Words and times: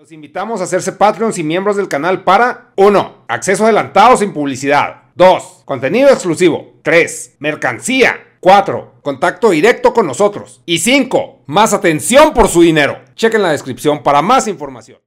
Los 0.00 0.12
invitamos 0.12 0.62
a 0.62 0.64
hacerse 0.64 0.92
Patreons 0.92 1.36
y 1.36 1.44
miembros 1.44 1.76
del 1.76 1.86
canal 1.86 2.24
para 2.24 2.72
1. 2.76 3.26
Acceso 3.28 3.64
adelantado 3.64 4.16
sin 4.16 4.32
publicidad. 4.32 5.02
2. 5.14 5.64
Contenido 5.66 6.08
exclusivo. 6.08 6.80
3. 6.82 7.36
Mercancía. 7.38 8.38
4. 8.40 8.94
Contacto 9.02 9.50
directo 9.50 9.92
con 9.92 10.06
nosotros. 10.06 10.62
Y 10.64 10.78
5. 10.78 11.42
Más 11.44 11.74
atención 11.74 12.32
por 12.32 12.48
su 12.48 12.62
dinero. 12.62 12.98
Chequen 13.14 13.42
la 13.42 13.50
descripción 13.50 14.02
para 14.02 14.22
más 14.22 14.48
información. 14.48 15.00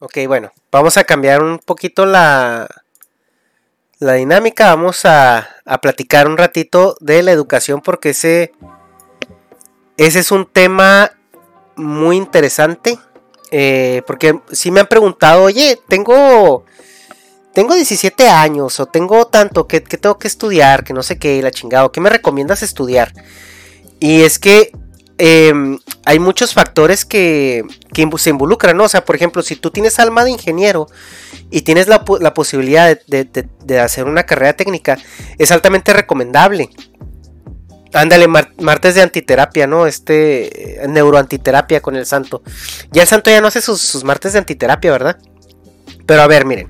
Ok, 0.00 0.18
bueno, 0.26 0.50
vamos 0.72 0.96
a 0.96 1.04
cambiar 1.04 1.44
un 1.44 1.60
poquito 1.60 2.04
la, 2.04 2.66
la 4.00 4.14
dinámica. 4.14 4.74
Vamos 4.74 5.04
a, 5.04 5.46
a 5.64 5.78
platicar 5.80 6.26
un 6.26 6.36
ratito 6.36 6.96
de 6.98 7.22
la 7.22 7.30
educación 7.30 7.82
porque 7.82 8.08
ese, 8.08 8.50
ese 9.96 10.18
es 10.18 10.32
un 10.32 10.44
tema 10.44 11.12
muy 11.76 12.16
interesante. 12.16 12.98
Eh, 13.50 14.02
porque 14.06 14.40
si 14.52 14.70
me 14.70 14.80
han 14.80 14.86
preguntado, 14.86 15.42
oye, 15.44 15.78
tengo, 15.88 16.64
tengo 17.52 17.74
17 17.74 18.28
años 18.28 18.78
o 18.78 18.86
tengo 18.86 19.26
tanto 19.26 19.66
que, 19.66 19.80
tengo 19.80 20.18
que 20.18 20.28
estudiar, 20.28 20.84
que 20.84 20.92
no 20.92 21.02
sé 21.02 21.18
qué, 21.18 21.42
la 21.42 21.50
chingada, 21.50 21.90
¿qué 21.92 22.00
me 22.00 22.10
recomiendas 22.10 22.62
estudiar? 22.62 23.12
Y 23.98 24.22
es 24.22 24.38
que 24.38 24.70
em, 25.18 25.78
hay 26.04 26.18
muchos 26.18 26.54
factores 26.54 27.04
que, 27.04 27.64
que, 27.92 28.08
se 28.16 28.30
involucran, 28.30 28.76
¿no? 28.76 28.84
O 28.84 28.88
sea, 28.88 29.04
por 29.04 29.16
ejemplo, 29.16 29.42
si 29.42 29.56
tú 29.56 29.70
tienes 29.70 29.98
alma 29.98 30.24
de 30.24 30.30
ingeniero 30.30 30.86
y 31.50 31.62
tienes 31.62 31.88
la, 31.88 32.04
posibilidad 32.04 32.98
de, 33.06 33.80
hacer 33.80 34.06
una 34.06 34.24
carrera 34.24 34.54
técnica, 34.54 34.96
es 35.38 35.50
altamente 35.50 35.92
recomendable. 35.92 36.70
Ándale, 37.92 38.28
martes 38.28 38.94
de 38.94 39.02
antiterapia, 39.02 39.66
¿no? 39.66 39.86
Este, 39.86 40.80
neuroantiterapia 40.88 41.80
con 41.80 41.96
el 41.96 42.06
santo. 42.06 42.42
Ya 42.92 43.02
el 43.02 43.08
santo 43.08 43.30
ya 43.30 43.40
no 43.40 43.48
hace 43.48 43.60
sus, 43.60 44.04
martes 44.04 44.32
de 44.32 44.38
antiterapia, 44.38 44.92
¿verdad? 44.92 45.18
Pero 46.06 46.22
a 46.22 46.26
ver, 46.28 46.44
miren. 46.44 46.68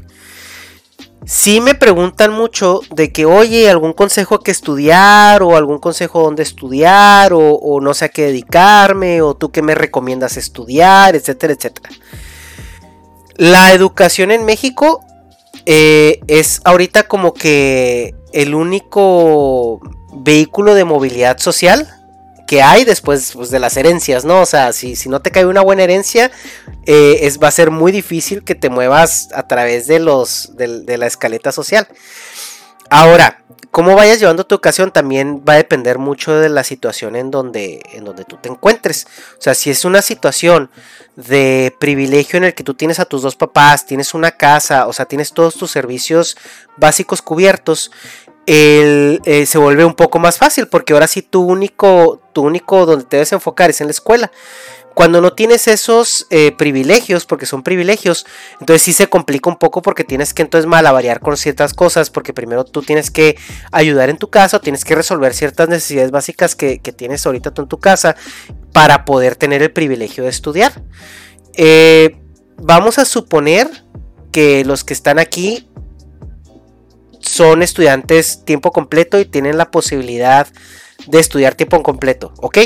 Si 1.26 1.60
me 1.60 1.74
preguntan 1.74 2.32
mucho 2.32 2.80
de 2.94 3.12
que, 3.12 3.26
oye, 3.26 3.68
algún 3.68 3.92
consejo 3.92 4.40
que 4.40 4.50
estudiar, 4.50 5.42
o 5.42 5.54
algún 5.56 5.78
consejo 5.78 6.22
donde 6.22 6.42
estudiar, 6.42 7.32
o, 7.34 7.78
no 7.82 7.92
sé 7.92 8.06
a 8.06 8.08
qué 8.08 8.26
dedicarme, 8.26 9.20
o 9.20 9.34
tú 9.34 9.52
qué 9.52 9.60
me 9.60 9.74
recomiendas 9.74 10.38
estudiar, 10.38 11.14
etcétera, 11.14 11.52
etcétera. 11.52 11.90
La 13.36 13.74
educación 13.74 14.30
en 14.30 14.46
México 14.46 15.04
eh, 15.66 16.20
es 16.26 16.62
ahorita 16.64 17.02
como 17.02 17.34
que 17.34 18.14
el 18.32 18.54
único 18.54 19.80
vehículo 20.12 20.74
de 20.74 20.84
movilidad 20.84 21.38
social 21.38 22.00
que 22.50 22.62
hay 22.62 22.84
después 22.84 23.30
pues, 23.32 23.50
de 23.50 23.60
las 23.60 23.76
herencias, 23.76 24.24
¿no? 24.24 24.40
O 24.40 24.46
sea, 24.46 24.72
si, 24.72 24.96
si 24.96 25.08
no 25.08 25.22
te 25.22 25.30
cae 25.30 25.46
una 25.46 25.60
buena 25.60 25.84
herencia, 25.84 26.32
eh, 26.84 27.20
es, 27.22 27.40
va 27.40 27.46
a 27.46 27.52
ser 27.52 27.70
muy 27.70 27.92
difícil 27.92 28.42
que 28.42 28.56
te 28.56 28.70
muevas 28.70 29.28
a 29.36 29.46
través 29.46 29.86
de, 29.86 30.00
los, 30.00 30.56
de, 30.56 30.98
la 30.98 31.06
escaleta 31.06 31.52
social. 31.52 31.86
Ahora, 32.90 33.44
cómo 33.70 33.94
vayas 33.94 34.18
llevando 34.18 34.44
tu 34.44 34.56
educación 34.56 34.90
también 34.90 35.44
va 35.48 35.52
a 35.52 35.58
depender 35.58 35.98
mucho 35.98 36.34
de 36.40 36.48
la 36.48 36.64
situación 36.64 37.14
en 37.14 37.30
donde, 37.30 37.82
en 37.92 38.02
donde 38.02 38.24
tú 38.24 38.36
te 38.36 38.48
encuentres. 38.48 39.06
O 39.38 39.42
sea, 39.42 39.54
si 39.54 39.70
es 39.70 39.84
una 39.84 40.02
situación 40.02 40.72
de 41.14 41.72
privilegio 41.78 42.38
en 42.38 42.44
el 42.44 42.54
que 42.54 42.64
tú 42.64 42.74
tienes 42.74 42.98
a 42.98 43.04
tus 43.04 43.22
dos 43.22 43.36
papás, 43.36 43.86
tienes 43.86 44.12
una 44.12 44.32
casa, 44.32 44.88
o 44.88 44.92
sea, 44.92 45.06
tienes 45.06 45.32
todos 45.34 45.54
tus 45.54 45.70
servicios 45.70 46.36
básicos 46.76 47.22
cubiertos, 47.22 47.92
eh, 48.46 49.44
se 49.46 49.58
vuelve 49.58 49.84
un 49.84 49.94
poco 49.94 50.18
más 50.18 50.38
fácil 50.38 50.66
porque 50.66 50.92
ahora 50.92 51.06
sí 51.06 51.22
tu 51.22 51.42
único, 51.42 52.20
tu 52.32 52.42
único 52.42 52.86
donde 52.86 53.04
te 53.04 53.16
debes 53.16 53.32
enfocar 53.32 53.70
es 53.70 53.80
en 53.80 53.86
la 53.86 53.92
escuela. 53.92 54.30
Cuando 54.94 55.20
no 55.20 55.32
tienes 55.32 55.68
esos 55.68 56.26
eh, 56.30 56.52
privilegios, 56.52 57.24
porque 57.24 57.46
son 57.46 57.62
privilegios, 57.62 58.26
entonces 58.58 58.82
sí 58.82 58.92
se 58.92 59.08
complica 59.08 59.48
un 59.48 59.56
poco 59.56 59.82
porque 59.82 60.02
tienes 60.02 60.34
que 60.34 60.42
entonces 60.42 60.66
malavariar 60.66 61.20
con 61.20 61.36
ciertas 61.36 61.74
cosas, 61.74 62.10
porque 62.10 62.32
primero 62.32 62.64
tú 62.64 62.82
tienes 62.82 63.10
que 63.10 63.36
ayudar 63.70 64.10
en 64.10 64.18
tu 64.18 64.30
casa, 64.30 64.58
tienes 64.58 64.84
que 64.84 64.96
resolver 64.96 65.32
ciertas 65.32 65.68
necesidades 65.68 66.10
básicas 66.10 66.56
que, 66.56 66.78
tienes 66.78 67.24
ahorita 67.24 67.52
tú 67.52 67.62
en 67.62 67.68
tu 67.68 67.78
casa 67.78 68.16
para 68.72 69.04
poder 69.04 69.36
tener 69.36 69.62
el 69.62 69.70
privilegio 69.70 70.24
de 70.24 70.30
estudiar. 70.30 70.82
Eh, 71.54 72.16
vamos 72.56 72.98
a 72.98 73.04
suponer 73.04 73.68
que 74.32 74.64
los 74.64 74.82
que 74.84 74.92
están 74.92 75.18
aquí 75.18 75.68
son 77.30 77.62
estudiantes 77.62 78.44
tiempo 78.44 78.72
completo 78.72 79.20
y 79.20 79.24
tienen 79.24 79.56
la 79.56 79.70
posibilidad 79.70 80.48
de 81.06 81.20
estudiar 81.20 81.54
tiempo 81.54 81.80
completo, 81.82 82.34
¿ok? 82.38 82.58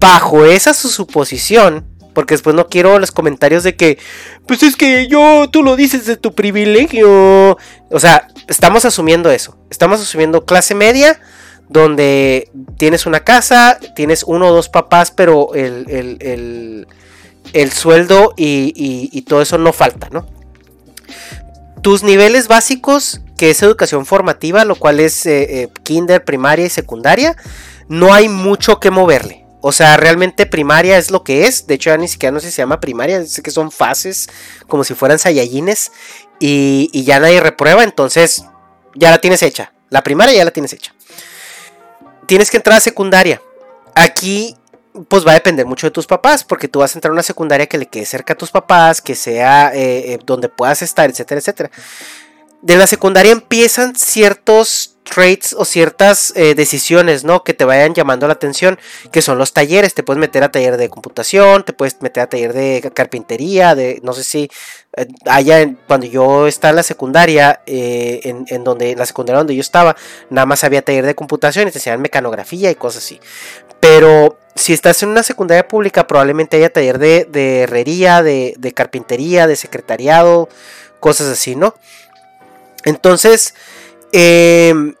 Bajo 0.00 0.46
esa 0.46 0.72
su 0.72 0.88
suposición, 0.88 1.86
porque 2.14 2.32
después 2.32 2.56
no 2.56 2.68
quiero 2.68 2.98
los 2.98 3.12
comentarios 3.12 3.64
de 3.64 3.76
que, 3.76 3.98
pues 4.46 4.62
es 4.62 4.76
que 4.76 5.08
yo, 5.08 5.50
tú 5.50 5.62
lo 5.62 5.76
dices 5.76 6.06
de 6.06 6.16
tu 6.16 6.34
privilegio. 6.34 7.58
O 7.90 8.00
sea, 8.00 8.28
estamos 8.48 8.86
asumiendo 8.86 9.30
eso. 9.30 9.58
Estamos 9.68 10.00
asumiendo 10.00 10.46
clase 10.46 10.74
media, 10.74 11.20
donde 11.68 12.50
tienes 12.78 13.04
una 13.04 13.20
casa, 13.20 13.78
tienes 13.94 14.22
uno 14.22 14.48
o 14.48 14.54
dos 14.54 14.70
papás, 14.70 15.10
pero 15.10 15.54
el, 15.54 16.86
el, 17.52 17.72
sueldo 17.72 18.32
y, 18.38 18.72
y, 19.12 19.22
todo 19.22 19.42
eso 19.42 19.58
no 19.58 19.74
falta, 19.74 20.08
¿no? 20.10 20.26
Tus 21.82 22.02
niveles 22.02 22.48
básicos 22.48 23.20
que 23.36 23.50
es 23.50 23.62
educación 23.62 24.06
formativa, 24.06 24.64
lo 24.64 24.76
cual 24.76 25.00
es 25.00 25.26
eh, 25.26 25.62
eh, 25.62 25.68
kinder, 25.82 26.24
primaria 26.24 26.66
y 26.66 26.70
secundaria, 26.70 27.36
no 27.88 28.12
hay 28.12 28.28
mucho 28.28 28.80
que 28.80 28.90
moverle. 28.90 29.44
O 29.60 29.72
sea, 29.72 29.96
realmente 29.96 30.46
primaria 30.46 30.96
es 30.96 31.10
lo 31.10 31.24
que 31.24 31.46
es. 31.46 31.66
De 31.66 31.74
hecho, 31.74 31.90
ya 31.90 31.96
ni 31.96 32.08
siquiera 32.08 32.32
no 32.32 32.40
sé 32.40 32.46
si 32.46 32.52
se 32.52 32.62
llama 32.62 32.78
primaria. 32.78 33.24
Sé 33.26 33.42
que 33.42 33.50
son 33.50 33.72
fases, 33.72 34.28
como 34.68 34.84
si 34.84 34.94
fueran 34.94 35.18
sayayines. 35.18 35.90
Y, 36.38 37.02
ya 37.02 37.18
nadie 37.18 37.40
reprueba. 37.40 37.82
Entonces, 37.82 38.44
ya 38.94 39.10
la 39.10 39.18
tienes 39.18 39.42
hecha. 39.42 39.72
La 39.90 40.02
primaria 40.04 40.34
ya 40.34 40.44
la 40.44 40.52
tienes 40.52 40.72
hecha. 40.72 40.94
Tienes 42.26 42.50
que 42.50 42.58
entrar 42.58 42.76
a 42.76 42.80
secundaria. 42.80 43.42
Aquí, 43.94 44.56
pues 45.08 45.26
va 45.26 45.32
a 45.32 45.34
depender 45.34 45.66
mucho 45.66 45.88
de 45.88 45.90
tus 45.90 46.06
papás. 46.06 46.44
Porque 46.44 46.68
tú 46.68 46.78
vas 46.78 46.94
a 46.94 46.98
entrar 46.98 47.10
a 47.10 47.14
una 47.14 47.24
secundaria 47.24 47.66
que 47.66 47.78
le 47.78 47.86
quede 47.86 48.06
cerca 48.06 48.34
a 48.34 48.36
tus 48.36 48.52
papás. 48.52 49.00
Que 49.00 49.16
sea 49.16 49.72
eh, 49.74 50.16
donde 50.24 50.48
puedas 50.48 50.80
estar, 50.82 51.10
etcétera, 51.10 51.40
etcétera 51.40 51.70
de 52.66 52.74
la 52.74 52.88
secundaria 52.88 53.30
empiezan 53.30 53.94
ciertos 53.94 54.96
traits 55.04 55.52
o 55.56 55.64
ciertas 55.64 56.32
eh, 56.34 56.56
decisiones, 56.56 57.22
¿no? 57.22 57.44
Que 57.44 57.54
te 57.54 57.64
vayan 57.64 57.94
llamando 57.94 58.26
la 58.26 58.32
atención, 58.32 58.76
que 59.12 59.22
son 59.22 59.38
los 59.38 59.52
talleres. 59.52 59.94
Te 59.94 60.02
puedes 60.02 60.18
meter 60.18 60.42
a 60.42 60.50
taller 60.50 60.76
de 60.76 60.88
computación, 60.88 61.64
te 61.64 61.72
puedes 61.72 62.02
meter 62.02 62.24
a 62.24 62.28
taller 62.28 62.52
de 62.52 62.90
carpintería, 62.92 63.76
de 63.76 64.00
no 64.02 64.12
sé 64.12 64.24
si 64.24 64.50
eh, 64.96 65.06
allá 65.26 65.64
cuando 65.86 66.08
yo 66.08 66.48
estaba 66.48 66.70
en 66.70 66.76
la 66.76 66.82
secundaria, 66.82 67.60
eh, 67.66 68.20
en, 68.24 68.64
donde 68.64 68.96
la 68.96 69.06
secundaria 69.06 69.38
donde 69.38 69.54
yo 69.54 69.60
estaba, 69.60 69.94
nada 70.28 70.46
más 70.46 70.64
había 70.64 70.82
taller 70.82 71.06
de 71.06 71.14
computación 71.14 71.68
y 71.68 71.70
te 71.70 71.78
enseñaban 71.78 72.02
mecanografía 72.02 72.68
y 72.72 72.74
cosas 72.74 73.04
así. 73.04 73.20
Pero 73.78 74.40
si 74.56 74.72
estás 74.72 75.04
en 75.04 75.10
una 75.10 75.22
secundaria 75.22 75.68
pública, 75.68 76.08
probablemente 76.08 76.56
haya 76.56 76.72
taller 76.72 76.98
de, 76.98 77.60
herrería, 77.60 78.24
de, 78.24 78.54
de 78.58 78.72
carpintería, 78.72 79.46
de 79.46 79.54
secretariado, 79.54 80.48
cosas 80.98 81.28
así, 81.28 81.54
¿no? 81.54 81.74
Entonces, 82.86 83.52
em, 84.12 84.94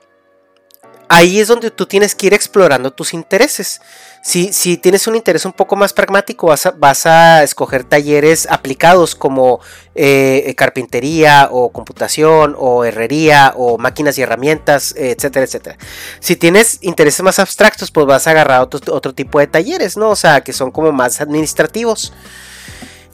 ahí 1.08 1.38
es 1.38 1.46
donde 1.46 1.70
tú 1.70 1.86
tienes 1.86 2.16
que 2.16 2.26
ir 2.26 2.34
explorando 2.34 2.92
tus 2.92 3.14
intereses. 3.14 3.80
Si, 4.24 4.52
si 4.52 4.76
tienes 4.76 5.06
un 5.06 5.14
interés 5.14 5.44
un 5.44 5.52
poco 5.52 5.76
más 5.76 5.92
pragmático, 5.92 6.48
vas 6.48 7.06
a, 7.06 7.44
escoger 7.44 7.84
talleres 7.84 8.48
aplicados 8.50 9.14
como 9.14 9.60
eh, 9.94 10.52
carpintería 10.56 11.48
o 11.52 11.70
computación 11.70 12.56
o 12.58 12.84
herrería 12.84 13.52
o 13.56 13.78
máquinas 13.78 14.18
y 14.18 14.22
herramientas, 14.22 14.92
etcétera, 14.96 15.44
etcétera. 15.44 15.78
Si 16.18 16.34
tienes 16.34 16.78
intereses 16.80 17.22
más 17.22 17.38
abstractos, 17.38 17.92
pues 17.92 18.04
vas 18.04 18.26
a 18.26 18.30
agarrar 18.32 18.62
otro, 18.62 18.80
otro 18.92 19.14
tipo 19.14 19.38
de 19.38 19.46
talleres, 19.46 19.96
¿no? 19.96 20.10
O 20.10 20.16
sea, 20.16 20.40
que 20.40 20.52
son 20.52 20.72
como 20.72 20.90
más 20.90 21.20
administrativos. 21.20 22.12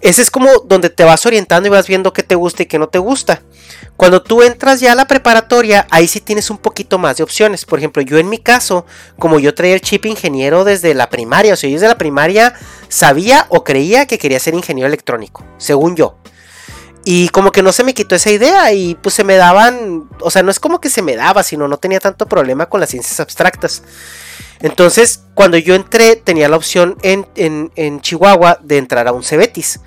Ese 0.02 0.20
es 0.20 0.32
como 0.32 0.48
donde 0.64 0.90
te 0.90 1.04
vas 1.04 1.24
orientando 1.26 1.68
y 1.68 1.70
vas 1.70 1.86
viendo 1.86 2.12
qué 2.12 2.24
te 2.24 2.34
gusta 2.34 2.64
y 2.64 2.66
qué 2.66 2.76
no 2.76 2.88
te 2.88 2.98
gusta. 2.98 3.40
Cuando 3.96 4.20
tú 4.20 4.42
entras 4.42 4.80
ya 4.80 4.92
a 4.92 4.94
la 4.96 5.06
preparatoria, 5.06 5.86
ahí 5.90 6.08
sí 6.08 6.20
tienes 6.20 6.50
un 6.50 6.58
poquito 6.58 6.98
más 6.98 7.18
de 7.18 7.22
opciones. 7.22 7.64
Por 7.64 7.78
ejemplo, 7.78 8.02
yo 8.02 8.18
en 8.18 8.28
mi 8.28 8.38
caso, 8.38 8.84
como 9.16 9.38
yo 9.38 9.54
traía 9.54 9.74
el 9.74 9.80
chip 9.80 10.06
ingeniero 10.06 10.64
desde 10.64 10.92
la 10.94 11.08
primaria, 11.08 11.54
o 11.54 11.56
sea, 11.56 11.70
yo 11.70 11.74
desde 11.74 11.86
la 11.86 11.98
primaria 11.98 12.52
sabía 12.88 13.46
o 13.48 13.62
creía 13.62 14.06
que 14.06 14.18
quería 14.18 14.40
ser 14.40 14.54
ingeniero 14.54 14.88
electrónico, 14.88 15.44
según 15.56 15.94
yo. 15.94 16.16
Y 17.04 17.28
como 17.30 17.50
que 17.50 17.62
no 17.62 17.72
se 17.72 17.82
me 17.82 17.94
quitó 17.94 18.14
esa 18.14 18.30
idea 18.30 18.72
y 18.72 18.94
pues 18.94 19.14
se 19.14 19.24
me 19.24 19.34
daban, 19.34 20.08
o 20.20 20.30
sea, 20.30 20.42
no 20.42 20.50
es 20.50 20.60
como 20.60 20.80
que 20.80 20.88
se 20.88 21.02
me 21.02 21.16
daba, 21.16 21.42
sino 21.42 21.66
no 21.66 21.76
tenía 21.78 21.98
tanto 21.98 22.26
problema 22.26 22.66
con 22.66 22.80
las 22.80 22.90
ciencias 22.90 23.18
abstractas. 23.18 23.82
Entonces, 24.60 25.24
cuando 25.34 25.56
yo 25.56 25.74
entré, 25.74 26.14
tenía 26.14 26.48
la 26.48 26.56
opción 26.56 26.96
en, 27.02 28.00
Chihuahua 28.00 28.58
de 28.62 28.78
entrar 28.78 29.08
a 29.08 29.12
un 29.12 29.24
Cebetis. 29.24 29.80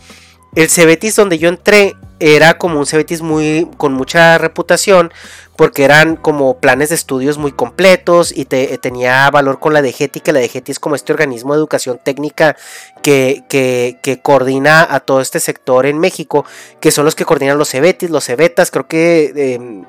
El 0.54 0.70
Cebetis 0.70 1.16
donde 1.16 1.38
yo 1.38 1.48
entré 1.48 1.96
era 2.20 2.58
como 2.58 2.80
un 2.80 2.86
Cebetis 2.86 3.22
muy 3.22 3.70
con 3.78 3.94
mucha 3.94 4.38
reputación 4.38 5.12
porque 5.56 5.84
eran 5.84 6.16
como 6.16 6.60
planes 6.60 6.90
de 6.90 6.96
estudios 6.96 7.38
muy 7.38 7.52
completos 7.52 8.34
y 8.36 8.46
te, 8.46 8.78
tenía 8.78 9.30
valor 9.32 9.60
con 9.60 9.74
la 9.74 9.82
DGETI, 9.82 10.20
que 10.20 10.34
la 10.34 10.40
DGETI 10.42 10.72
es 10.74 10.80
como 10.80 10.96
este 10.96 11.14
organismo 11.14 11.54
de 11.54 11.60
educación 11.60 12.00
técnica 12.04 12.58
que, 13.02 13.44
que, 13.48 14.20
coordina 14.22 14.86
a 14.90 15.00
todo 15.00 15.22
este 15.22 15.40
sector 15.40 15.86
en 15.86 16.00
México, 16.00 16.46
que 16.80 16.92
son 16.92 17.06
los 17.06 17.16
que 17.16 17.26
coordinan 17.26 17.58
los 17.58 17.70
Cebetis, 17.70 18.10
los 18.10 18.26
Cebetas, 18.26 18.72
creo 18.72 18.88
que 18.88 19.54
em, 19.54 19.86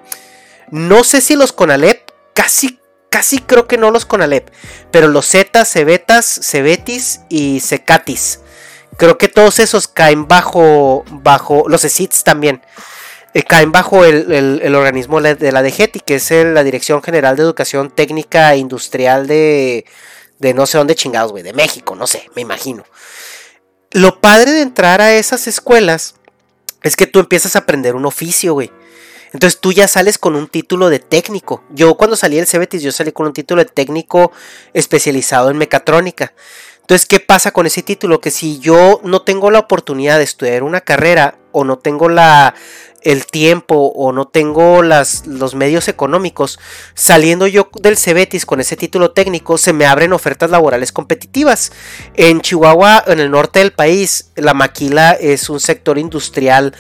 no 0.71 1.05
sé 1.05 1.21
si 1.21 1.35
los 1.35 1.53
Conalep, 1.53 2.11
casi 2.33 2.79
casi 3.11 3.39
creo 3.39 3.67
que 3.67 3.79
no 3.79 3.91
los 3.91 4.05
Conalep, 4.05 4.51
pero 4.91 5.09
los 5.09 5.27
Zetas, 5.27 5.73
Cebetas, 5.73 6.41
Cebetis 6.43 7.23
y 7.29 7.61
Cecatis. 7.61 8.41
Creo 8.97 9.19
que 9.19 9.29
todos 9.29 9.59
esos 9.61 9.89
caen 9.89 10.27
bajo, 10.27 11.05
bajo 11.11 11.65
los 11.69 11.85
ESITs 11.85 12.25
también. 12.25 12.63
Eh, 13.35 13.43
caen 13.43 13.71
bajo 13.71 14.05
el, 14.05 14.75
organismo 14.75 15.21
de 15.21 15.53
la 15.53 15.63
DGETI, 15.63 16.01
que 16.01 16.15
es 16.15 16.31
la 16.31 16.65
Dirección 16.65 17.03
General 17.03 17.37
de 17.37 17.43
Educación 17.43 17.91
Técnica 17.91 18.55
e 18.55 18.59
Industrial 18.59 19.27
de, 19.27 19.85
de 20.39 20.55
no 20.55 20.67
sé 20.67 20.79
dónde 20.79 20.95
chingados, 20.95 21.33
güey, 21.33 21.43
de 21.43 21.53
México, 21.53 21.95
no 21.95 22.07
sé, 22.07 22.31
me 22.35 22.43
imagino. 22.43 22.85
Lo 23.91 24.21
padre 24.21 24.53
de 24.53 24.63
entrar 24.63 25.01
a 25.01 25.15
esas 25.15 25.47
escuelas 25.47 26.15
es 26.83 26.97
que 26.97 27.07
tú 27.07 27.19
empiezas 27.19 27.57
a 27.57 27.61
aprender 27.61 27.95
un 27.95 28.07
oficio, 28.07 28.55
güey. 28.55 28.71
Entonces 29.33 29.61
tú 29.61 29.73
ya 29.73 29.89
sales 29.89 30.19
con 30.19 30.35
un 30.37 30.49
título 30.49 30.89
de 30.89 30.99
técnico. 30.99 31.63
Yo 31.71 31.95
cuando 31.97 32.17
salí 32.17 32.37
del 32.37 32.47
CBT 32.47 32.79
yo 32.79 32.93
salí 32.93 33.13
con 33.13 33.27
un 33.27 33.33
título 33.33 33.63
de 33.63 33.71
técnico 33.71 34.33
especializado 34.73 35.51
en 35.51 35.59
mecatrónica. 35.59 36.33
Entonces, 36.87 37.09
¿qué 37.09 37.19
pasa 37.19 37.51
con 37.51 37.67
ese 37.67 37.83
título? 37.83 38.21
Que 38.21 38.31
si 38.31 38.61
yo 38.61 39.01
no 39.03 39.23
tengo 39.23 39.51
la 39.51 39.59
oportunidad 39.59 40.19
de 40.19 40.23
estudiar 40.23 40.63
una 40.63 40.81
carrera 40.81 41.37
o 41.51 41.65
no 41.65 41.79
tengo 41.79 42.09
la, 42.09 42.55
el 43.03 43.27
tiempo 43.27 43.91
o 43.93 44.13
no 44.13 44.29
tengo 44.29 44.85
las, 44.85 45.27
los 45.27 45.57
medios 45.57 45.89
económicos, 45.89 46.61
saliendo 46.95 47.49
yo 47.49 47.71
del 47.81 47.97
Cebetis 47.97 48.47
con 48.47 48.61
ese 48.61 48.77
título 48.77 49.11
técnico, 49.11 49.59
se 49.59 49.73
me 49.73 49.85
abren 49.85 50.13
ofertas 50.13 50.49
laborales 50.49 50.93
competitivas. 50.93 51.73
En 52.15 52.41
Chihuahua, 52.41 53.03
en 53.09 53.19
el 53.19 53.33
norte 53.33 53.59
del 53.59 53.73
país, 53.73 54.31
la 54.37 54.55
maquila 54.55 55.11
es 55.11 55.51
un 55.51 55.59
sector 55.59 55.99
industrial 55.99 56.73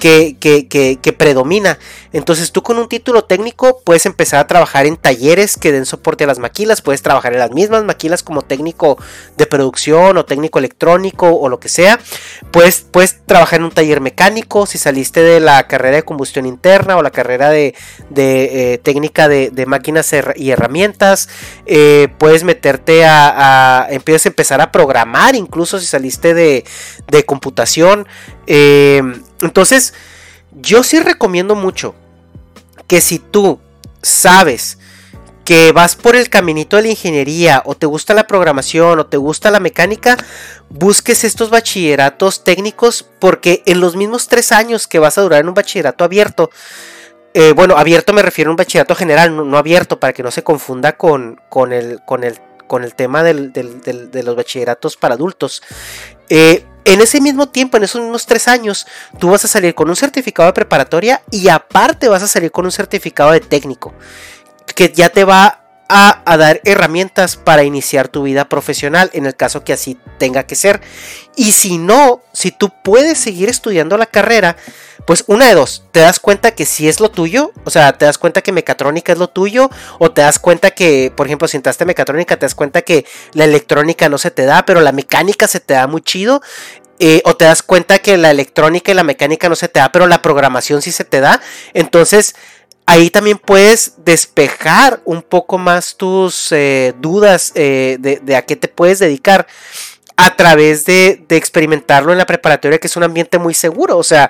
que, 0.00 1.14
predomina. 1.16 1.78
Entonces 2.12 2.50
tú 2.50 2.62
con 2.62 2.78
un 2.78 2.88
título 2.88 3.24
técnico 3.24 3.80
puedes 3.84 4.06
empezar 4.06 4.40
a 4.40 4.46
trabajar 4.46 4.86
en 4.86 4.96
talleres 4.96 5.56
que 5.56 5.70
den 5.70 5.86
soporte 5.86 6.24
a 6.24 6.26
las 6.26 6.38
maquilas, 6.38 6.82
puedes 6.82 7.02
trabajar 7.02 7.32
en 7.32 7.38
las 7.38 7.52
mismas 7.52 7.84
maquilas 7.84 8.22
como 8.22 8.42
técnico 8.42 8.98
de 9.36 9.46
producción 9.46 10.16
o 10.16 10.24
técnico 10.24 10.58
electrónico 10.58 11.28
o 11.28 11.48
lo 11.48 11.60
que 11.60 11.68
sea. 11.68 12.00
Puedes, 12.50 12.80
puedes 12.80 13.24
trabajar 13.26 13.60
en 13.60 13.66
un 13.66 13.70
taller 13.70 14.00
mecánico 14.00 14.66
si 14.66 14.78
saliste 14.78 15.22
de 15.22 15.38
la 15.38 15.66
carrera 15.68 15.96
de 15.96 16.02
combustión 16.02 16.46
interna 16.46 16.96
o 16.96 17.02
la 17.02 17.10
carrera 17.10 17.50
de, 17.50 17.74
eh, 18.16 18.80
técnica 18.82 19.28
de, 19.28 19.66
máquinas 19.66 20.12
y 20.34 20.50
herramientas. 20.50 21.28
Eh, 21.66 22.08
puedes 22.18 22.42
meterte 22.42 23.04
a, 23.04 23.84
a, 23.84 23.90
empiezas 23.90 24.26
a 24.26 24.28
empezar 24.30 24.60
a 24.60 24.72
programar 24.72 25.34
incluso 25.34 25.78
si 25.78 25.86
saliste 25.86 26.34
de, 26.34 26.64
de 27.08 27.24
computación. 27.24 28.08
Eh, 28.46 29.02
entonces, 29.42 29.94
yo 30.52 30.82
sí 30.82 31.00
recomiendo 31.00 31.54
mucho 31.54 31.94
que 32.86 33.00
si 33.00 33.18
tú 33.18 33.60
sabes 34.02 34.78
que 35.44 35.72
vas 35.72 35.96
por 35.96 36.14
el 36.14 36.28
caminito 36.28 36.76
de 36.76 36.82
la 36.82 36.88
ingeniería 36.90 37.62
o 37.64 37.74
te 37.74 37.86
gusta 37.86 38.14
la 38.14 38.26
programación 38.26 39.00
o 39.00 39.06
te 39.06 39.16
gusta 39.16 39.50
la 39.50 39.58
mecánica, 39.58 40.16
busques 40.68 41.24
estos 41.24 41.50
bachilleratos 41.50 42.44
técnicos 42.44 43.08
porque 43.18 43.62
en 43.66 43.80
los 43.80 43.96
mismos 43.96 44.28
tres 44.28 44.52
años 44.52 44.86
que 44.86 44.98
vas 44.98 45.18
a 45.18 45.22
durar 45.22 45.40
en 45.40 45.48
un 45.48 45.54
bachillerato 45.54 46.04
abierto, 46.04 46.50
eh, 47.34 47.52
bueno, 47.52 47.76
abierto 47.76 48.12
me 48.12 48.22
refiero 48.22 48.50
a 48.50 48.52
un 48.52 48.56
bachillerato 48.56 48.94
general, 48.94 49.34
no, 49.50 49.58
abierto 49.58 49.98
para 49.98 50.12
que 50.12 50.22
no 50.22 50.30
se 50.30 50.44
confunda 50.44 50.96
con, 50.96 51.40
con, 51.48 51.72
el, 51.72 52.00
con, 52.04 52.22
el, 52.22 52.38
con 52.66 52.84
el 52.84 52.94
tema 52.94 53.22
de 53.22 54.22
los 54.24 54.36
bachilleratos 54.36 54.96
para 54.96 55.14
adultos. 55.14 55.62
Eh, 56.28 56.64
en 56.92 57.00
ese 57.00 57.20
mismo 57.20 57.48
tiempo, 57.48 57.76
en 57.76 57.84
esos 57.84 58.00
mismos 58.00 58.26
tres 58.26 58.48
años, 58.48 58.86
tú 59.18 59.30
vas 59.30 59.44
a 59.44 59.48
salir 59.48 59.74
con 59.74 59.88
un 59.88 59.96
certificado 59.96 60.48
de 60.48 60.52
preparatoria 60.52 61.22
y 61.30 61.48
aparte 61.48 62.08
vas 62.08 62.22
a 62.22 62.28
salir 62.28 62.50
con 62.50 62.64
un 62.64 62.72
certificado 62.72 63.30
de 63.30 63.40
técnico, 63.40 63.94
que 64.74 64.92
ya 64.92 65.08
te 65.08 65.24
va 65.24 65.59
a, 65.90 66.36
dar 66.36 66.60
herramientas 66.64 67.36
para 67.36 67.64
iniciar 67.64 68.08
tu 68.08 68.22
vida 68.22 68.48
profesional 68.48 69.10
en 69.12 69.26
el 69.26 69.34
caso 69.34 69.64
que 69.64 69.72
así 69.72 69.98
tenga 70.18 70.44
que 70.44 70.54
ser. 70.54 70.80
Y 71.34 71.52
si 71.52 71.78
no, 71.78 72.22
si 72.32 72.52
tú 72.52 72.70
puedes 72.84 73.18
seguir 73.18 73.48
estudiando 73.48 73.98
la 73.98 74.06
carrera, 74.06 74.56
pues 75.06 75.24
una 75.26 75.48
de 75.48 75.54
dos, 75.54 75.84
te 75.90 76.00
das 76.00 76.20
cuenta 76.20 76.52
que 76.52 76.64
si 76.64 76.88
es 76.88 77.00
lo 77.00 77.10
tuyo, 77.10 77.52
o 77.64 77.70
sea, 77.70 77.98
te 77.98 78.04
das 78.04 78.18
cuenta 78.18 78.42
que 78.42 78.52
mecatrónica 78.52 79.12
es 79.12 79.18
lo 79.18 79.28
tuyo, 79.28 79.68
o 79.98 80.12
te 80.12 80.22
das 80.22 80.38
cuenta 80.38 80.70
que, 80.70 81.12
por 81.16 81.26
ejemplo, 81.26 81.48
si 81.48 81.56
entraste 81.56 81.84
mecatrónica, 81.84 82.36
te 82.36 82.46
das 82.46 82.54
cuenta 82.54 82.82
que 82.82 83.04
la 83.32 83.44
electrónica 83.44 84.08
no 84.08 84.18
se 84.18 84.30
te 84.30 84.44
da, 84.44 84.64
pero 84.64 84.80
la 84.80 84.92
mecánica 84.92 85.48
se 85.48 85.58
te 85.58 85.74
da 85.74 85.86
muy 85.88 86.02
chido. 86.02 86.40
Eh, 87.02 87.22
o 87.24 87.34
te 87.34 87.46
das 87.46 87.62
cuenta 87.62 88.00
que 88.00 88.18
la 88.18 88.30
electrónica 88.30 88.92
y 88.92 88.94
la 88.94 89.04
mecánica 89.04 89.48
no 89.48 89.56
se 89.56 89.68
te 89.68 89.80
da, 89.80 89.90
pero 89.90 90.06
la 90.06 90.20
programación 90.20 90.82
sí 90.82 90.92
se 90.92 91.04
te 91.04 91.20
da. 91.20 91.40
Entonces, 91.72 92.34
ahí 92.90 93.08
también 93.08 93.38
puedes 93.38 93.94
despejar 93.98 95.00
un 95.04 95.22
poco 95.22 95.58
más 95.58 95.96
tus 95.96 96.50
eh, 96.50 96.92
dudas 96.98 97.52
eh, 97.54 97.96
de, 98.00 98.36
a 98.36 98.42
qué 98.42 98.56
te 98.56 98.66
puedes 98.66 98.98
dedicar 98.98 99.46
a 100.16 100.34
través 100.34 100.84
de, 100.84 101.24
experimentarlo 101.28 102.10
en 102.10 102.18
la 102.18 102.26
preparatoria, 102.26 102.78
que 102.78 102.88
es 102.88 102.96
un 102.96 103.04
ambiente 103.04 103.38
muy 103.38 103.54
seguro. 103.54 103.96
O 103.96 104.02
sea, 104.02 104.28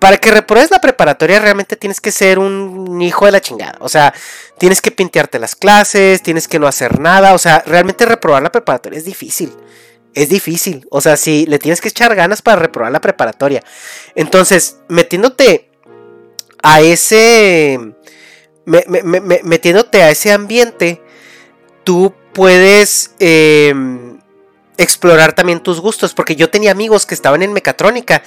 para 0.00 0.18
que 0.18 0.32
repruebes 0.32 0.72
la 0.72 0.80
preparatoria 0.80 1.38
realmente 1.38 1.76
tienes 1.76 2.00
que 2.00 2.10
ser 2.10 2.40
un 2.40 3.00
hijo 3.00 3.26
de 3.26 3.32
la 3.32 3.40
chingada. 3.40 3.76
O 3.78 3.88
sea, 3.88 4.12
tienes 4.58 4.80
que 4.80 4.90
pintearte 4.90 5.38
las 5.38 5.54
clases, 5.54 6.20
tienes 6.20 6.48
que 6.48 6.58
no 6.58 6.66
hacer 6.66 6.98
nada. 6.98 7.32
O 7.32 7.38
sea, 7.38 7.62
realmente 7.64 8.06
reprobar 8.06 8.42
la 8.42 8.50
preparatoria 8.50 8.98
es 8.98 9.04
difícil. 9.04 9.54
Es 10.14 10.28
difícil. 10.28 10.84
O 10.90 11.00
sea, 11.00 11.16
si 11.16 11.46
le 11.46 11.60
tienes 11.60 11.80
que 11.80 11.88
echar 11.88 12.16
ganas 12.16 12.42
para 12.42 12.60
reprobar 12.60 12.90
la 12.90 13.00
preparatoria. 13.00 13.62
Entonces, 14.16 14.78
metiéndote 14.88 15.70
a 16.62 16.80
ese 16.80 17.94
metiéndote 18.64 20.02
a 20.02 20.10
ese 20.10 20.32
ambiente, 20.32 21.02
tú 21.84 22.14
puedes 22.32 23.14
em, 23.18 24.18
explorar 24.76 25.34
también 25.34 25.60
tus 25.60 25.80
gustos. 25.80 26.14
Porque 26.14 26.36
yo 26.36 26.50
tenía 26.50 26.70
amigos 26.70 27.06
que 27.06 27.14
estaban 27.14 27.42
en 27.42 27.52
mecatrónica, 27.52 28.22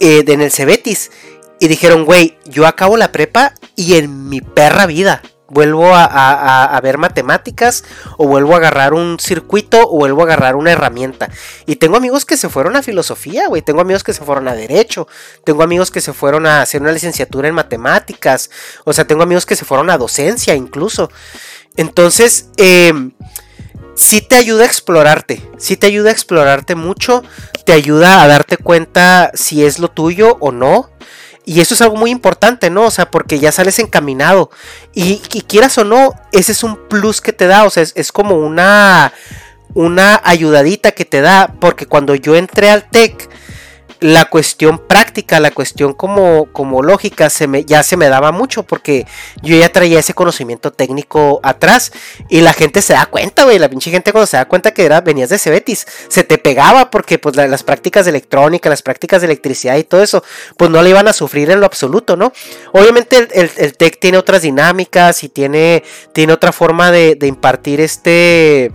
eh, 0.00 0.24
en 0.26 0.40
el 0.40 0.50
Cebetis, 0.50 1.10
y 1.58 1.68
dijeron, 1.68 2.04
güey, 2.04 2.36
yo 2.44 2.66
acabo 2.66 2.96
la 2.96 3.12
prepa 3.12 3.54
y 3.76 3.94
en 3.94 4.28
mi 4.28 4.40
perra 4.40 4.86
vida 4.86 5.22
vuelvo 5.48 5.92
a, 5.94 6.78
ver 6.82 6.98
matemáticas 6.98 7.84
o 8.16 8.26
vuelvo 8.26 8.54
a 8.54 8.56
agarrar 8.58 8.94
un 8.94 9.18
circuito 9.18 9.82
o 9.88 9.98
vuelvo 9.98 10.22
a 10.22 10.24
agarrar 10.24 10.56
una 10.56 10.72
herramienta. 10.72 11.30
Y 11.66 11.76
tengo 11.76 11.96
amigos 11.96 12.24
que 12.24 12.36
se 12.36 12.48
fueron 12.48 12.76
a 12.76 12.82
filosofía, 12.82 13.48
güey. 13.48 13.62
Tengo 13.62 13.80
amigos 13.80 14.04
que 14.04 14.12
se 14.12 14.24
fueron 14.24 14.48
a 14.48 14.54
derecho. 14.54 15.06
Tengo 15.44 15.62
amigos 15.62 15.90
que 15.90 16.00
se 16.00 16.12
fueron 16.12 16.46
a 16.46 16.62
hacer 16.62 16.82
una 16.82 16.92
licenciatura 16.92 17.48
en 17.48 17.54
matemáticas. 17.54 18.50
O 18.84 18.92
sea, 18.92 19.06
tengo 19.06 19.22
amigos 19.22 19.46
que 19.46 19.56
se 19.56 19.64
fueron 19.64 19.90
a 19.90 19.98
docencia 19.98 20.54
incluso. 20.54 21.10
Entonces, 21.76 22.50
eh, 22.56 22.92
sí 23.94 24.20
te 24.20 24.36
ayuda 24.36 24.62
a 24.62 24.66
explorarte. 24.66 25.42
Sí 25.58 25.76
te 25.76 25.86
ayuda 25.86 26.10
a 26.10 26.12
explorarte 26.12 26.74
mucho. 26.74 27.22
Te 27.64 27.72
ayuda 27.72 28.22
a 28.22 28.28
darte 28.28 28.56
cuenta 28.56 29.30
si 29.34 29.64
es 29.64 29.78
lo 29.78 29.88
tuyo 29.88 30.36
o 30.40 30.52
no. 30.52 30.90
Y 31.48 31.60
eso 31.60 31.74
es 31.74 31.80
algo 31.80 31.96
muy 31.96 32.10
importante, 32.10 32.70
¿no? 32.70 32.86
O 32.86 32.90
sea, 32.90 33.08
porque 33.08 33.38
ya 33.38 33.52
sales 33.52 33.78
encaminado. 33.78 34.50
Y, 34.92 35.18
quieras 35.46 35.78
o 35.78 35.84
no, 35.84 36.12
ese 36.32 36.50
es 36.50 36.64
un 36.64 36.76
plus 36.88 37.20
que 37.20 37.32
te 37.32 37.46
da. 37.46 37.64
O 37.64 37.70
sea, 37.70 37.84
es, 37.94 38.10
como 38.10 38.34
una, 38.34 39.12
una 39.72 40.20
ayudadita 40.24 40.90
que 40.90 41.04
te 41.04 41.20
da. 41.20 41.54
Porque 41.60 41.86
cuando 41.86 42.16
yo 42.16 42.34
entré 42.34 42.68
al 42.68 42.90
TEC 42.90 43.30
la 44.00 44.26
cuestión 44.26 44.78
práctica, 44.78 45.40
la 45.40 45.50
cuestión 45.50 45.94
como, 45.94 46.46
como 46.52 46.82
lógica, 46.82 47.30
se 47.30 47.46
me, 47.46 47.64
ya 47.64 47.82
se 47.82 47.96
me 47.96 48.08
daba 48.08 48.32
mucho 48.32 48.62
porque 48.62 49.06
yo 49.42 49.56
ya 49.56 49.70
traía 49.70 49.98
ese 49.98 50.14
conocimiento 50.14 50.72
técnico 50.72 51.40
atrás 51.42 51.92
y 52.28 52.40
la 52.40 52.52
gente 52.52 52.82
se 52.82 52.94
da 52.94 53.06
cuenta, 53.06 53.44
güey, 53.44 53.58
la 53.58 53.68
pinche 53.68 53.90
gente 53.90 54.12
cuando 54.12 54.26
se 54.26 54.36
da 54.36 54.46
cuenta 54.46 54.72
que 54.72 54.84
era, 54.84 55.00
venías 55.00 55.30
de 55.30 55.38
Cebetis, 55.38 55.86
se 56.08 56.24
te 56.24 56.38
pegaba 56.38 56.90
porque 56.90 57.18
pues 57.18 57.36
las 57.36 57.62
prácticas 57.62 58.04
de 58.04 58.10
electrónica, 58.10 58.68
las 58.68 58.82
prácticas 58.82 59.20
de 59.22 59.26
electricidad 59.26 59.76
y 59.76 59.84
todo 59.84 60.02
eso, 60.02 60.22
pues 60.56 60.70
no 60.70 60.82
le 60.82 60.90
iban 60.90 61.08
a 61.08 61.12
sufrir 61.12 61.50
en 61.50 61.60
lo 61.60 61.66
absoluto, 61.66 62.16
¿no? 62.16 62.32
Obviamente 62.72 63.28
el, 63.34 63.50
el, 63.56 63.76
TEC 63.76 63.98
tiene 63.98 64.18
otras 64.18 64.42
dinámicas 64.42 65.24
y 65.24 65.28
tiene, 65.28 65.82
tiene 66.12 66.32
otra 66.32 66.52
forma 66.52 66.90
de, 66.90 67.14
de 67.14 67.26
impartir 67.26 67.80
este 67.80 68.70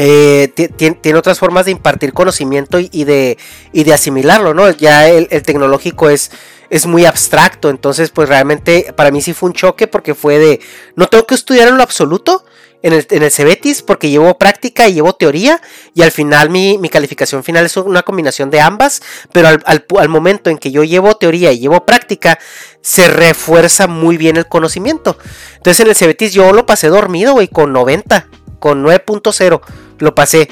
eh, 0.00 0.52
tiene 0.76 1.18
otras 1.18 1.40
formas 1.40 1.64
de 1.64 1.72
impartir 1.72 2.12
conocimiento 2.12 2.78
y, 2.78 3.02
de, 3.02 3.36
y 3.72 3.82
de 3.82 3.92
asimilarlo, 3.92 4.54
¿no? 4.54 4.70
Ya 4.70 5.08
el, 5.08 5.26
tecnológico 5.42 6.08
es, 6.08 6.30
es 6.70 6.86
muy 6.86 7.04
abstracto, 7.04 7.68
entonces 7.68 8.10
pues 8.10 8.28
realmente 8.28 8.92
para 8.96 9.10
mí 9.10 9.20
sí 9.20 9.32
fue 9.32 9.48
un 9.48 9.54
choque 9.54 9.88
porque 9.88 10.14
fue 10.14 10.38
de, 10.38 10.60
no 10.94 11.08
tengo 11.08 11.26
que 11.26 11.34
estudiar 11.34 11.66
en 11.66 11.76
lo 11.76 11.82
absoluto 11.82 12.44
en 12.82 12.92
el, 12.92 13.04
en 13.10 13.24
el 13.24 13.32
Cebetis 13.32 13.82
porque 13.82 14.08
llevo 14.08 14.38
práctica 14.38 14.86
y 14.86 14.94
llevo 14.94 15.14
teoría 15.14 15.60
y 15.94 16.02
al 16.02 16.12
final 16.12 16.48
mi, 16.48 16.78
calificación 16.88 17.42
final 17.42 17.66
es 17.66 17.76
una 17.76 18.04
combinación 18.04 18.50
de 18.50 18.60
ambas, 18.60 19.02
pero 19.32 19.48
al, 19.48 20.08
momento 20.08 20.48
en 20.48 20.58
que 20.58 20.70
yo 20.70 20.84
llevo 20.84 21.16
teoría 21.16 21.50
y 21.50 21.58
llevo 21.58 21.84
práctica, 21.84 22.38
se 22.82 23.08
refuerza 23.08 23.88
muy 23.88 24.16
bien 24.16 24.36
el 24.36 24.46
conocimiento. 24.46 25.18
Entonces 25.56 25.80
en 25.80 25.88
el 25.88 25.96
Cebetis 25.96 26.32
yo 26.32 26.52
lo 26.52 26.66
pasé 26.66 26.86
dormido, 26.86 27.32
güey, 27.32 27.48
con 27.48 27.72
90, 27.72 28.28
con 28.60 28.84
9.0 28.84 29.60
lo 29.98 30.14
pasé. 30.14 30.48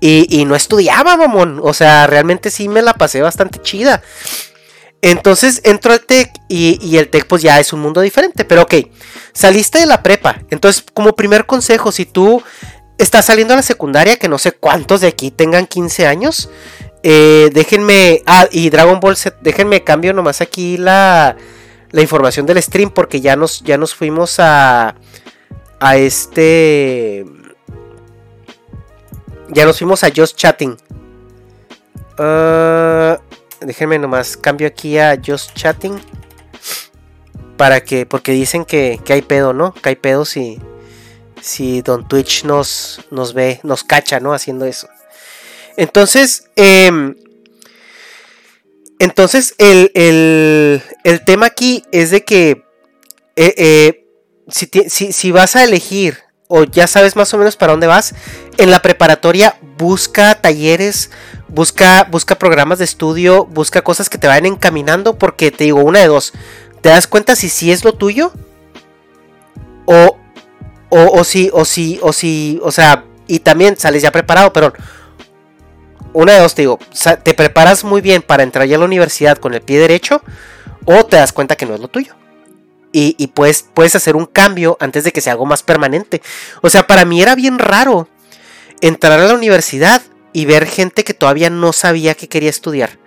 Y, 0.00 0.26
y 0.28 0.44
no 0.44 0.54
estudiaba, 0.54 1.16
mamón. 1.16 1.60
O 1.62 1.74
sea, 1.74 2.06
realmente 2.06 2.50
sí 2.50 2.68
me 2.68 2.82
la 2.82 2.94
pasé 2.94 3.20
bastante 3.20 3.60
chida. 3.60 4.02
Entonces 5.00 5.60
entro 5.64 5.92
al 5.92 6.00
TEC 6.00 6.32
y, 6.48 6.96
el 6.96 7.08
TEC 7.08 7.26
pues 7.26 7.42
ya 7.42 7.60
es 7.60 7.72
un 7.72 7.80
mundo 7.80 8.00
diferente. 8.00 8.44
Pero 8.44 8.62
ok, 8.62 8.74
saliste 9.32 9.78
de 9.78 9.86
la 9.86 10.02
prepa. 10.02 10.40
Entonces 10.50 10.84
como 10.92 11.14
primer 11.14 11.46
consejo, 11.46 11.92
si 11.92 12.04
tú 12.04 12.42
estás 12.98 13.26
saliendo 13.26 13.54
a 13.54 13.58
la 13.58 13.62
secundaria, 13.62 14.16
que 14.16 14.28
no 14.28 14.38
sé 14.38 14.52
cuántos 14.52 15.00
de 15.00 15.08
aquí 15.08 15.30
tengan 15.30 15.66
15 15.66 16.06
años, 16.06 16.50
eh, 17.02 17.50
déjenme... 17.52 18.22
Ah, 18.26 18.48
y 18.50 18.70
Dragon 18.70 18.98
Ball 18.98 19.16
déjenme 19.40 19.84
cambio 19.84 20.12
nomás 20.12 20.40
aquí 20.40 20.76
la, 20.76 21.36
la 21.92 22.02
información 22.02 22.44
del 22.44 22.60
stream 22.60 22.90
porque 22.90 23.20
ya 23.20 23.36
nos, 23.36 23.62
ya 23.62 23.78
nos 23.78 23.94
fuimos 23.94 24.40
a... 24.40 24.96
A 25.80 25.96
este... 25.96 27.24
Ya 29.50 29.64
nos 29.64 29.78
fuimos 29.78 30.04
a 30.04 30.10
Just 30.14 30.36
Chatting. 30.36 30.76
Uh, 32.18 33.16
déjenme 33.60 33.98
nomás 33.98 34.36
cambio 34.36 34.68
aquí 34.68 34.98
a 34.98 35.18
Just 35.24 35.54
Chatting. 35.54 35.98
Para 37.56 37.82
que, 37.82 38.04
porque 38.04 38.32
dicen 38.32 38.64
que, 38.64 39.00
hay 39.08 39.22
pedo, 39.22 39.52
¿no? 39.52 39.72
Que 39.72 39.88
hay 39.90 39.96
pedo 39.96 40.24
si, 40.24 40.60
si 41.40 41.80
Don 41.82 42.06
Twitch 42.06 42.44
nos, 42.44 43.00
nos 43.10 43.32
ve, 43.32 43.60
nos 43.62 43.84
cacha, 43.84 44.20
¿no? 44.20 44.32
Haciendo 44.32 44.66
eso. 44.66 44.88
Entonces, 45.76 46.50
em, 46.54 47.16
entonces 48.98 49.54
el, 49.58 49.90
el, 49.94 51.24
tema 51.24 51.46
aquí 51.46 51.84
es 51.90 52.10
de 52.10 52.24
que 52.24 52.64
eh, 53.36 53.54
eh, 53.56 54.06
si, 54.48 54.68
si, 54.88 55.12
si 55.12 55.32
vas 55.32 55.56
a 55.56 55.64
elegir 55.64 56.27
o 56.48 56.64
ya 56.64 56.86
sabes 56.86 57.14
más 57.14 57.32
o 57.34 57.38
menos 57.38 57.56
para 57.56 57.72
dónde 57.72 57.86
vas, 57.86 58.14
en 58.56 58.70
la 58.70 58.80
preparatoria 58.80 59.56
busca 59.76 60.34
talleres, 60.40 61.10
busca, 61.48 62.04
busca 62.04 62.38
programas 62.38 62.78
de 62.78 62.86
estudio, 62.86 63.44
busca 63.44 63.82
cosas 63.82 64.08
que 64.08 64.18
te 64.18 64.26
vayan 64.26 64.46
encaminando, 64.46 65.18
porque 65.18 65.50
te 65.50 65.64
digo, 65.64 65.80
una 65.80 66.00
de 66.00 66.06
dos, 66.06 66.32
te 66.80 66.88
das 66.88 67.06
cuenta 67.06 67.36
si 67.36 67.50
sí 67.50 67.70
es 67.70 67.84
lo 67.84 67.92
tuyo, 67.92 68.32
o, 69.84 70.16
o, 70.88 70.98
o 71.20 71.24
si, 71.24 71.50
o 71.52 71.64
si, 71.64 72.00
o 72.02 72.12
si, 72.12 72.58
o 72.62 72.72
sea, 72.72 73.04
y 73.26 73.40
también 73.40 73.76
sales 73.76 74.02
ya 74.02 74.10
preparado, 74.10 74.52
pero 74.52 74.72
una 76.14 76.32
de 76.32 76.40
dos, 76.40 76.54
te 76.54 76.62
digo, 76.62 76.78
te 77.22 77.34
preparas 77.34 77.84
muy 77.84 78.00
bien 78.00 78.22
para 78.22 78.42
entrar 78.42 78.66
ya 78.66 78.76
a 78.76 78.78
la 78.78 78.86
universidad 78.86 79.36
con 79.36 79.52
el 79.52 79.60
pie 79.60 79.78
derecho, 79.78 80.22
o 80.86 81.04
te 81.04 81.16
das 81.16 81.32
cuenta 81.32 81.56
que 81.56 81.66
no 81.66 81.74
es 81.74 81.80
lo 81.80 81.88
tuyo 81.88 82.17
y, 83.16 83.26
puedes, 83.28 83.64
puedes 83.74 83.94
hacer 83.94 84.16
un 84.16 84.26
cambio 84.26 84.76
antes 84.80 85.04
de 85.04 85.12
que 85.12 85.20
sea 85.20 85.32
algo 85.32 85.46
más 85.46 85.62
permanente. 85.62 86.20
O 86.62 86.70
sea, 86.70 86.86
para 86.86 87.04
mí 87.04 87.22
era 87.22 87.34
bien 87.34 87.58
raro 87.58 88.08
entrar 88.80 89.20
a 89.20 89.26
la 89.26 89.34
universidad 89.34 90.02
y 90.32 90.46
ver 90.46 90.66
gente 90.66 91.04
que 91.04 91.14
todavía 91.14 91.50
no 91.50 91.72
sabía 91.72 92.14
que 92.14 92.28
quería 92.28 92.50
estudiar. 92.50 92.98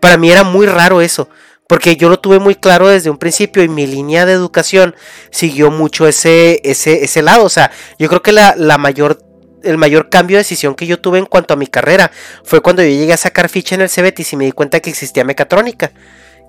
Para 0.00 0.16
mí 0.16 0.30
era 0.30 0.44
muy 0.44 0.66
raro 0.66 1.00
eso, 1.00 1.28
porque 1.66 1.96
yo 1.96 2.08
lo 2.08 2.18
tuve 2.18 2.38
muy 2.38 2.54
claro 2.54 2.88
desde 2.88 3.10
un 3.10 3.18
principio 3.18 3.62
y 3.62 3.68
mi 3.68 3.86
línea 3.86 4.26
de 4.26 4.32
educación 4.32 4.94
siguió 5.30 5.70
mucho 5.70 6.06
ese, 6.06 6.60
ese, 6.64 7.04
ese 7.04 7.22
lado. 7.22 7.44
O 7.44 7.50
sea, 7.50 7.70
yo 7.98 8.08
creo 8.08 8.22
que 8.22 8.32
la, 8.32 8.54
la 8.56 8.78
mayor 8.78 9.22
el 9.62 9.76
mayor 9.76 10.08
cambio 10.08 10.38
de 10.38 10.40
decisión 10.40 10.74
que 10.74 10.86
yo 10.86 11.00
tuve 11.02 11.18
en 11.18 11.26
cuanto 11.26 11.52
a 11.52 11.56
mi 11.56 11.66
carrera 11.66 12.10
fue 12.44 12.62
cuando 12.62 12.82
yo 12.82 12.88
llegué 12.88 13.12
a 13.12 13.18
sacar 13.18 13.50
ficha 13.50 13.74
en 13.74 13.82
el 13.82 13.90
CBT 13.90 14.32
y 14.32 14.36
me 14.36 14.46
di 14.46 14.52
cuenta 14.52 14.80
que 14.80 14.88
existía 14.88 15.22
mecatrónica 15.22 15.92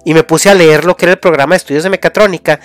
y 0.05 0.13
me 0.13 0.23
puse 0.23 0.49
a 0.49 0.53
leer 0.53 0.85
lo 0.85 0.95
que 0.95 1.05
era 1.05 1.13
el 1.13 1.19
programa 1.19 1.53
de 1.53 1.57
estudios 1.57 1.83
de 1.83 1.89
mecatrónica 1.89 2.59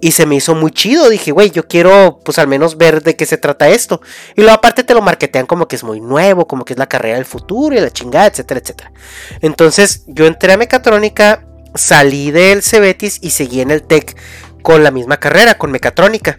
y 0.00 0.12
se 0.12 0.26
me 0.26 0.36
hizo 0.36 0.54
muy 0.54 0.70
chido. 0.70 1.08
Dije, 1.08 1.32
güey, 1.32 1.50
yo 1.50 1.66
quiero 1.66 2.20
pues 2.24 2.38
al 2.38 2.48
menos 2.48 2.76
ver 2.76 3.02
de 3.02 3.16
qué 3.16 3.26
se 3.26 3.36
trata 3.36 3.68
esto. 3.68 4.00
Y 4.36 4.42
luego 4.42 4.56
aparte 4.56 4.84
te 4.84 4.94
lo 4.94 5.02
marketean 5.02 5.46
como 5.46 5.68
que 5.68 5.76
es 5.76 5.84
muy 5.84 6.00
nuevo, 6.00 6.46
como 6.46 6.64
que 6.64 6.74
es 6.74 6.78
la 6.78 6.88
carrera 6.88 7.16
del 7.16 7.24
futuro 7.24 7.74
y 7.76 7.80
la 7.80 7.90
chingada, 7.90 8.26
etcétera, 8.26 8.60
etcétera. 8.60 8.92
Entonces 9.40 10.04
yo 10.06 10.26
entré 10.26 10.52
a 10.52 10.56
mecatrónica, 10.56 11.44
salí 11.74 12.30
del 12.30 12.62
Cebetis 12.62 13.18
y 13.22 13.30
seguí 13.30 13.60
en 13.60 13.70
el 13.70 13.82
TEC 13.82 14.16
con 14.62 14.82
la 14.84 14.90
misma 14.90 15.18
carrera, 15.18 15.56
con 15.56 15.70
mecatrónica. 15.70 16.38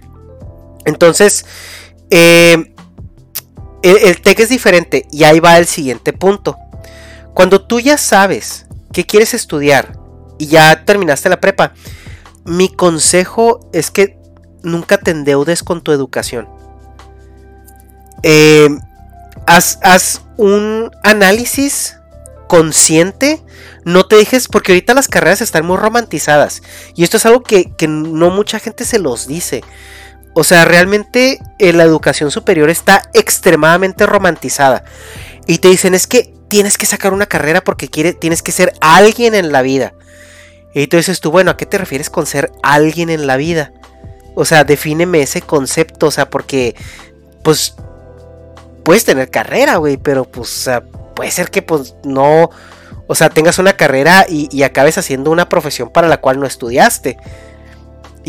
Entonces, 0.85 1.45
eh, 2.09 2.73
el, 3.83 3.97
el 3.97 4.21
TEC 4.21 4.39
es 4.39 4.49
diferente 4.49 5.05
y 5.11 5.23
ahí 5.23 5.39
va 5.39 5.57
el 5.57 5.65
siguiente 5.65 6.13
punto. 6.13 6.57
Cuando 7.33 7.61
tú 7.65 7.79
ya 7.79 7.97
sabes 7.97 8.65
qué 8.91 9.05
quieres 9.05 9.33
estudiar, 9.33 9.98
y 10.39 10.47
ya 10.47 10.83
terminaste 10.85 11.29
la 11.29 11.39
prepa, 11.39 11.73
mi 12.45 12.69
consejo 12.69 13.69
es 13.73 13.91
que 13.91 14.17
nunca 14.63 14.97
te 14.97 15.11
endeudes 15.11 15.61
con 15.61 15.81
tu 15.81 15.91
educación. 15.91 16.49
Eh, 18.23 18.69
haz, 19.45 20.21
un 20.37 20.91
análisis 21.03 21.97
consciente. 22.47 23.43
No 23.83 24.05
te 24.05 24.15
dejes, 24.15 24.47
porque 24.47 24.71
ahorita 24.71 24.93
las 24.93 25.07
carreras 25.07 25.41
están 25.41 25.65
muy 25.65 25.77
romantizadas. 25.77 26.61
Y 26.95 27.03
esto 27.03 27.17
es 27.17 27.25
algo 27.25 27.43
que, 27.43 27.71
no 27.87 28.29
mucha 28.29 28.59
gente 28.59 28.85
se 28.85 28.99
los 28.99 29.27
dice. 29.27 29.61
O 30.33 30.43
sea, 30.43 30.65
realmente 30.65 31.39
eh, 31.57 31.73
la 31.73 31.83
educación 31.83 32.31
superior 32.31 32.69
está 32.69 33.01
extremadamente 33.13 34.05
romantizada. 34.05 34.83
Y 35.47 35.57
te 35.57 35.67
dicen 35.67 35.93
es 35.93 36.07
que 36.07 36.33
tienes 36.47 36.77
que 36.77 36.85
sacar 36.85 37.13
una 37.13 37.25
carrera 37.25 37.61
porque 37.61 37.87
tienes 37.87 38.41
que 38.41 38.51
ser 38.51 38.73
alguien 38.81 39.35
en 39.35 39.51
la 39.51 39.61
vida. 39.61 39.93
Y 40.73 40.87
tú 40.87 40.97
dices 40.97 41.19
tú, 41.19 41.31
bueno, 41.31 41.51
¿a 41.51 41.57
qué 41.57 41.65
te 41.65 41.77
refieres 41.77 42.09
con 42.09 42.25
ser 42.25 42.51
alguien 42.61 43.09
en 43.09 43.27
la 43.27 43.37
vida? 43.37 43.71
O 44.35 44.45
sea, 44.45 44.63
defíneme 44.63 45.21
ese 45.21 45.41
concepto, 45.41 46.07
o 46.07 46.11
sea, 46.11 46.29
porque, 46.29 46.75
pues, 47.43 47.75
puedes 48.83 49.05
tener 49.05 49.29
carrera, 49.29 49.77
güey, 49.77 49.97
pero 49.97 50.25
pues, 50.25 50.69
puede 51.15 51.31
ser 51.31 51.49
que, 51.49 51.61
pues, 51.61 51.95
no, 52.03 52.49
o 53.07 53.15
sea, 53.15 53.29
tengas 53.29 53.57
una 53.57 53.73
carrera 53.73 54.25
y, 54.29 54.47
y 54.51 54.63
acabes 54.63 54.97
haciendo 54.97 55.31
una 55.31 55.49
profesión 55.49 55.89
para 55.89 56.07
la 56.07 56.17
cual 56.17 56.39
no 56.39 56.45
estudiaste. 56.45 57.17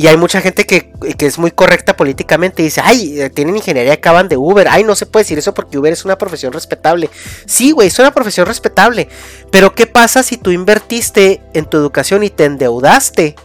Y 0.00 0.07
hay 0.07 0.16
mucha 0.16 0.40
gente 0.40 0.64
que, 0.64 0.90
es 1.19 1.38
muy 1.38 1.50
correcta 1.50 1.95
políticamente 1.95 2.62
y 2.62 2.64
dice, 2.64 2.80
ay, 2.83 3.21
eh, 3.21 3.28
tienen 3.28 3.59
ingeniería, 3.59 3.92
acaban 3.92 4.28
de 4.28 4.38
Uber, 4.38 4.66
ay, 4.66 4.83
no 4.83 4.97
se 4.97 5.04
puede 5.04 5.25
decir 5.25 5.37
eso 5.37 5.52
porque 5.52 5.76
Uber 5.76 5.92
es 5.92 6.07
una 6.07 6.16
profesión 6.16 6.54
respetable. 6.54 7.11
Sí, 7.45 7.73
güey, 7.73 7.88
es 7.88 7.99
una 7.99 8.14
profesión 8.14 8.47
respetable, 8.47 9.11
pero 9.52 9.75
¿qué 9.75 9.87
pasa 9.87 10.23
si 10.23 10.38
tú 10.38 10.52
invertiste 10.52 11.42
en 11.52 11.66
tu 11.66 11.76
educación 11.76 12.23
y 12.23 12.30
te 12.30 12.47
endeudaste 12.47 13.37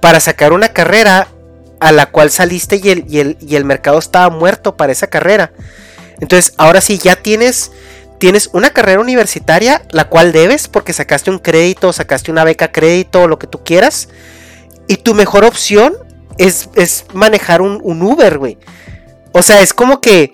para 0.00 0.18
sacar 0.18 0.52
una 0.52 0.70
carrera 0.70 1.28
a 1.78 1.92
la 1.92 2.06
cual 2.06 2.32
saliste 2.32 2.80
y 2.82 2.90
el, 2.90 3.04
y 3.08 3.20
el, 3.20 3.38
y 3.40 3.54
el 3.54 3.64
mercado 3.64 4.00
estaba 4.00 4.28
muerto 4.28 4.76
para 4.76 4.90
esa 4.90 5.06
carrera? 5.06 5.52
Entonces, 6.18 6.52
ahora 6.56 6.80
sí, 6.80 6.98
ya 6.98 7.14
tienes 7.14 7.70
tienes 8.18 8.50
una 8.52 8.70
carrera 8.70 9.00
universitaria, 9.00 9.82
la 9.92 10.08
cual 10.08 10.32
debes 10.32 10.66
porque 10.66 10.92
sacaste 10.92 11.30
un 11.30 11.38
crédito, 11.38 11.92
sacaste 11.92 12.32
una 12.32 12.42
beca 12.42 12.72
crédito, 12.72 13.28
lo 13.28 13.38
que 13.38 13.46
tú 13.46 13.62
quieras. 13.62 14.08
Y 14.90 14.96
tu 14.96 15.14
mejor 15.14 15.44
opción 15.44 15.94
es, 16.36 16.68
es 16.74 17.04
manejar 17.12 17.62
un, 17.62 17.80
Uber, 18.02 18.38
güey. 18.38 18.58
O 19.30 19.40
sea, 19.40 19.62
es 19.62 19.72
como 19.72 20.00
que 20.00 20.32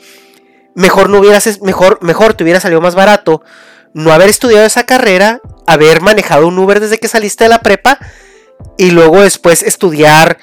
mejor 0.74 1.10
no 1.10 1.18
hubieras, 1.18 1.60
mejor, 1.60 1.98
mejor 2.00 2.32
te 2.32 2.42
hubiera 2.42 2.58
salido 2.58 2.80
más 2.80 2.94
barato 2.94 3.42
no 3.92 4.12
haber 4.12 4.30
estudiado 4.30 4.64
esa 4.64 4.86
carrera, 4.86 5.42
haber 5.66 6.00
manejado 6.00 6.46
un 6.46 6.58
Uber 6.58 6.80
desde 6.80 6.96
que 6.96 7.06
saliste 7.06 7.44
de 7.44 7.50
la 7.50 7.58
prepa 7.58 7.98
y 8.78 8.92
luego 8.92 9.20
después 9.20 9.62
estudiar 9.62 10.38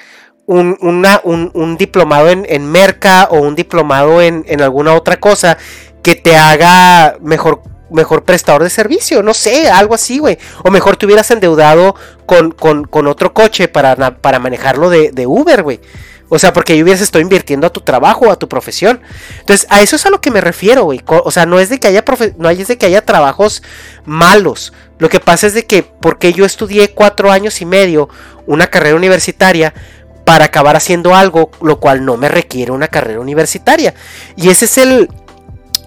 un, 0.46 0.78
un, 0.80 1.76
diplomado 1.76 2.30
en, 2.30 2.46
en, 2.48 2.70
Merca 2.70 3.24
o 3.32 3.40
un 3.40 3.56
diplomado 3.56 4.22
en, 4.22 4.44
en, 4.46 4.62
alguna 4.62 4.94
otra 4.94 5.18
cosa 5.18 5.58
que 6.04 6.14
te 6.14 6.36
haga 6.36 7.16
mejor 7.20 7.62
mejor 7.94 8.24
prestador 8.24 8.62
de 8.62 8.70
servicio, 8.70 9.22
no 9.22 9.32
sé, 9.32 9.70
algo 9.70 9.94
así, 9.94 10.18
güey. 10.18 10.38
O 10.64 10.70
mejor 10.70 10.96
te 10.96 11.06
hubieras 11.06 11.30
endeudado 11.30 11.94
con, 12.26 12.50
con, 12.50 13.06
otro 13.06 13.32
coche 13.32 13.68
para, 13.68 14.18
para 14.18 14.38
manejarlo 14.38 14.90
de, 14.90 15.26
Uber, 15.26 15.62
güey. 15.62 15.80
O 16.28 16.38
sea, 16.38 16.52
porque 16.52 16.72
ahí 16.72 16.82
hubieras 16.82 17.02
estado 17.02 17.22
invirtiendo 17.22 17.66
a 17.66 17.70
tu 17.70 17.80
trabajo, 17.80 18.30
a 18.30 18.36
tu 18.36 18.48
profesión. 18.48 19.00
Entonces, 19.40 19.66
a 19.70 19.82
eso 19.82 19.96
es 19.96 20.04
a 20.06 20.10
lo 20.10 20.20
que 20.20 20.30
me 20.30 20.40
refiero, 20.40 20.84
güey. 20.84 21.02
O 21.06 21.30
sea, 21.30 21.46
no 21.46 21.60
es 21.60 21.68
de 21.68 21.78
que 21.78 21.86
haya 21.86 22.04
no 22.38 22.50
es 22.50 22.66
de 22.66 22.78
que 22.78 22.86
haya 22.86 23.04
trabajos 23.04 23.62
malos. 24.04 24.72
Lo 24.98 25.08
que 25.08 25.20
pasa 25.20 25.46
es 25.46 25.54
de 25.54 25.66
que 25.66 25.82
porque 25.82 26.32
yo 26.32 26.44
estudié 26.44 26.92
cuatro 26.92 27.30
años 27.30 27.60
y 27.60 27.66
medio 27.66 28.08
una 28.46 28.66
carrera 28.66 28.96
universitaria 28.96 29.74
para 30.24 30.46
acabar 30.46 30.74
haciendo 30.74 31.14
algo 31.14 31.50
lo 31.60 31.78
cual 31.78 32.04
no 32.04 32.16
me 32.16 32.28
requiere 32.28 32.72
una 32.72 32.88
carrera 32.88 33.20
universitaria. 33.20 33.94
Y 34.36 34.48
ese 34.48 34.64
es 34.64 34.78
el, 34.78 35.08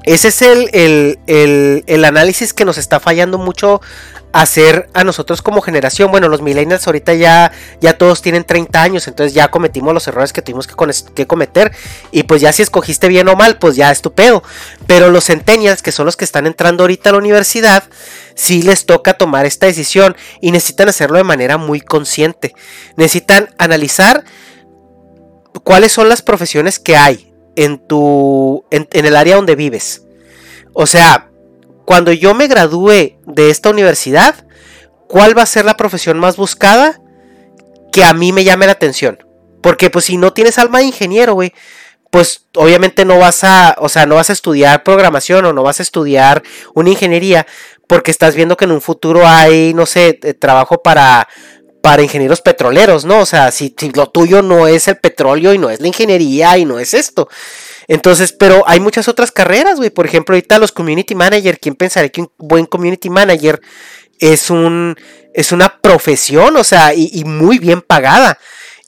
ese 0.08 0.30
es 0.30 0.42
el, 0.42 1.20
el, 1.28 2.06
análisis 2.06 2.54
que 2.54 2.64
nos 2.64 2.78
está 2.78 3.02
fallando 3.02 3.38
mucho 3.38 3.82
hacer 4.32 4.90
a 4.94 5.04
nosotros 5.04 5.42
como 5.42 5.60
generación. 5.60 6.12
Bueno, 6.12 6.30
los 6.30 6.42
millennials 6.42 6.88
ahorita 6.88 7.14
ya, 7.16 7.52
ya 7.82 7.98
todos 7.98 8.22
tienen 8.22 8.46
30 8.46 8.82
años, 8.82 9.08
entonces 9.10 9.34
ya 9.34 9.50
cometimos 9.52 9.94
los 9.94 10.08
errores 10.08 10.32
que 10.32 10.42
tuvimos 10.42 10.66
que, 10.66 10.76
que, 11.14 11.28
cometer. 11.28 11.74
Y 12.12 12.24
pues 12.24 12.40
ya 12.40 12.54
si 12.54 12.62
escogiste 12.62 13.10
bien 13.10 13.28
o 13.28 13.36
mal, 13.36 13.58
pues 13.58 13.76
ya 13.76 13.92
es 13.92 14.02
tu 14.02 14.14
pedo. 14.14 14.44
Pero 14.86 15.10
los 15.10 15.26
centennials, 15.26 15.82
que 15.82 15.92
son 15.92 16.06
los 16.06 16.16
que 16.16 16.24
están 16.24 16.48
entrando 16.48 16.86
ahorita 16.86 17.10
a 17.10 17.12
la 17.12 17.20
universidad, 17.20 17.84
sí 18.34 18.62
les 18.62 18.86
toca 18.86 19.16
tomar 19.16 19.46
esta 19.46 19.66
decisión 19.66 20.16
y 20.40 20.52
necesitan 20.52 20.88
hacerlo 20.88 21.18
de 21.18 21.26
manera 21.26 21.58
muy 21.58 21.82
consciente. 21.82 22.56
Necesitan 22.96 23.54
analizar 23.58 24.24
cuáles 25.66 25.92
son 25.92 26.08
las 26.08 26.22
profesiones 26.22 26.80
que 26.80 26.96
hay 26.96 27.27
en 27.58 27.80
tu 27.80 28.64
en, 28.72 28.88
el 28.92 29.16
área 29.16 29.36
donde 29.36 29.56
vives. 29.56 30.06
O 30.74 30.86
sea, 30.86 31.32
cuando 31.86 32.14
yo 32.14 32.34
me 32.34 32.48
gradúe 32.48 33.18
de 33.26 33.50
esta 33.50 33.72
universidad, 33.72 34.46
¿cuál 35.08 35.38
va 35.38 35.42
a 35.42 35.48
ser 35.48 35.66
la 35.66 35.76
profesión 35.76 36.20
más 36.20 36.38
buscada 36.38 37.02
que 37.92 38.04
a 38.04 38.14
mí 38.14 38.32
me 38.32 38.44
llame 38.44 38.68
la 38.68 38.74
atención? 38.74 39.18
Porque 39.62 39.90
pues 39.90 40.06
si 40.06 40.18
no 40.18 40.34
tienes 40.34 40.60
alma 40.60 40.80
de 40.80 40.86
ingeniero, 40.86 41.34
güey, 41.34 41.52
pues 42.12 42.46
obviamente 42.56 43.06
no 43.06 43.18
vas 43.18 43.44
a, 43.44 43.76
o 43.80 43.90
sea, 43.90 44.06
no 44.06 44.16
vas 44.16 44.30
a 44.30 44.34
estudiar 44.34 44.84
programación 44.84 45.44
o 45.46 45.54
no 45.54 45.64
vas 45.64 45.80
a 45.80 45.84
estudiar 45.84 46.44
una 46.76 46.92
ingeniería 46.92 47.48
porque 47.88 48.12
estás 48.12 48.36
viendo 48.36 48.56
que 48.56 48.66
en 48.66 48.72
un 48.72 48.82
futuro 48.82 49.28
hay, 49.28 49.74
no 49.74 49.88
sé, 49.88 50.20
eh, 50.22 50.34
trabajo 50.36 50.84
para 50.84 51.28
para 51.88 52.04
ingenieros 52.04 52.42
petroleros, 52.42 53.06
¿no? 53.06 53.22
O 53.22 53.26
sea, 53.26 53.50
si, 53.50 53.74
lo 53.96 54.08
tuyo 54.08 54.42
no 54.42 54.68
es 54.68 54.90
el 54.90 54.98
petróleo 54.98 55.54
y 55.54 55.58
no 55.58 55.70
es 55.70 55.80
la 55.80 55.88
ingeniería 55.88 56.58
y 56.58 56.66
no 56.66 56.80
es 56.80 56.94
esto. 56.94 57.30
Entonces, 57.88 58.34
pero 58.34 58.66
hay 58.68 58.82
muchas 58.82 59.08
otras 59.08 59.32
carreras, 59.32 59.78
güey. 59.78 59.90
Por 59.90 60.06
ejemplo, 60.06 60.36
ahorita 60.36 60.60
los 60.60 60.74
community 60.74 61.16
manager, 61.16 61.58
¿quién 61.62 61.76
pensaría 61.76 62.10
que 62.10 62.20
un 62.20 62.32
buen 62.40 62.66
community 62.66 63.10
manager 63.10 63.62
es 64.20 64.50
un 64.50 64.98
es 65.34 65.54
una 65.54 65.80
profesión, 65.80 66.58
o 66.58 66.66
sea, 66.66 66.94
y 66.94 67.24
muy 67.24 67.58
bien 67.58 67.82
pagada? 67.82 68.38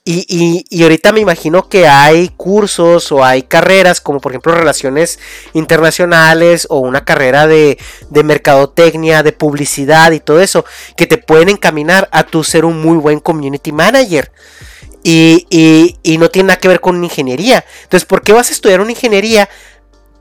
Y, 0.06 0.82
ahorita 0.82 1.12
me 1.12 1.20
imagino 1.20 1.70
que 1.70 1.88
hay 1.88 2.29
cursos 2.29 3.12
o 3.12 3.24
hay 3.24 3.44
carreras 3.44 4.01
como 4.01 4.20
por 4.20 4.32
ejemplo 4.32 4.56
relaciones 4.56 5.20
internacionales 5.53 6.65
o 6.70 6.79
una 6.79 7.06
carrera 7.06 7.46
de, 7.46 7.77
de 8.10 8.24
mercadotecnia, 8.24 9.22
de 9.22 9.34
publicidad 9.34 10.12
y 10.12 10.20
todo 10.20 10.41
eso 10.41 10.65
que 10.96 11.06
te 11.06 11.18
pueden 11.18 11.50
encaminar 11.50 12.10
a 12.12 12.24
tu 12.24 12.44
ser 12.44 12.65
un 12.65 12.82
muy 12.82 12.98
buen 12.98 13.20
community 13.20 13.72
manager. 13.72 14.32
Y, 15.01 15.96
y, 16.03 16.18
no 16.18 16.29
tiene 16.29 16.48
nada 16.48 16.60
que 16.60 16.68
ver 16.68 16.82
con 16.82 17.01
ingeniería. 17.01 17.63
Entonces, 17.84 18.06
¿por 18.06 18.22
qué 18.22 18.34
vas 18.34 18.50
a 18.50 18.53
estudiar 18.53 18.82
una 18.82 18.91
ingeniería 18.91 19.48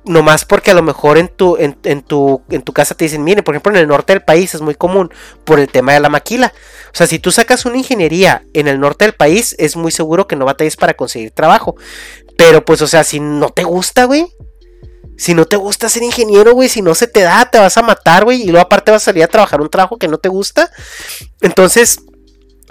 nomás 0.08 0.44
porque 0.44 0.70
a 0.70 0.74
lo 0.74 0.82
mejor 0.82 1.18
en 1.18 1.28
tu, 1.28 1.56
en, 1.56 1.74
tu, 2.02 2.42
en 2.48 2.62
tu 2.62 2.72
casa 2.72 2.94
te 2.94 3.04
dicen, 3.04 3.22
mire, 3.22 3.42
por 3.42 3.54
ejemplo 3.54 3.72
en 3.72 3.78
el 3.78 3.86
norte 3.88 4.12
del 4.12 4.22
país 4.22 4.54
es 4.54 4.60
muy 4.60 4.74
común 4.74 5.12
por 5.44 5.60
el 5.60 5.68
tema 5.68 5.92
de 5.92 6.00
la 6.00 6.08
maquila. 6.08 6.52
O 6.92 6.96
sea, 6.96 7.06
si 7.06 7.18
tú 7.18 7.30
sacas 7.30 7.64
una 7.64 7.76
ingeniería 7.76 8.44
en 8.54 8.68
el 8.68 8.80
norte 8.80 9.04
del 9.04 9.14
país, 9.14 9.54
es 9.58 9.76
muy 9.76 9.92
seguro 9.92 10.26
que 10.26 10.36
no 10.36 10.44
batalles 10.44 10.76
para 10.76 10.94
conseguir 10.94 11.30
trabajo. 11.30 11.76
Pero 12.36 12.64
pues, 12.64 12.82
o 12.82 12.86
sea, 12.86 13.04
si 13.04 13.20
no 13.20 13.50
te 13.50 13.64
gusta, 13.64 14.04
güey. 14.04 14.26
Si 15.16 15.34
no 15.34 15.46
te 15.46 15.56
gusta 15.56 15.88
ser 15.88 16.04
ingeniero, 16.04 16.54
güey, 16.54 16.68
si 16.68 16.80
no 16.80 16.94
se 16.94 17.08
te 17.08 17.22
da, 17.22 17.50
te 17.50 17.58
vas 17.58 17.76
a 17.76 17.82
matar, 17.82 18.24
güey. 18.24 18.42
Y 18.42 18.46
luego 18.46 18.64
aparte 18.64 18.92
vas 18.92 19.02
a 19.02 19.06
salir 19.06 19.24
a 19.24 19.28
trabajar 19.28 19.60
un 19.60 19.68
trabajo 19.68 19.96
que 19.96 20.06
no 20.06 20.18
te 20.18 20.28
gusta. 20.28 20.70
Entonces, 21.40 21.98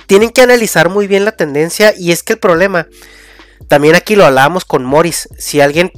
tienen 0.07 0.29
que 0.29 0.41
analizar 0.41 0.89
muy 0.89 1.07
bien 1.07 1.25
la 1.25 1.33
tendencia. 1.33 1.93
Y 1.97 2.13
es 2.13 2.23
que 2.23 2.33
el 2.33 2.39
problema, 2.39 2.87
también 3.67 3.95
aquí 3.95 4.15
lo 4.15 4.25
hablábamos 4.25 4.63
con 4.63 4.85
Morris. 4.85 5.27
Si 5.37 5.59
alguien 5.59 5.91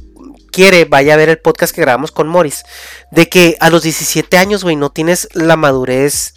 quiere, 0.51 0.85
vaya 0.85 1.13
a 1.13 1.17
ver 1.17 1.29
el 1.29 1.39
podcast 1.39 1.73
que 1.73 1.81
grabamos 1.81 2.11
con 2.11 2.27
Morris, 2.27 2.63
de 3.11 3.29
que 3.29 3.57
a 3.59 3.69
los 3.69 3.83
17 3.83 4.37
años, 4.37 4.63
güey, 4.63 4.75
no 4.75 4.91
tienes 4.91 5.27
la 5.33 5.55
madurez 5.55 6.35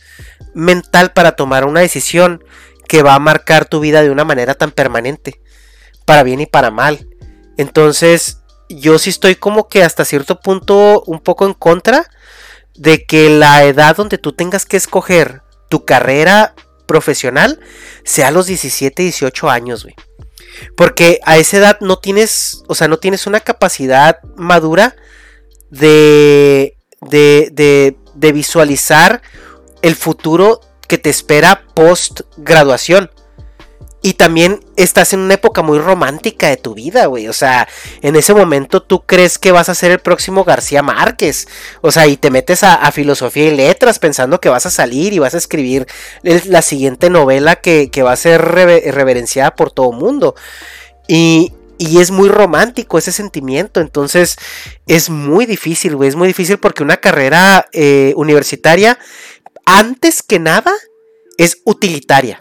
mental 0.54 1.12
para 1.12 1.33
tomar 1.33 1.64
una 1.64 1.81
decisión 1.81 2.45
que 2.88 3.02
va 3.02 3.14
a 3.14 3.19
marcar 3.19 3.64
tu 3.64 3.81
vida 3.81 4.02
de 4.02 4.11
una 4.11 4.25
manera 4.25 4.54
tan 4.54 4.71
permanente, 4.71 5.40
para 6.04 6.23
bien 6.23 6.40
y 6.40 6.47
para 6.47 6.71
mal. 6.71 7.09
Entonces, 7.57 8.38
yo 8.69 8.99
sí 8.99 9.11
estoy 9.11 9.35
como 9.35 9.69
que 9.69 9.83
hasta 9.83 10.04
cierto 10.04 10.40
punto 10.40 11.02
un 11.07 11.21
poco 11.21 11.47
en 11.47 11.54
contra 11.54 12.09
de 12.75 13.04
que 13.04 13.31
la 13.31 13.64
edad 13.64 13.97
donde 13.97 14.19
tú 14.19 14.33
tengas 14.33 14.66
que 14.66 14.76
escoger 14.76 15.42
tu 15.69 15.85
carrera 15.85 16.54
profesional 16.87 17.61
sea 18.04 18.28
a 18.28 18.31
los 18.31 18.47
17, 18.47 19.02
18 19.02 19.50
años, 19.50 19.85
güey. 19.85 19.95
Porque 20.76 21.21
a 21.25 21.38
esa 21.38 21.59
edad 21.59 21.78
no 21.80 21.99
tienes, 21.99 22.62
o 22.68 22.75
sea, 22.75 22.88
no 22.88 22.99
tienes 22.99 23.26
una 23.26 23.40
capacidad 23.40 24.23
madura 24.37 24.97
de, 25.71 26.76
de, 27.00 27.97
de, 28.14 28.32
visualizar 28.32 29.23
el 29.80 29.97
futuro 29.97 30.61
que 30.87 30.99
te 30.99 31.11
espera 31.11 31.64
post 31.75 32.21
graduación. 32.37 33.11
Y 34.04 34.14
también 34.14 34.59
estás 34.75 35.12
en 35.12 35.21
una 35.21 35.34
época 35.34 35.62
muy 35.62 35.78
romántica 35.78 36.49
de 36.49 36.56
tu 36.56 36.75
vida, 36.75 37.06
güey. 37.06 37.28
O 37.28 37.32
sea, 37.32 37.69
en 38.02 38.17
ese 38.17 38.34
momento 38.34 38.82
tú 38.82 39.06
crees 39.06 39.38
que 39.38 39.52
vas 39.52 39.69
a 39.69 39.76
ser 39.76 39.93
el 39.93 40.00
próximo 40.00 40.43
García 40.43 40.82
Márquez. 40.82 41.47
O 41.82 41.93
sea, 41.93 42.08
y 42.08 42.17
te 42.17 42.32
metes 42.32 42.65
a, 42.65 42.91
filosofía 42.91 43.45
y 43.45 43.56
letras 43.56 44.00
pensando 44.00 44.41
que 44.41 44.49
vas 44.49 44.67
a 44.67 44.71
salir 44.71 45.12
y 45.12 45.21
vas 45.21 45.34
a 45.34 45.38
escribir 45.38 45.86
la 46.23 46.62
siguiente 46.62 47.10
novela 47.10 47.56
que, 47.56 47.91
va 48.02 48.10
a 48.10 48.17
ser 48.17 48.43
reverenciada 48.43 49.54
por 49.54 49.71
todo 49.71 49.93
mundo. 49.93 50.34
Y, 51.06 51.52
es 51.78 52.10
muy 52.12 52.28
romántico 52.28 52.99
ese 52.99 53.12
sentimiento. 53.12 53.80
Entonces 53.80 54.36
es 54.88 55.10
muy 55.10 55.47
difícil, 55.47 55.95
güey. 55.95 56.08
Es 56.08 56.17
muy 56.17 56.26
difícil 56.26 56.58
porque 56.58 56.82
una 56.82 56.97
carrera 56.97 57.69
eh, 57.73 58.12
universitaria, 58.17 58.99
antes 59.65 60.23
que 60.23 60.41
nada, 60.41 60.73
es 61.38 61.58
utilitaria 61.65 62.41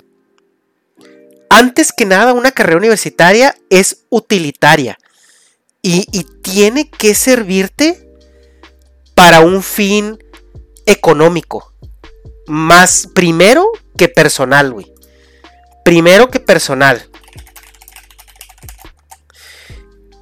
antes 1.51 1.91
que 1.91 2.05
nada, 2.05 2.31
una 2.31 2.53
carrera 2.53 2.77
universitaria 2.77 3.57
es 3.69 4.05
utilitaria 4.09 4.97
y, 5.81 6.05
tiene 6.41 6.89
que 6.89 7.13
servirte 7.13 8.09
para 9.15 9.41
un 9.41 9.61
fin 9.61 10.17
económico. 10.85 11.73
Más 12.47 13.07
primero 13.13 13.69
que 13.97 14.07
personal, 14.07 14.71
güey. 14.71 14.93
Primero 15.83 16.29
que 16.29 16.39
personal. 16.39 17.09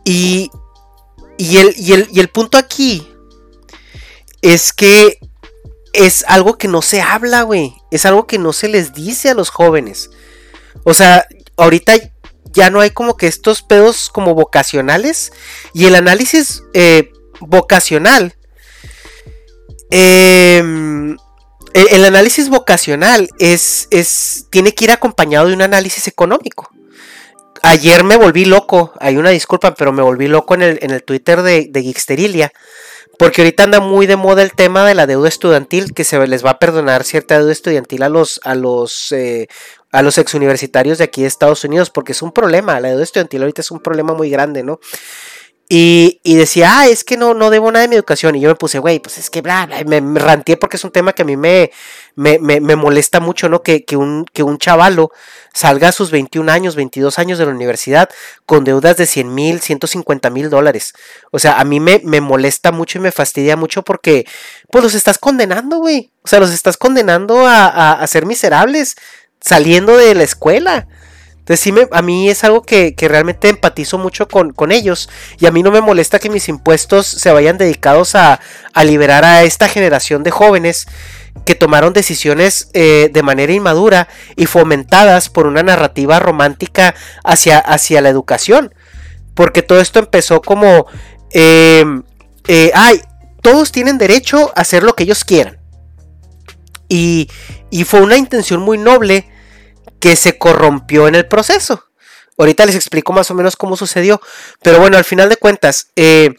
Y, 0.03 0.49
y, 1.37 1.57
el, 1.57 1.73
y, 1.77 1.93
el, 1.93 2.07
y 2.11 2.19
el 2.19 2.29
punto 2.29 2.57
aquí 2.57 3.07
es 4.41 4.73
que 4.73 5.19
es 5.93 6.25
algo 6.27 6.57
que 6.57 6.67
no 6.67 6.81
se 6.81 7.01
habla, 7.01 7.43
güey. 7.43 7.75
Es 7.91 8.05
algo 8.05 8.25
que 8.25 8.39
no 8.39 8.51
se 8.51 8.67
les 8.67 8.93
dice 8.93 9.29
a 9.29 9.35
los 9.35 9.49
jóvenes. 9.49 10.09
O 10.89 10.93
sea, 10.95 11.27
ahorita 11.55 11.93
ya 12.51 12.71
no 12.71 12.79
hay 12.81 12.89
como 12.89 13.15
que 13.15 13.27
estos 13.27 13.61
pedos 13.61 14.09
como 14.09 14.33
vocacionales. 14.33 15.31
Y 15.71 15.85
el 15.85 15.93
análisis 15.93 16.63
eh, 16.73 17.11
vocacional. 17.39 18.35
Em, 19.91 21.15
el, 21.73 22.05
análisis 22.05 22.49
vocacional 22.49 23.29
es, 23.37 23.87
es, 23.91 24.47
tiene 24.49 24.73
que 24.73 24.85
ir 24.85 24.91
acompañado 24.91 25.47
de 25.47 25.53
un 25.53 25.61
análisis 25.61 26.07
económico. 26.07 26.71
Ayer 27.61 28.03
me 28.03 28.15
volví 28.15 28.45
loco, 28.45 28.93
hay 28.99 29.17
una 29.17 29.29
disculpa, 29.29 29.75
pero 29.75 29.91
me 29.91 30.01
volví 30.01 30.27
loco 30.27 30.55
en 30.55 30.63
el, 30.63 30.79
en 30.81 30.89
el 30.89 31.03
Twitter 31.03 31.43
de, 31.43 31.67
de. 31.69 32.51
Porque 33.19 33.41
ahorita 33.41 33.63
anda 33.63 33.79
muy 33.79 34.07
de 34.07 34.15
moda 34.15 34.41
el 34.41 34.53
tema 34.53 34.87
de 34.87 34.95
la 34.95 35.05
deuda 35.05 35.27
estudiantil, 35.27 35.93
que 35.93 36.05
se 36.05 36.25
les 36.25 36.43
va 36.43 36.51
a 36.51 36.59
perdonar 36.59 37.03
cierta 37.03 37.37
deuda 37.37 37.51
estudiantil 37.51 38.01
a 38.01 38.09
los, 38.09 38.39
a 38.43 38.55
los 38.55 39.11
eh, 39.11 39.49
a 39.91 40.01
los 40.01 40.17
ex 40.17 40.33
universitarios 40.33 40.97
de 40.97 41.05
aquí 41.05 41.21
de 41.21 41.27
Estados 41.27 41.63
Unidos, 41.63 41.89
porque 41.89 42.11
es 42.11 42.21
un 42.21 42.31
problema, 42.31 42.79
la 42.79 42.89
deuda 42.89 43.03
estudiantil 43.03 43.41
ahorita 43.41 43.61
es 43.61 43.71
un 43.71 43.79
problema 43.79 44.13
muy 44.13 44.29
grande, 44.29 44.63
¿no? 44.63 44.79
Y, 45.71 46.19
decía, 46.23 46.79
ah, 46.79 46.87
es 46.87 47.03
que 47.03 47.15
no, 47.15 47.35
no 47.35 47.51
debo 47.51 47.71
nada 47.71 47.83
de 47.83 47.89
mi 47.89 47.95
educación. 47.95 48.35
Y 48.35 48.41
yo 48.41 48.49
me 48.49 48.55
puse, 48.55 48.79
güey, 48.79 48.97
pues 48.99 49.19
es 49.19 49.29
que 49.29 49.41
bla, 49.43 49.67
bla 49.67 49.83
me, 49.85 50.01
me, 50.01 50.19
ranteé 50.19 50.57
porque 50.57 50.77
es 50.77 50.83
un 50.83 50.89
tema 50.89 51.13
que 51.13 51.21
a 51.21 51.25
mí 51.25 51.37
me, 51.37 51.69
me, 52.15 52.39
me 52.39 52.75
molesta 52.75 53.19
mucho, 53.19 53.49
¿no? 53.49 53.61
Que, 53.61 53.85
que, 53.85 53.95
un, 53.95 54.25
que 54.33 54.41
un 54.41 54.57
chavalo 54.57 55.11
salga 55.53 55.89
a 55.89 55.91
sus 55.91 56.09
21 56.09 56.51
años, 56.51 56.75
22 56.75 57.19
años 57.19 57.37
de 57.37 57.45
la 57.45 57.51
universidad 57.51 58.09
con 58.47 58.63
deudas 58.63 58.97
de 58.97 59.05
100 59.05 59.35
mil, 59.35 59.59
150 59.59 60.31
mil 60.31 60.49
dólares. 60.49 60.93
O 61.29 61.37
sea, 61.37 61.59
a 61.59 61.63
mí 61.65 61.79
me, 61.79 62.01
me 62.03 62.19
molesta 62.19 62.71
mucho 62.71 62.97
y 62.97 63.01
me 63.01 63.11
fastidia 63.11 63.55
mucho 63.55 63.83
porque, 63.83 64.25
pues 64.71 64.83
los 64.83 64.95
estás 64.95 65.19
condenando, 65.19 65.77
güey. 65.77 66.11
O 66.23 66.27
sea, 66.27 66.39
los 66.39 66.49
estás 66.49 66.77
condenando 66.77 67.45
a, 67.45 67.67
a, 67.67 67.91
a 67.91 68.07
ser 68.07 68.25
miserables 68.25 68.95
saliendo 69.41 69.97
de 69.97 70.15
la 70.15 70.23
escuela. 70.23 70.87
Entonces 71.49 71.61
sí, 71.61 71.73
a 71.91 72.01
mí 72.03 72.29
es 72.29 72.43
algo 72.43 72.61
que, 72.61 72.93
realmente 72.99 73.49
empatizo 73.49 73.97
mucho 73.97 74.27
con, 74.27 74.71
ellos 74.71 75.09
y 75.39 75.47
a 75.47 75.51
mí 75.51 75.63
no 75.63 75.71
me 75.71 75.81
molesta 75.81 76.19
que 76.19 76.29
mis 76.29 76.47
impuestos 76.47 77.07
se 77.07 77.31
vayan 77.31 77.57
dedicados 77.57 78.13
a, 78.13 78.39
liberar 78.85 79.25
a 79.25 79.43
esta 79.43 79.67
generación 79.67 80.21
de 80.21 80.29
jóvenes 80.29 80.87
que 81.45 81.55
tomaron 81.55 81.93
decisiones 81.93 82.69
eh, 82.73 83.09
de 83.11 83.23
manera 83.23 83.51
inmadura 83.51 84.07
y 84.35 84.45
fomentadas 84.45 85.29
por 85.29 85.47
una 85.47 85.63
narrativa 85.63 86.19
romántica 86.19 86.93
hacia, 87.23 88.01
la 88.01 88.09
educación. 88.09 88.75
Porque 89.33 89.63
todo 89.63 89.79
esto 89.79 89.97
empezó 89.97 90.41
como, 90.41 90.85
eh, 91.31 91.83
eh, 92.47 92.71
ay, 92.75 93.01
todos 93.41 93.71
tienen 93.71 93.97
derecho 93.97 94.51
a 94.55 94.61
hacer 94.61 94.83
lo 94.83 94.93
que 94.93 95.03
ellos 95.03 95.23
quieran. 95.23 95.58
Y, 96.89 97.29
fue 97.85 98.01
una 98.01 98.17
intención 98.17 98.61
muy 98.61 98.77
noble 98.77 99.29
que 99.99 100.15
se 100.15 100.37
corrompió 100.37 101.07
en 101.07 101.15
el 101.15 101.27
proceso. 101.27 101.85
Ahorita 102.37 102.65
les 102.65 102.75
explico 102.75 103.13
más 103.13 103.29
o 103.31 103.35
menos 103.35 103.55
cómo 103.55 103.77
sucedió. 103.77 104.19
Pero 104.61 104.79
bueno, 104.79 104.97
al 104.97 105.03
final 105.03 105.29
de 105.29 105.37
cuentas, 105.37 105.91
eh, 105.95 106.33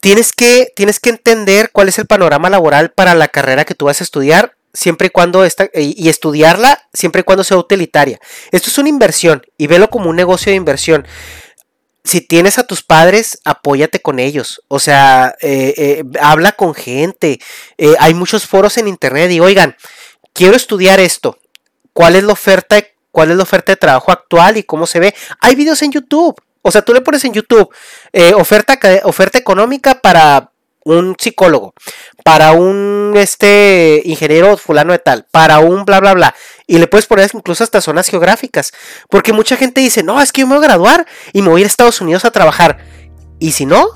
tienes, 0.00 0.32
que, 0.32 0.72
tienes 0.76 1.00
que 1.00 1.10
entender 1.10 1.70
cuál 1.72 1.88
es 1.88 1.98
el 1.98 2.06
panorama 2.06 2.50
laboral 2.50 2.92
para 2.92 3.14
la 3.14 3.28
carrera 3.28 3.64
que 3.64 3.74
tú 3.74 3.86
vas 3.86 4.00
a 4.00 4.04
estudiar 4.04 4.56
siempre 4.74 5.06
y 5.06 5.10
cuando 5.10 5.44
esta, 5.44 5.70
y 5.72 6.08
estudiarla 6.08 6.88
siempre 6.92 7.20
y 7.20 7.24
cuando 7.24 7.44
sea 7.44 7.56
utilitaria. 7.56 8.18
Esto 8.50 8.70
es 8.70 8.78
una 8.78 8.88
inversión 8.88 9.46
y 9.56 9.68
velo 9.68 9.88
como 9.88 10.10
un 10.10 10.16
negocio 10.16 10.50
de 10.50 10.56
inversión. 10.56 11.06
Si 12.04 12.20
tienes 12.20 12.58
a 12.58 12.66
tus 12.66 12.82
padres, 12.82 13.40
apóyate 13.44 14.00
con 14.00 14.18
ellos. 14.18 14.62
O 14.68 14.78
sea, 14.78 15.34
eh, 15.40 15.74
eh, 15.76 16.04
habla 16.20 16.52
con 16.52 16.74
gente. 16.74 17.40
hay 17.98 18.14
muchos 18.14 18.46
foros 18.46 18.76
en 18.76 18.88
internet 18.88 19.30
y 19.30 19.40
oigan, 19.40 19.76
quiero 20.32 20.54
estudiar 20.54 21.00
esto. 21.00 21.38
¿Cuál 21.92 22.16
es 22.16 22.24
la 22.24 22.32
oferta 22.32 22.82
cuál 23.14 23.30
es 23.30 23.36
la 23.36 23.44
oferta 23.44 23.70
de 23.70 23.76
trabajo 23.76 24.10
actual 24.10 24.56
y 24.56 24.64
cómo 24.64 24.88
se 24.88 24.98
ve. 24.98 25.14
Hay 25.38 25.54
videos 25.54 25.80
en 25.82 25.92
YouTube. 25.92 26.34
O 26.62 26.72
sea, 26.72 26.82
tú 26.82 26.92
le 26.92 27.00
pones 27.00 27.24
en 27.24 27.32
YouTube 27.32 27.72
eh, 28.12 28.34
oferta, 28.34 28.76
oferta 29.04 29.38
económica 29.38 30.00
para 30.00 30.50
un 30.84 31.16
psicólogo, 31.18 31.74
para 32.24 32.52
un 32.52 33.14
este 33.16 34.02
ingeniero 34.04 34.56
fulano 34.56 34.92
de 34.92 34.98
tal, 34.98 35.26
para 35.30 35.58
un 35.58 35.84
bla 35.84 36.00
bla 36.00 36.14
bla. 36.14 36.34
Y 36.66 36.78
le 36.78 36.86
puedes 36.86 37.06
poner 37.06 37.30
incluso 37.34 37.64
hasta 37.64 37.80
zonas 37.80 38.08
geográficas. 38.08 38.72
Porque 39.10 39.32
mucha 39.32 39.56
gente 39.56 39.80
dice, 39.80 40.02
no, 40.02 40.20
es 40.20 40.32
que 40.32 40.42
yo 40.42 40.46
me 40.46 40.56
voy 40.56 40.64
a 40.64 40.68
graduar 40.68 41.06
y 41.32 41.42
me 41.42 41.48
voy 41.48 41.60
a 41.60 41.62
ir 41.62 41.66
a 41.66 41.68
Estados 41.68 42.00
Unidos 42.00 42.24
a 42.24 42.30
trabajar. 42.30 42.78
¿Y 43.38 43.52
si 43.52 43.66
no? 43.66 43.86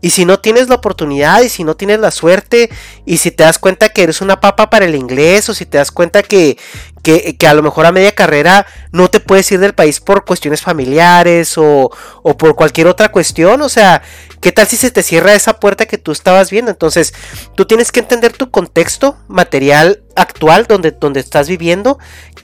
Y 0.00 0.10
si 0.10 0.24
no 0.24 0.40
tienes 0.40 0.68
la 0.68 0.74
oportunidad 0.74 1.42
y 1.42 1.48
si 1.48 1.62
no 1.62 1.76
tienes 1.76 2.00
la 2.00 2.10
suerte 2.10 2.70
y 3.06 3.18
si 3.18 3.30
te 3.30 3.44
das 3.44 3.58
cuenta 3.58 3.90
que 3.90 4.02
eres 4.02 4.20
una 4.20 4.40
papa 4.40 4.68
para 4.68 4.84
el 4.84 4.96
inglés 4.96 5.48
o 5.48 5.54
si 5.54 5.64
te 5.64 5.78
das 5.78 5.92
cuenta 5.92 6.24
que, 6.24 6.58
que, 7.02 7.36
a 7.46 7.54
lo 7.54 7.62
mejor 7.62 7.86
a 7.86 7.92
media 7.92 8.14
carrera 8.14 8.66
no 8.92 9.08
te 9.08 9.20
puedes 9.20 9.50
ir 9.52 9.60
del 9.60 9.74
país 9.74 10.00
por 10.00 10.24
cuestiones 10.24 10.62
familiares 10.62 11.58
o, 11.58 11.90
o, 12.22 12.36
por 12.36 12.54
cualquier 12.54 12.86
otra 12.86 13.10
cuestión, 13.10 13.60
o 13.62 13.68
sea, 13.68 14.02
¿qué 14.40 14.52
tal 14.52 14.66
si 14.66 14.76
se 14.76 14.90
te 14.90 15.02
cierra 15.02 15.34
esa 15.34 15.58
puerta 15.58 15.86
que 15.86 15.98
tú 15.98 16.12
estabas 16.12 16.50
viendo? 16.50 16.70
Entonces, 16.70 17.12
tú 17.56 17.66
tienes 17.66 17.92
que 17.92 18.00
entender 18.00 18.32
tu 18.32 18.50
contexto 18.50 19.16
material 19.28 20.02
actual 20.14 20.66
donde, 20.66 20.92
donde 20.92 21.20
estás 21.20 21.48
viviendo 21.48 21.98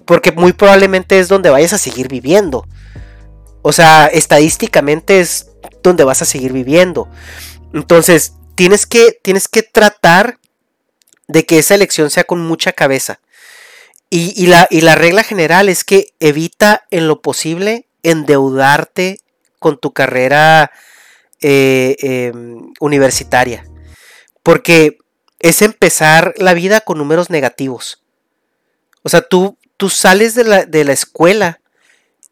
porque 0.05 0.33
muy 0.33 0.53
probablemente 0.53 1.19
es 1.19 1.29
donde 1.29 1.51
vayas 1.51 1.75
a 1.75 1.79
seguir 1.79 2.09
viviendo. 2.09 2.67
O 3.63 3.73
sea, 3.73 4.07
estadísticamente 4.07 5.21
es 5.21 5.51
donde 5.83 6.05
vas 6.05 6.23
a 6.23 6.25
seguir 6.25 6.53
viviendo. 6.53 7.09
Entonces, 7.75 8.33
tienes 8.55 8.87
que, 8.87 9.19
tienes 9.23 9.49
que 9.49 9.63
tratar 9.63 10.39
de 11.27 11.45
que 11.45 11.59
esa 11.59 11.75
elección 11.75 12.09
sea 12.11 12.25
con 12.25 12.41
mucha 12.41 12.73
cabeza. 12.73 13.21
Y, 14.11 14.47
la, 14.47 14.67
y 14.71 14.81
la 14.81 14.95
regla 14.95 15.23
general 15.23 15.69
es 15.69 15.85
que 15.85 16.15
evita 16.19 16.87
en 16.91 17.09
lo 17.09 17.21
posible 17.21 17.89
endeudarte 18.03 19.21
con 19.59 19.79
tu 19.79 19.93
carrera 19.93 20.71
eh, 21.43 21.97
em, 22.01 22.73
universitaria. 22.81 23.67
Porque 24.43 24.97
es 25.41 25.61
empezar 25.61 26.33
la 26.39 26.55
vida 26.55 26.81
con 26.81 26.97
números 26.97 27.29
negativos. 27.29 28.03
O 29.03 29.11
sea, 29.11 29.21
tú, 29.21 29.59
tú 29.77 29.91
sales 29.91 30.35
de 30.35 30.45
la, 30.45 30.65
de 30.65 30.85
la 30.85 30.93
escuela 30.93 31.61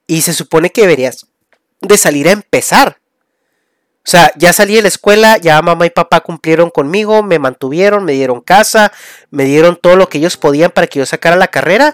y 0.07 0.23
se 0.23 0.33
supone 0.33 0.71
que 0.71 0.83
deberías 0.83 1.27
de 1.83 1.97
salir 1.99 2.29
a 2.29 2.33
empezar. 2.33 3.01
O 4.07 4.09
sea, 4.09 4.31
ya 4.37 4.53
salí 4.53 4.77
de 4.77 4.83
la 4.83 4.89
escuela, 4.89 5.37
ya 5.37 5.61
mamá 5.63 5.85
y 5.85 5.91
papá 5.91 6.21
cumplieron 6.21 6.71
conmigo, 6.71 7.25
me 7.25 7.41
mantuvieron, 7.41 8.05
me 8.05 8.13
dieron 8.13 8.41
casa, 8.41 8.93
me 9.31 9.45
dieron 9.45 9.75
todo 9.75 9.97
lo 9.97 10.09
que 10.09 10.19
ellos 10.19 10.37
podían 10.37 10.71
para 10.71 10.87
que 10.87 11.01
yo 11.01 11.07
sacara 11.07 11.35
la 11.35 11.49
carrera. 11.49 11.93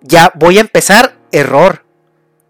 Ya 0.00 0.32
voy 0.34 0.58
a 0.58 0.60
empezar, 0.60 1.16
error. 1.30 1.84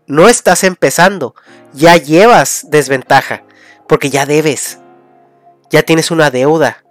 No 0.06 0.30
estás 0.30 0.64
empezando, 0.64 1.34
ya 1.74 1.98
llevas 1.98 2.66
desventaja, 2.70 3.44
porque 3.86 4.08
ya 4.08 4.24
debes. 4.24 4.78
Ya 5.70 5.82
tienes 5.82 6.10
una 6.10 6.30
deuda 6.30 6.81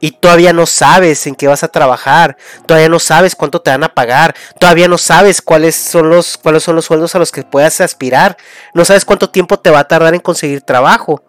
y 0.00 0.12
todavía 0.12 0.52
no 0.52 0.66
sabes 0.66 1.26
en 1.26 1.34
qué 1.34 1.46
vas 1.46 1.62
a 1.62 1.68
trabajar, 1.68 2.36
todavía 2.66 2.88
no 2.88 2.98
sabes 2.98 3.36
cuánto 3.36 3.60
te 3.60 3.70
van 3.70 3.84
a 3.84 3.94
pagar, 3.94 4.34
todavía 4.58 4.88
no 4.88 4.98
sabes 4.98 5.42
cuáles 5.42 5.76
son 5.76 6.08
los, 6.08 6.38
cuáles 6.38 6.62
son 6.62 6.74
los 6.74 6.86
sueldos 6.86 7.14
a 7.14 7.18
los 7.18 7.30
que 7.30 7.42
puedas 7.42 7.80
aspirar, 7.80 8.36
no 8.74 8.84
sabes 8.84 9.04
cuánto 9.04 9.30
tiempo 9.30 9.58
te 9.58 9.70
va 9.70 9.80
a 9.80 9.88
tardar 9.88 10.14
en 10.14 10.20
conseguir 10.20 10.62
trabajo, 10.62 11.22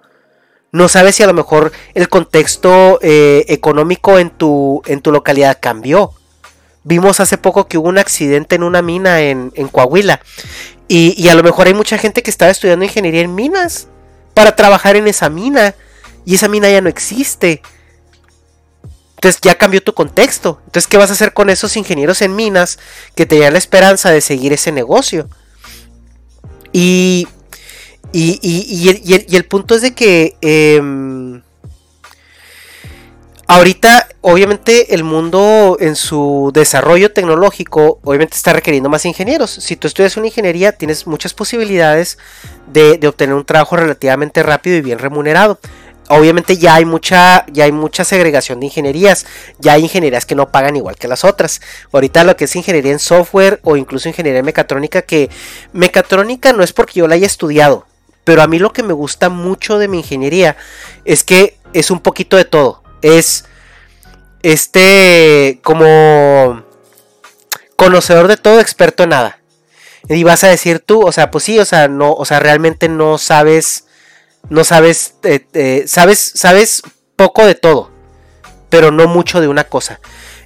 no 0.72 0.88
sabes 0.88 1.16
si 1.16 1.24
a 1.24 1.28
lo 1.28 1.34
mejor 1.34 1.74
el 1.94 2.08
contexto 2.08 2.98
eh, 3.02 3.46
económico 3.50 4.18
en 4.18 4.30
tu, 4.30 4.82
en 4.86 5.02
tu 5.02 5.12
localidad 5.12 5.58
cambió. 5.60 6.14
Vimos 6.84 7.20
hace 7.20 7.38
poco 7.38 7.68
que 7.68 7.78
hubo 7.78 7.90
un 7.90 7.98
accidente 7.98 8.56
en 8.56 8.64
una 8.64 8.82
mina 8.82 9.20
en, 9.20 9.52
Coahuila 9.72 10.22
y, 10.88 11.14
y 11.22 11.28
a 11.28 11.36
lo 11.36 11.44
mejor 11.44 11.68
hay 11.68 11.74
mucha 11.74 11.98
gente 11.98 12.24
que 12.24 12.32
estaba 12.32 12.50
estudiando 12.50 12.86
ingeniería 12.86 13.22
en 13.22 13.36
minas 13.36 13.88
para 14.34 14.56
trabajar 14.56 14.96
en 14.96 15.08
esa 15.08 15.30
mina 15.30 15.76
y 16.26 16.36
esa 16.36 16.48
mina 16.48 16.70
ya 16.70 16.82
no 16.82 16.90
existe. 16.90 17.62
Entonces 19.22 19.40
ya 19.40 19.54
cambió 19.54 19.84
tu 19.84 19.94
contexto. 19.94 20.60
Entonces, 20.66 20.88
¿qué 20.88 20.98
vas 20.98 21.12
a 21.12 21.14
hacer 21.14 21.32
con 21.32 21.52
esos 21.52 21.78
ingenieros 21.78 22.24
en 22.24 22.36
minas 22.36 22.80
que 23.14 23.28
tenían 23.28 23.54
la 23.54 23.60
esperanza 23.60 24.10
de 24.10 24.20
seguir 24.20 24.52
ese 24.52 24.72
negocio? 24.72 25.30
Y, 26.74 27.28
y, 28.12 29.28
el, 29.30 29.46
punto 29.46 29.76
es 29.76 29.84
de 29.84 29.94
que 29.94 30.38
em, 30.42 31.44
ahorita, 33.46 34.08
obviamente, 34.22 34.96
el 34.96 35.04
mundo 35.04 35.78
en 35.80 35.96
su 35.96 36.50
desarrollo 36.52 37.14
tecnológico, 37.14 38.00
obviamente 38.04 38.36
está 38.36 38.54
requiriendo 38.54 38.90
más 38.90 39.06
ingenieros. 39.06 39.52
Si 39.52 39.76
tú 39.76 39.86
estudias 39.86 40.18
una 40.18 40.26
ingeniería, 40.26 40.72
tienes 40.72 41.06
muchas 41.06 41.36
posibilidades 41.36 42.18
de, 42.74 42.98
de 42.98 43.08
obtener 43.08 43.36
un 43.36 43.46
trabajo 43.46 43.76
relativamente 43.76 44.42
rápido 44.42 44.78
y 44.78 44.82
bien 44.82 44.98
remunerado 44.98 45.60
obviamente 46.12 46.58
ya 46.58 46.76
hay 46.76 46.86
mucha 46.86 47.46
ya 47.52 47.66
hay 47.66 47.72
mucha 47.72 48.04
segregación 48.04 48.60
de 48.60 48.68
ingenierías 48.68 49.26
ya 49.60 49.74
hay 49.74 49.84
ingenierías 49.84 50.26
que 50.26 50.36
no 50.36 50.52
pagan 50.52 50.76
igual 50.76 50.96
que 50.96 51.08
las 51.08 51.24
otras. 51.24 51.62
Ahorita 51.92 52.24
lo 52.24 52.36
que 52.36 52.46
es 52.46 52.56
ingeniería 52.56 52.92
en 52.92 53.00
software 53.00 53.60
o 53.64 53.78
incluso 53.78 54.10
ingeniería 54.10 54.40
en 54.40 54.46
mecatrónica 54.46 55.02
que 55.02 55.30
mecatrónica 55.74 56.54
no 56.54 56.64
es 56.64 56.74
porque 56.74 57.00
yo 57.00 57.08
la 57.08 57.16
haya 57.16 57.28
estudiado 57.28 57.86
pero 58.24 58.42
a 58.42 58.48
mí 58.48 58.60
lo 58.60 58.72
que 58.74 58.84
me 58.84 58.94
gusta 58.94 59.30
mucho 59.30 59.78
de 59.78 59.88
mi 59.88 59.98
ingeniería 60.00 60.56
es 61.06 61.24
que 61.24 61.58
es 61.74 61.92
un 61.92 62.00
poquito 62.00 62.38
de 62.38 62.46
todo. 62.46 62.84
Es 63.02 63.46
este 64.44 65.60
como 65.64 66.64
conocedor 67.76 68.28
de 68.28 68.38
todo 68.38 68.60
experto 68.60 69.04
en 69.04 69.10
nada. 69.10 69.40
Y 70.08 70.24
vas 70.24 70.44
a 70.44 70.50
decir 70.50 70.80
tú 70.80 71.06
o 71.06 71.12
sea 71.12 71.32
pues 71.32 71.44
sí 71.44 71.60
o 71.60 71.66
sea 71.66 71.88
no 71.88 72.14
o 72.14 72.26
sea 72.26 72.40
realmente 72.40 72.90
no 72.90 73.18
sabes 73.18 73.86
no 74.50 74.64
sabes, 74.64 75.16
eh, 75.24 75.46
eh, 75.54 75.84
sabes, 75.88 76.32
sabes 76.36 76.82
poco 77.16 77.46
de 77.46 77.56
todo, 77.56 77.92
pero 78.70 78.92
no 78.92 79.08
mucho 79.08 79.42
de 79.42 79.48
una 79.48 79.64
cosa. 79.64 80.00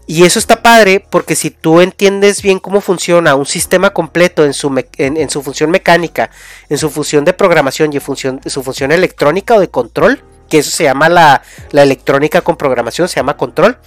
Y 0.08 0.24
eso 0.24 0.38
está 0.38 0.62
padre 0.62 1.06
porque 1.10 1.36
si 1.36 1.50
tú 1.50 1.82
entiendes 1.82 2.44
bien 2.44 2.60
cómo 2.60 2.80
funciona 2.80 3.34
un 3.34 3.48
sistema 3.48 3.92
completo 3.92 4.46
en 4.46 4.54
su, 4.54 4.72
en, 4.98 5.30
su 5.30 5.42
función 5.42 5.72
mecánica, 5.72 6.30
en 6.70 6.78
su 6.78 6.92
función 6.92 7.26
de 7.26 7.34
programación 7.34 7.92
y 7.92 7.96
en 7.96 8.02
función, 8.02 8.42
su 8.46 8.62
función 8.62 8.92
electrónica 8.92 9.56
o 9.56 9.60
de 9.60 9.70
control, 9.70 10.24
que 10.48 10.60
eso 10.60 10.70
se 10.70 10.84
llama 10.84 11.10
la, 11.10 11.42
la 11.72 11.82
electrónica 11.82 12.42
con 12.42 12.56
programación, 12.56 13.08
se 13.08 13.16
llama 13.16 13.36
control. 13.36 13.80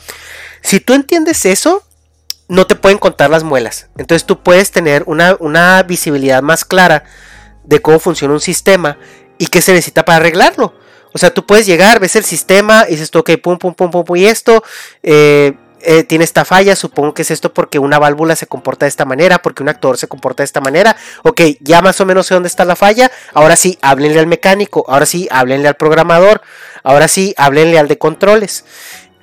Si 0.61 0.81
tú 0.81 0.95
entiendes 0.95 1.45
eso, 1.45 1.85
no 2.49 2.67
te 2.67 2.75
pueden 2.75 2.99
contar 2.99 3.31
las 3.31 3.45
muelas. 3.45 3.89
Entonces 3.97 4.27
tú 4.27 4.43
puedes 4.43 4.73
tener 4.73 5.05
una, 5.07 5.37
una 5.39 5.81
visibilidad 5.85 6.43
más 6.43 6.65
clara 6.65 7.05
de 7.63 7.81
cómo 7.81 8.01
funciona 8.01 8.35
un 8.35 8.41
sistema 8.41 8.99
y 9.39 9.47
qué 9.47 9.63
se 9.63 9.73
necesita 9.73 10.05
para 10.05 10.17
arreglarlo. 10.17 10.75
O 11.15 11.19
sea, 11.19 11.31
tú 11.31 11.47
puedes 11.47 11.67
llegar, 11.67 12.01
ves 12.01 12.17
el 12.17 12.25
sistema 12.25 12.85
y 12.87 12.93
dices 12.93 13.11
tú, 13.11 13.21
ok, 13.21 13.31
pum, 13.43 13.59
pum, 13.59 13.75
pum, 13.75 13.91
pum, 13.91 14.17
y 14.17 14.27
esto 14.27 14.63
eh, 15.03 15.55
eh, 15.81 16.03
tiene 16.03 16.25
esta 16.25 16.45
falla, 16.45 16.75
supongo 16.75 17.15
que 17.15 17.23
es 17.23 17.31
esto 17.31 17.55
porque 17.55 17.79
una 17.79 17.99
válvula 17.99 18.35
se 18.37 18.47
comporta 18.47 18.85
de 18.85 18.91
esta 18.91 19.05
manera, 19.05 19.41
porque 19.41 19.63
un 19.63 19.69
actor 19.69 19.97
se 19.97 20.09
comporta 20.09 20.43
de 20.43 20.47
esta 20.47 20.61
manera. 20.61 20.97
Ok, 21.23 21.41
ya 21.61 21.81
más 21.81 22.01
o 22.01 22.07
menos 22.07 22.27
sé 22.27 22.35
dónde 22.35 22.49
está 22.49 22.65
la 22.65 22.77
falla. 22.77 23.11
Ahora 23.33 23.57
sí, 23.57 23.79
háblenle 23.81 24.19
al 24.19 24.27
mecánico, 24.27 24.85
ahora 24.89 25.07
sí, 25.07 25.29
háblenle 25.31 25.69
al 25.69 25.77
programador, 25.77 26.43
ahora 26.83 27.09
sí, 27.09 27.33
háblenle 27.37 27.79
al 27.79 27.89
de 27.89 27.97
controles. 27.97 28.65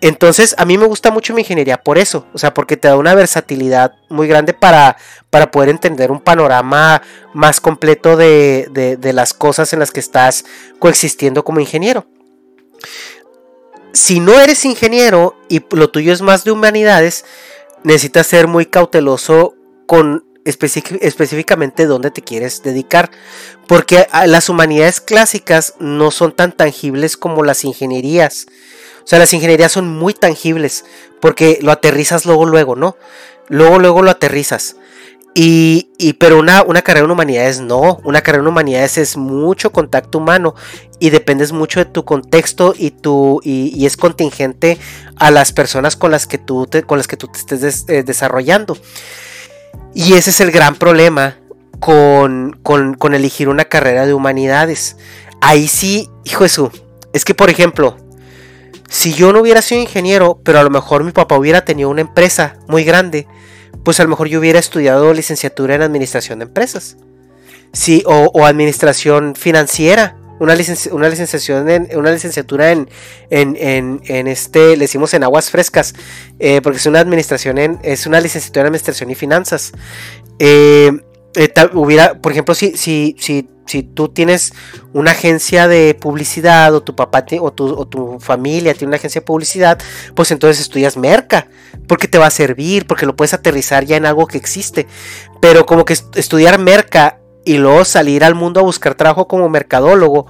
Entonces, 0.05 0.53
a 0.59 0.65
mí 0.65 0.77
me 0.77 0.85
gusta 0.85 1.09
mucho 1.09 1.33
mi 1.33 1.41
ingeniería 1.41 1.81
por 1.81 1.97
eso, 1.97 2.27
o 2.31 2.37
sea, 2.37 2.53
porque 2.53 2.77
te 2.77 2.87
da 2.87 2.95
una 2.95 3.15
versatilidad 3.15 3.93
muy 4.07 4.27
grande 4.27 4.53
para, 4.53 4.97
para 5.31 5.49
poder 5.49 5.69
entender 5.69 6.11
un 6.11 6.19
panorama 6.19 7.01
más 7.33 7.59
completo 7.59 8.15
de, 8.15 8.67
de, 8.99 9.13
las 9.13 9.33
cosas 9.33 9.73
en 9.73 9.79
las 9.79 9.89
que 9.89 9.99
estás 9.99 10.45
coexistiendo 10.77 11.43
como 11.43 11.59
ingeniero. 11.59 12.05
Si 13.93 14.19
no 14.19 14.39
eres 14.39 14.63
ingeniero 14.65 15.39
y 15.49 15.65
lo 15.71 15.89
tuyo 15.89 16.13
es 16.13 16.21
más 16.21 16.43
de 16.43 16.51
humanidades, 16.51 17.25
necesitas 17.83 18.27
ser 18.27 18.45
muy 18.45 18.67
cauteloso 18.67 19.55
con 19.87 20.23
específicamente 20.45 21.87
dónde 21.87 22.11
te 22.11 22.21
quieres 22.21 22.61
dedicar. 22.61 23.09
Porque 23.67 24.07
las 24.27 24.49
humanidades 24.49 25.01
clásicas 25.01 25.73
no 25.79 26.11
son 26.11 26.31
tan 26.35 26.51
tangibles 26.51 27.17
como 27.17 27.43
las 27.43 27.63
ingenierías. 27.63 28.45
O 29.05 29.07
sea, 29.07 29.19
las 29.19 29.33
ingenierías 29.33 29.71
son 29.71 29.87
muy 29.87 30.15
tangibles 30.15 30.83
porque 31.21 31.59
lo 31.61 31.71
aterrizas 31.71 32.25
luego, 32.25 32.45
luego, 32.45 32.75
¿no? 32.75 32.97
Luego, 33.49 33.77
luego 33.77 34.01
lo 34.01 34.09
aterrizas. 34.09 34.77
Y, 35.37 36.13
pero 36.17 36.39
una, 36.39 36.63
una, 36.63 36.81
carrera 36.81 37.03
en 37.05 37.11
humanidades 37.11 37.59
no, 37.59 37.99
una 38.05 38.21
carrera 38.21 38.41
en 38.41 38.47
humanidades 38.47 38.97
es 38.97 39.17
mucho 39.17 39.73
contacto 39.73 40.17
humano 40.17 40.55
y 40.97 41.09
dependes 41.09 41.51
mucho 41.51 41.81
de 41.81 41.85
tu 41.85 42.05
contexto 42.05 42.73
y, 42.77 42.91
tu, 42.91 43.41
y, 43.43 43.85
es 43.85 43.97
contingente 43.97 44.79
a 45.17 45.31
las 45.31 45.51
personas 45.51 45.97
con 45.97 46.11
las 46.11 46.25
que 46.25 46.37
tú 46.37 46.67
te, 46.67 46.83
con 46.83 46.97
las 46.97 47.07
que 47.07 47.17
tú 47.17 47.27
te 47.27 47.37
estés 47.37 47.83
eh, 47.89 48.03
desarrollando. 48.03 48.77
Y 49.93 50.13
ese 50.13 50.29
es 50.29 50.39
el 50.39 50.51
gran 50.51 50.75
problema 50.75 51.37
con, 51.81 52.57
con, 52.63 53.13
elegir 53.13 53.49
una 53.49 53.65
carrera 53.65 54.05
de 54.05 54.13
humanidades. 54.13 54.95
Ahí 55.41 55.67
sí, 55.67 56.09
hijo 56.23 56.43
de 56.43 56.49
su, 56.49 56.71
es 57.11 57.25
que 57.25 57.33
por 57.33 57.49
ejemplo, 57.49 57.97
si 58.89 59.13
yo 59.13 59.33
no 59.33 59.41
hubiera 59.41 59.61
sido 59.61 59.81
ingeniero, 59.81 60.39
pero 60.43 60.59
a 60.59 60.63
lo 60.63 60.69
mejor 60.69 61.03
mi 61.03 61.11
papá 61.11 61.37
hubiera 61.37 61.65
tenido 61.65 61.89
una 61.89 62.01
empresa 62.01 62.57
muy 62.67 62.83
grande, 62.83 63.27
pues 63.83 63.99
a 63.99 64.03
lo 64.03 64.09
mejor 64.09 64.27
yo 64.27 64.39
hubiera 64.39 64.59
estudiado 64.59 65.13
licenciatura 65.13 65.75
en 65.75 65.81
administración 65.81 66.39
de 66.39 66.45
empresas. 66.45 66.97
Sí, 67.73 68.03
o, 68.05 68.45
administración 68.45 69.35
financiera. 69.35 70.17
Una, 70.39 70.53
licenciación 70.55 71.69
en, 71.69 71.87
una 71.97 72.11
licenciatura 72.11 72.71
en, 72.71 72.89
en, 73.29 74.27
este, 74.27 74.75
le 74.75 74.83
decimos 74.83 75.13
en 75.13 75.23
aguas 75.23 75.49
frescas, 75.49 75.93
eh, 76.39 76.59
porque 76.61 76.77
es 76.77 76.85
una 76.85 76.99
administración 76.99 77.57
en, 77.57 77.79
es 77.83 78.05
una 78.05 78.19
licenciatura 78.19 78.61
en 78.63 78.67
administración 78.67 79.09
y 79.11 79.15
finanzas. 79.15 79.71
Eh, 80.39 80.91
eh, 81.35 81.53
hubiera, 81.73 82.19
por 82.21 82.31
ejemplo, 82.31 82.55
si, 82.55 82.77
si, 82.77 83.15
si, 83.19 83.47
si, 83.65 83.83
tú 83.83 84.09
tienes 84.09 84.53
una 84.93 85.11
agencia 85.11 85.67
de 85.67 85.95
publicidad 85.99 86.73
o 86.73 86.83
tu 86.83 86.95
papá 86.95 87.25
o, 87.39 87.51
tu, 87.51 87.67
o 87.67 87.87
tu 87.87 88.19
familia 88.19 88.73
tiene 88.73 88.89
una 88.89 88.97
agencia 88.97 89.21
de 89.21 89.25
publicidad, 89.25 89.79
pues 90.13 90.31
entonces 90.31 90.61
estudias 90.61 90.97
merca, 90.97 91.47
porque 91.87 92.07
te 92.07 92.17
va 92.17 92.27
a 92.27 92.31
servir, 92.31 92.87
porque 92.87 93.05
lo 93.05 93.15
puedes 93.15 93.33
aterrizar 93.33 93.85
ya 93.85 93.97
en 93.97 94.05
algo 94.05 94.27
que 94.27 94.37
existe. 94.37 94.87
Pero 95.41 95.65
como 95.65 95.85
que 95.85 95.93
estudiar 95.93 96.59
merca 96.59 97.19
y 97.45 97.57
luego 97.57 97.85
salir 97.85 98.23
al 98.23 98.35
mundo 98.35 98.59
a 98.59 98.63
buscar 98.63 98.95
trabajo 98.95 99.27
como 99.27 99.49
mercadólogo, 99.49 100.27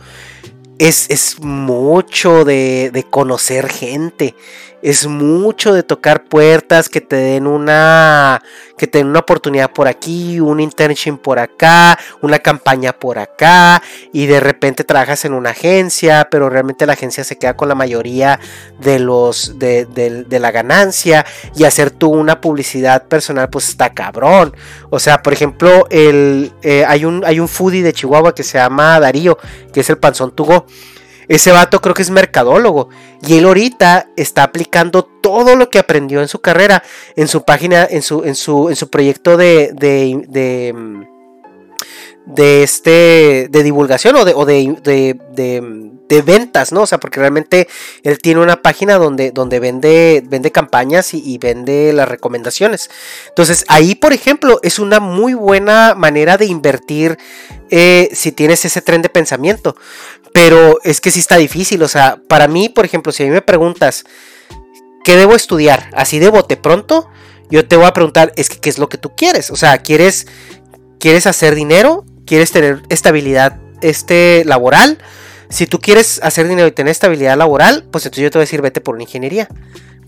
es, 0.78 1.10
es 1.10 1.40
mucho 1.40 2.44
de, 2.44 2.92
de 2.92 3.04
conocer 3.04 3.70
gente 3.70 4.36
es 4.82 5.08
mucho 5.08 5.74
de 5.74 5.84
tocar 5.84 6.26
puertas, 6.26 6.90
que 6.90 7.02
te 7.02 7.16
den 7.16 7.48
una, 7.48 8.42
que 8.78 8.88
te 8.88 9.00
den 9.00 9.08
una 9.08 9.20
oportunidad 9.20 9.72
por 9.72 9.88
aquí, 9.88 10.40
un 10.40 10.60
internship 10.60 11.18
por 11.18 11.40
acá, 11.40 11.98
una 12.22 12.40
campaña 12.40 12.94
por 12.94 13.18
acá, 13.18 13.82
y 14.14 14.26
de 14.28 14.40
repente 14.40 14.84
trabajas 14.84 15.26
en 15.26 15.34
una 15.34 15.52
agencia, 15.52 16.28
pero 16.30 16.50
realmente 16.50 16.86
la 16.86 16.94
agencia 16.94 17.24
se 17.24 17.38
queda 17.38 17.56
con 17.56 17.68
la 17.68 17.76
mayoría 17.76 18.40
de 18.80 19.00
los, 19.00 19.58
de, 19.58 20.26
la 20.30 20.52
ganancia, 20.52 21.26
y 21.56 21.64
hacer 21.64 21.92
tú 21.92 22.10
una 22.10 22.42
publicidad 22.42 23.08
personal, 23.08 23.50
pues 23.50 23.70
está 23.70 23.94
cabrón. 23.94 24.56
O 24.90 25.00
sea, 25.00 25.22
por 25.24 25.34
ejemplo, 25.34 25.88
el, 25.90 26.52
eh, 26.62 26.86
hay, 26.88 27.06
un, 27.06 27.24
hay 27.26 27.40
un 27.40 27.48
foodie 27.48 27.84
de 27.84 27.94
Chihuahua 27.94 28.36
que 28.36 28.44
se 28.44 28.58
llama 28.58 29.00
Darío, 29.00 29.38
que 29.74 29.80
es 29.80 29.90
el 29.90 29.98
panzón 29.98 30.32
Tugo 30.36 30.66
ese 31.28 31.52
vato 31.52 31.82
creo 31.82 31.94
que 31.94 32.02
es 32.02 32.10
mercadólogo. 32.10 32.90
Y 33.26 33.38
él 33.38 33.46
ahorita 33.46 34.10
está 34.16 34.44
aplicando 34.44 35.04
todo 35.04 35.56
lo 35.56 35.70
que 35.70 35.80
aprendió 35.80 36.22
en 36.22 36.28
su 36.28 36.40
carrera, 36.40 36.84
en 37.16 37.28
su 37.28 37.44
página, 37.44 37.88
en 37.90 38.02
su, 38.02 38.24
en 38.24 38.36
su, 38.36 38.70
en 38.70 38.76
su 38.76 38.90
proyecto 38.90 39.38
de, 39.38 39.72
de, 39.74 40.26
de, 40.28 40.76
de 42.26 42.64
este, 42.64 43.48
de 43.50 43.64
divulgación 43.64 44.16
o 44.16 44.26
de, 44.26 44.34
de 46.08 46.22
ventas, 46.22 46.72
¿no? 46.72 46.82
O 46.82 46.88
sea, 46.88 47.00
porque 47.00 47.20
realmente 47.20 47.68
él 48.04 48.20
tiene 48.20 48.42
una 48.42 48.62
página 48.62 48.98
donde, 48.98 49.32
donde 49.32 49.60
vende, 49.60 50.24
vende 50.26 50.52
campañas 50.52 51.14
y, 51.14 51.38
vende 51.38 51.94
las 51.94 52.08
recomendaciones. 52.08 52.90
Entonces, 53.30 53.66
ahí, 53.68 53.96
por 53.96 54.14
ejemplo, 54.14 54.60
es 54.64 54.80
una 54.80 55.00
muy 55.00 55.34
buena 55.34 55.96
manera 55.96 56.38
de 56.38 56.46
invertir 56.46 57.18
eh, 57.70 58.10
si 58.14 58.32
tienes 58.32 58.66
ese 58.66 58.82
tren 58.82 59.02
de 59.02 59.10
pensamiento. 59.10 59.76
Pero 60.36 60.80
es 60.84 61.00
que 61.00 61.12
sí 61.12 61.22
está 61.22 61.38
difícil. 61.38 61.82
O 61.82 61.88
sea, 61.88 62.20
para 62.28 62.50
mí, 62.50 62.68
por 62.68 62.84
ejemplo, 62.84 63.14
si 63.14 63.24
a 63.24 63.26
mí 63.26 63.32
me 63.32 63.42
preguntas, 63.42 64.04
¿qué 65.06 65.16
debo 65.16 65.34
estudiar? 65.34 65.90
Así 65.94 66.20
de 66.20 66.28
bote 66.28 66.58
pronto, 66.58 67.08
yo 67.50 67.66
te 67.66 67.78
voy 67.78 67.86
a 67.86 67.94
preguntar, 67.94 68.34
es 68.36 68.50
que, 68.50 68.58
¿qué 68.58 68.70
es 68.70 68.78
lo 68.78 68.90
que 68.90 68.98
tú 68.98 69.16
quieres? 69.16 69.50
O 69.50 69.56
sea, 69.56 69.78
¿quieres, 69.78 70.28
quieres 71.00 71.26
hacer 71.26 71.56
dinero? 71.56 72.04
¿Quieres 72.26 72.52
tener 72.52 72.82
estabilidad 72.90 73.62
este, 73.80 74.44
laboral? 74.44 74.98
Si 75.48 75.68
tú 75.68 75.80
quieres 75.80 76.20
hacer 76.22 76.50
dinero 76.50 76.68
y 76.68 76.74
tener 76.74 76.92
estabilidad 76.92 77.38
laboral, 77.38 77.86
pues 77.90 78.06
entonces 78.06 78.24
yo 78.24 78.30
te 78.30 78.38
voy 78.38 78.44
a 78.44 78.48
decir 78.48 78.62
vete 78.62 78.82
por 78.82 78.96
una 78.96 79.04
ingeniería. 79.04 79.48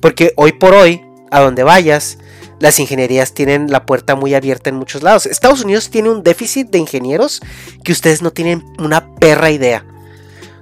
Porque 0.02 0.34
hoy 0.36 0.52
por 0.52 0.74
hoy, 0.74 1.06
a 1.32 1.40
donde 1.40 1.64
vayas, 1.64 2.18
las 2.60 2.82
ingenierías 2.82 3.34
tienen 3.34 3.72
la 3.72 3.86
puerta 3.86 4.16
muy 4.16 4.34
abierta 4.34 4.70
en 4.70 4.76
muchos 4.76 5.04
lados. 5.04 5.26
Estados 5.26 5.64
Unidos 5.64 5.90
tiene 5.90 6.10
un 6.10 6.22
déficit 6.22 6.70
de 6.70 6.80
ingenieros 6.80 7.40
que 7.86 7.94
ustedes 7.94 8.22
no 8.22 8.32
tienen 8.34 8.66
una 8.78 9.16
perra 9.16 9.52
idea. 9.52 9.86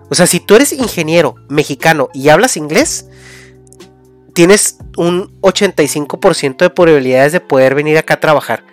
O 0.09 0.15
sea, 0.15 0.27
si 0.27 0.39
tú 0.39 0.55
eres 0.55 0.71
ingeniero 0.73 1.35
mexicano 1.49 2.09
y 2.13 2.29
hablas 2.29 2.57
inglés, 2.57 3.07
tienes 4.33 4.77
un 4.97 5.31
85% 5.41 6.57
de 6.57 6.69
probabilidades 6.69 7.31
de 7.31 7.39
poder 7.39 7.73
venir 7.73 7.97
acá 7.97 8.15
a 8.15 8.19
trabajar. 8.19 8.63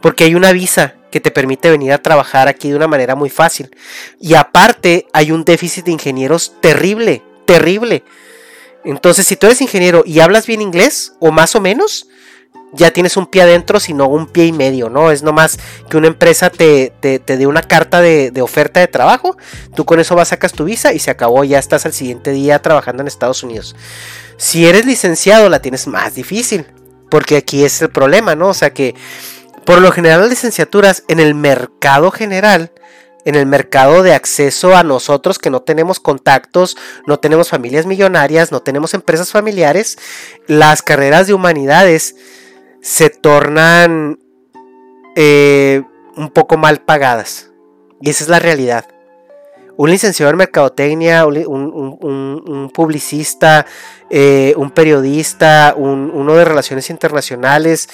Porque 0.00 0.24
hay 0.24 0.34
una 0.34 0.52
visa 0.52 0.94
que 1.10 1.20
te 1.20 1.30
permite 1.30 1.70
venir 1.70 1.92
a 1.92 2.02
trabajar 2.02 2.46
aquí 2.46 2.70
de 2.70 2.76
una 2.76 2.86
manera 2.86 3.14
muy 3.14 3.30
fácil. 3.30 3.70
Y 4.20 4.34
aparte 4.34 5.06
hay 5.12 5.32
un 5.32 5.44
déficit 5.44 5.86
de 5.86 5.92
ingenieros 5.92 6.60
terrible, 6.60 7.22
terrible. 7.46 8.04
Entonces, 8.84 9.26
si 9.26 9.36
tú 9.36 9.46
eres 9.46 9.60
ingeniero 9.60 10.04
y 10.06 10.20
hablas 10.20 10.46
bien 10.46 10.62
inglés, 10.62 11.14
o 11.18 11.32
más 11.32 11.56
o 11.56 11.60
menos, 11.60 12.08
ya 12.72 12.90
tienes 12.90 13.16
un 13.16 13.26
pie 13.26 13.42
adentro, 13.42 13.80
sino 13.80 14.08
un 14.08 14.26
pie 14.26 14.46
y 14.46 14.52
medio, 14.52 14.90
¿no? 14.90 15.10
Es 15.10 15.22
nomás 15.22 15.58
que 15.88 15.96
una 15.96 16.06
empresa 16.06 16.50
te, 16.50 16.92
te, 17.00 17.18
dé 17.18 17.46
una 17.46 17.62
carta 17.62 18.00
de, 18.00 18.30
de, 18.30 18.42
oferta 18.42 18.80
de 18.80 18.88
trabajo, 18.88 19.36
tú 19.74 19.84
con 19.84 20.00
eso 20.00 20.14
vas, 20.14 20.28
sacas 20.28 20.52
tu 20.52 20.64
visa 20.64 20.92
y 20.92 20.98
se 20.98 21.10
acabó, 21.10 21.44
ya 21.44 21.58
estás 21.58 21.86
al 21.86 21.92
siguiente 21.92 22.30
día 22.30 22.60
trabajando 22.60 23.02
en 23.02 23.06
Estados 23.08 23.42
Unidos. 23.42 23.74
Si 24.36 24.66
eres 24.66 24.86
licenciado, 24.86 25.48
la 25.48 25.60
tienes 25.60 25.86
más 25.86 26.14
difícil, 26.14 26.66
porque 27.10 27.36
aquí 27.36 27.64
es 27.64 27.80
el 27.82 27.90
problema, 27.90 28.34
¿no? 28.34 28.48
O 28.48 28.54
sea 28.54 28.70
que 28.70 28.94
por 29.64 29.80
lo 29.80 29.92
general 29.92 30.20
las 30.20 30.30
licenciaturas 30.30 31.04
en 31.08 31.20
el 31.20 31.34
mercado 31.34 32.10
general, 32.10 32.72
en 33.24 33.34
el 33.34 33.44
mercado 33.46 34.02
de 34.02 34.14
acceso 34.14 34.74
a 34.74 34.82
nosotros 34.82 35.38
que 35.38 35.50
no 35.50 35.60
tenemos 35.60 36.00
contactos, 36.00 36.76
no 37.06 37.18
tenemos 37.18 37.50
familias 37.50 37.84
millonarias, 37.84 38.52
no 38.52 38.60
tenemos 38.60 38.94
empresas 38.94 39.30
familiares, 39.30 39.98
las 40.46 40.80
carreras 40.80 41.26
de 41.26 41.34
humanidades 41.34 42.16
se 42.80 43.10
tornan 43.10 44.18
eh, 45.16 45.82
un 46.16 46.30
poco 46.30 46.56
mal 46.56 46.80
pagadas. 46.82 47.50
Y 48.00 48.10
esa 48.10 48.24
es 48.24 48.30
la 48.30 48.38
realidad. 48.38 48.86
Un 49.76 49.90
licenciado 49.90 50.30
en 50.30 50.36
mercadotecnia, 50.36 51.26
un, 51.26 52.70
publicista, 52.74 53.66
eh, 54.10 54.52
un 54.56 54.70
periodista, 54.70 55.74
uno 55.76 56.34
de 56.34 56.44
relaciones 56.44 56.90
internacionales, 56.90 57.88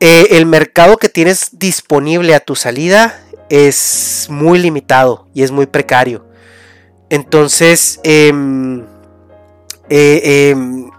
eh, 0.00 0.28
el 0.30 0.46
mercado 0.46 0.96
que 0.96 1.08
tienes 1.08 1.58
disponible 1.58 2.34
a 2.34 2.40
tu 2.40 2.54
salida 2.54 3.20
es 3.48 4.28
muy 4.30 4.58
limitado 4.58 5.28
y 5.34 5.42
es 5.42 5.50
muy 5.50 5.66
precario. 5.66 6.26
Entonces, 7.10 8.00
em, 8.04 8.84
em, 9.88 10.90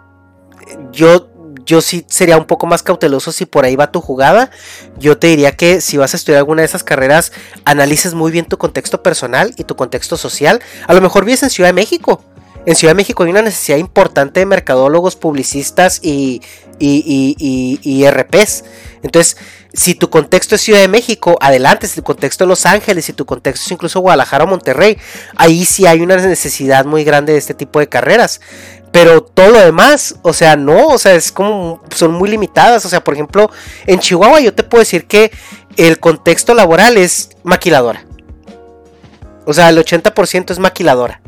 yo, 0.92 1.30
yo 1.70 1.82
sí 1.82 2.04
sería 2.10 2.36
un 2.36 2.46
poco 2.46 2.66
más 2.66 2.82
cauteloso 2.82 3.32
si 3.32 3.46
por 3.46 3.64
ahí 3.64 3.76
va 3.76 3.92
tu 3.92 4.02
jugada. 4.02 4.50
Yo 4.98 5.20
te 5.20 5.28
diría 5.28 5.52
que 5.52 5.82
si 5.82 5.98
vas 5.98 6.16
a 6.16 6.18
estudiar 6.18 6.40
alguna 6.40 6.64
de 6.64 6.66
esas 6.66 6.84
carreras, 6.84 7.32
analices 7.64 8.16
muy 8.16 8.32
bien 8.32 8.46
tu 8.46 8.58
contexto 8.58 9.04
personal 9.04 9.54
y 9.56 9.66
tu 9.66 9.76
contexto 9.76 10.18
social. 10.18 10.62
A 10.88 10.96
lo 10.96 11.02
mejor 11.02 11.26
vives 11.26 11.44
en 11.44 11.52
Ciudad 11.52 11.70
de 11.70 11.74
México. 11.74 12.24
En 12.66 12.76
Ciudad 12.76 12.94
de 12.94 12.96
México 12.96 13.22
hay 13.22 13.30
una 13.30 13.44
necesidad 13.44 13.78
importante 13.78 14.40
de 14.40 14.48
mercadólogos, 14.48 15.16
publicistas 15.16 16.00
y, 16.02 16.42
y, 16.80 17.38
y, 17.38 17.80
y 17.84 18.10
RPs. 18.10 18.64
Entonces, 19.04 19.38
si 19.74 19.94
tu 19.94 20.10
contexto 20.10 20.56
es 20.56 20.62
Ciudad 20.62 20.82
de 20.82 20.88
México, 20.88 21.38
adelante, 21.40 21.88
si 21.88 21.96
tu 21.98 22.04
contexto 22.04 22.44
es 22.44 22.48
Los 22.48 22.66
Ángeles, 22.66 23.06
si 23.06 23.14
tu 23.14 23.26
contexto 23.26 23.66
es 23.66 23.72
incluso 23.72 24.00
Guadalajara 24.00 24.46
o 24.46 24.48
Monterrey, 24.48 24.98
ahí 25.36 25.64
sí 25.66 25.86
hay 25.86 26.02
una 26.02 26.18
necesidad 26.18 26.86
muy 26.86 27.04
grande 27.04 27.34
de 27.34 27.40
este 27.40 27.54
tipo 27.54 27.80
de 27.80 27.88
carreras. 27.88 28.42
Pero 28.92 29.22
todo 29.22 29.50
lo 29.50 29.60
demás, 29.60 30.16
o 30.24 30.34
sea, 30.34 30.56
no, 30.56 30.88
o 30.88 30.98
sea, 30.98 31.14
es 31.14 31.32
como, 31.32 31.82
son 31.96 32.14
muy 32.14 32.30
limitadas. 32.30 32.86
O 32.86 32.90
sea, 32.90 33.04
por 33.04 33.14
ejemplo, 33.14 33.50
en 33.86 34.00
Chihuahua 34.00 34.40
yo 34.40 34.54
te 34.54 34.64
puedo 34.64 34.80
decir 34.80 35.06
que 35.06 35.32
el 35.78 36.00
contexto 36.00 36.54
laboral 36.54 36.98
es 36.98 37.30
maquiladora. 37.44 38.06
O 39.46 39.54
sea, 39.54 39.70
el 39.70 39.78
80% 39.78 40.52
es 40.52 40.60
maquiladora. 40.60 41.22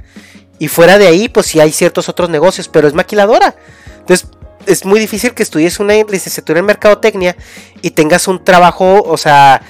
Y 0.59 0.67
fuera 0.67 0.97
de 0.97 1.07
ahí, 1.07 1.29
pues 1.29 1.47
sí 1.47 1.59
hay 1.59 1.71
ciertos 1.71 2.09
otros 2.09 2.29
negocios, 2.29 2.67
pero 2.67 2.87
es 2.87 2.93
maquiladora. 2.93 3.55
Entonces, 3.99 4.27
es 4.65 4.85
muy 4.85 4.99
difícil 4.99 5.33
que 5.33 5.43
estudies 5.43 5.79
una 5.79 5.93
licenciatura 5.93 6.59
en 6.59 6.65
mercadotecnia 6.65 7.35
y 7.81 7.91
tengas 7.91 8.27
un 8.27 8.43
trabajo, 8.43 9.01
o 9.03 9.17
sea, 9.17 9.61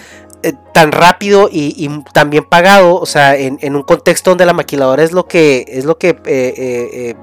eh, 0.43 0.53
tan 0.73 0.91
rápido 0.91 1.49
y, 1.51 1.87
tan 2.13 2.29
bien 2.29 2.43
pagado, 2.43 2.95
o 2.95 3.05
sea, 3.05 3.35
en, 3.35 3.75
un 3.75 3.83
contexto 3.83 4.31
donde 4.31 4.45
la 4.45 4.53
maquiladora 4.53 5.03
es 5.03 5.11
lo 5.11 5.27
que 5.27 5.65
es 5.67 5.85
lo 5.85 5.97
que 5.97 6.09
eh, 6.09 6.17
eh, 6.25 7.15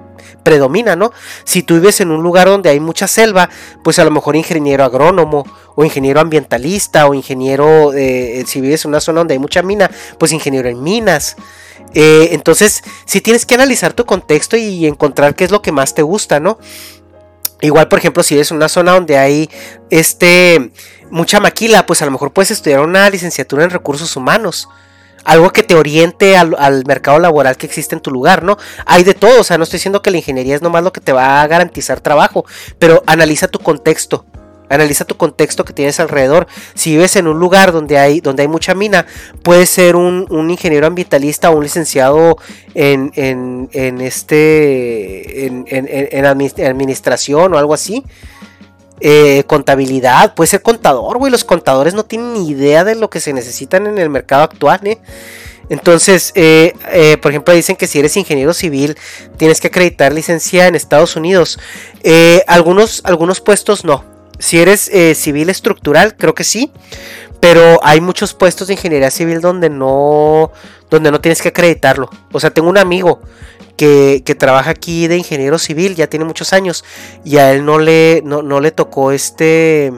predomina, 0.43 0.97
¿no? 0.97 1.13
Si 1.45 1.63
tú 1.63 1.75
vives 1.75 2.01
en 2.01 2.11
un 2.11 2.23
lugar 2.23 2.49
donde 2.49 2.71
hay 2.71 2.81
mucha 2.81 3.07
selva, 3.09 3.49
pues 3.83 3.99
a 3.99 4.05
lo 4.05 4.11
mejor 4.11 4.37
ingeniero 4.37 4.85
agrónomo 4.85 5.45
o 5.75 5.85
ingeniero 5.85 6.21
ambientalista 6.21 7.07
o 7.07 7.15
ingeniero, 7.15 7.93
si 7.93 8.61
vives 8.61 8.85
en 8.85 8.91
una 8.91 9.01
zona 9.01 9.21
donde 9.21 9.35
hay 9.35 9.39
mucha 9.39 9.63
mina, 9.63 9.91
pues 10.19 10.33
ingeniero 10.33 10.69
en 10.69 10.83
minas. 10.83 11.37
entonces, 11.95 12.83
si 13.07 13.21
tienes 13.21 13.47
que 13.47 13.55
analizar 13.55 13.93
tu 13.93 14.05
contexto 14.05 14.57
y 14.57 14.87
encontrar 14.87 15.35
qué 15.35 15.45
es 15.45 15.51
lo 15.51 15.63
que 15.63 15.73
más 15.73 15.95
te 15.95 16.03
gusta, 16.03 16.41
¿no? 16.41 16.59
Igual, 17.61 17.89
por 17.89 17.99
ejemplo, 17.99 18.23
si 18.23 18.35
eres 18.35 18.51
en 18.51 18.57
una 18.57 18.69
zona 18.69 18.93
donde 18.93 19.19
hay 19.19 19.51
este 19.91 20.71
mucha 21.11 21.41
maquila, 21.41 21.87
pues 21.87 22.03
a 22.03 22.05
lo 22.05 22.13
mejor 22.13 22.33
puedes 22.33 22.51
estudiar 22.51 22.81
una 22.81 23.11
licenciatura 23.11 23.65
en 23.65 23.71
recursos 23.71 24.15
humanos. 24.17 24.69
Algo 25.25 25.51
que 25.51 25.63
te 25.63 25.75
oriente 25.75 26.37
al, 26.37 26.55
al, 26.59 26.85
mercado 26.87 27.19
laboral 27.19 27.57
que 27.57 27.67
existe 27.67 27.95
en 27.95 28.01
tu 28.01 28.11
lugar, 28.11 28.43
¿no? 28.43 28.57
Hay 28.87 29.05
de 29.05 29.15
todo, 29.15 29.41
o 29.41 29.45
sea, 29.45 29.59
no 29.59 29.65
estoy 29.65 29.79
diciendo 29.79 30.03
que 30.03 30.11
la 30.11 30.19
ingeniería 30.19 30.55
es 30.55 30.63
nomás 30.63 30.83
lo 30.83 30.93
que 30.93 31.01
te 31.01 31.13
va 31.13 31.43
a 31.43 31.47
garantizar 31.47 32.01
trabajo, 32.01 32.45
pero 32.79 33.03
analiza 33.07 33.49
tu 33.49 33.59
contexto. 33.59 34.25
Analiza 34.71 35.07
tu 35.07 35.17
contexto 35.17 35.65
que 35.65 35.73
tienes 35.73 35.99
alrededor. 35.99 36.47
Si 36.75 36.91
vives 36.91 37.17
en 37.17 37.27
un 37.27 37.39
lugar 37.39 37.73
donde 37.73 37.99
hay, 37.99 38.21
donde 38.21 38.43
hay 38.43 38.49
mucha 38.49 38.75
mina, 38.75 39.07
puedes 39.43 39.71
ser 39.71 39.97
un, 39.97 40.27
ingeniero 40.51 40.87
ambientalista 40.87 41.51
o 41.51 41.57
un 41.57 41.63
licenciado 41.63 42.37
en, 42.75 43.11
en, 43.15 44.01
este 44.01 45.47
en, 45.47 46.27
administración 46.27 47.55
o 47.55 47.59
algo 47.59 47.73
así. 47.73 48.05
Eh, 49.01 49.45
contabilidad, 49.47 50.35
puede 50.35 50.49
ser 50.49 50.63
contador, 50.63 51.19
güey. 51.19 51.31
Los 51.31 51.45
contadores 51.45 51.95
no 51.95 52.05
tienen 52.05 52.33
ni 52.33 52.49
idea 52.49 52.85
de 52.85 52.95
lo 52.95 53.11
que 53.11 53.21
se 53.21 53.33
necesitan 53.33 53.87
en 53.87 53.99
el 53.99 54.11
mercado 54.11 54.43
actual, 54.43 54.81
¿eh? 54.85 54.99
Entonces, 55.71 56.33
eh, 56.35 56.73
por 57.21 57.31
ejemplo, 57.31 57.53
dicen 57.53 57.77
que 57.77 57.87
si 57.87 57.99
eres 57.99 58.17
ingeniero 58.17 58.55
civil 58.55 58.97
tienes 59.37 59.61
que 59.61 59.67
acreditar 59.67 60.13
licencia 60.13 60.67
en 60.67 60.75
Estados 60.75 61.15
Unidos. 61.15 61.59
algunos, 62.47 63.03
algunos 63.05 63.41
puestos 63.41 63.85
no. 63.85 64.03
Si 64.39 64.59
eres 64.59 64.89
eh, 64.89 65.15
civil 65.15 65.51
estructural, 65.51 66.17
creo 66.17 66.35
que 66.35 66.45
sí. 66.45 66.73
Pero 67.41 67.79
hay 67.83 68.01
muchos 68.01 68.35
puestos 68.35 68.69
de 68.69 68.75
ingeniería 68.75 69.11
civil 69.11 69.41
donde 69.41 69.71
no, 69.71 70.51
donde 70.91 71.11
no 71.11 71.21
tienes 71.21 71.41
que 71.41 71.49
acreditarlo. 71.49 72.11
O 72.33 72.41
sea, 72.41 72.51
tengo 72.51 72.69
un 72.69 72.79
amigo 72.79 73.21
que, 73.79 74.37
trabaja 74.39 74.71
aquí 74.71 75.07
de 75.07 75.17
ingeniero 75.17 75.59
civil, 75.59 75.95
ya 75.95 76.09
tiene 76.09 76.27
muchos 76.27 76.53
años, 76.53 76.85
y 77.25 77.39
a 77.39 77.53
él 77.53 77.65
no 77.65 77.79
le, 77.79 78.21
no, 78.25 78.61
le 78.61 78.71
tocó 78.73 79.13
este, 79.13 79.91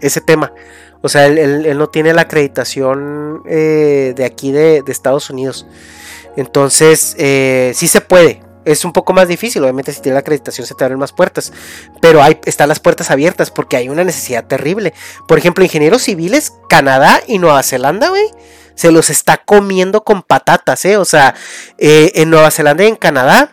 ese 0.00 0.20
tema. 0.20 0.54
O 1.02 1.08
sea, 1.08 1.26
él, 1.26 1.76
no 1.76 1.88
tiene 1.88 2.14
la 2.14 2.22
acreditación 2.22 3.42
eh, 3.46 4.14
de 4.16 4.24
aquí 4.24 4.52
de, 4.52 4.82
Estados 4.86 5.28
Unidos. 5.28 5.66
Entonces, 6.36 7.16
eh, 7.18 7.72
sí 7.74 7.88
se 7.88 8.00
puede 8.00 8.42
es 8.64 8.84
un 8.84 8.92
poco 8.92 9.14
más 9.14 9.26
difícil, 9.26 9.62
obviamente 9.62 9.92
si 9.92 10.02
tienes 10.02 10.16
la 10.16 10.20
acreditación 10.20 10.66
se 10.66 10.74
te 10.74 10.84
abren 10.84 10.98
más 10.98 11.12
puertas, 11.12 11.50
pero 12.02 12.22
hay, 12.22 12.38
están 12.44 12.68
las 12.68 12.78
puertas 12.78 13.10
abiertas 13.10 13.50
porque 13.50 13.76
hay 13.76 13.88
una 13.88 14.04
necesidad 14.04 14.46
terrible. 14.46 14.92
Por 15.26 15.38
ejemplo, 15.38 15.64
ingenieros 15.64 16.02
civiles, 16.02 16.52
Canadá 16.68 17.22
y 17.26 17.38
Nueva 17.38 17.62
Zelanda, 17.62 18.10
güey, 18.10 18.30
se 18.80 18.90
los 18.90 19.10
está 19.10 19.36
comiendo 19.36 20.04
con 20.04 20.22
patatas, 20.22 20.86
¿eh? 20.86 20.96
O 20.96 21.04
sea, 21.04 21.34
eh, 21.76 22.12
en 22.14 22.30
Nueva 22.30 22.50
Zelanda 22.50 22.82
y 22.82 22.86
en 22.86 22.96
Canadá 22.96 23.52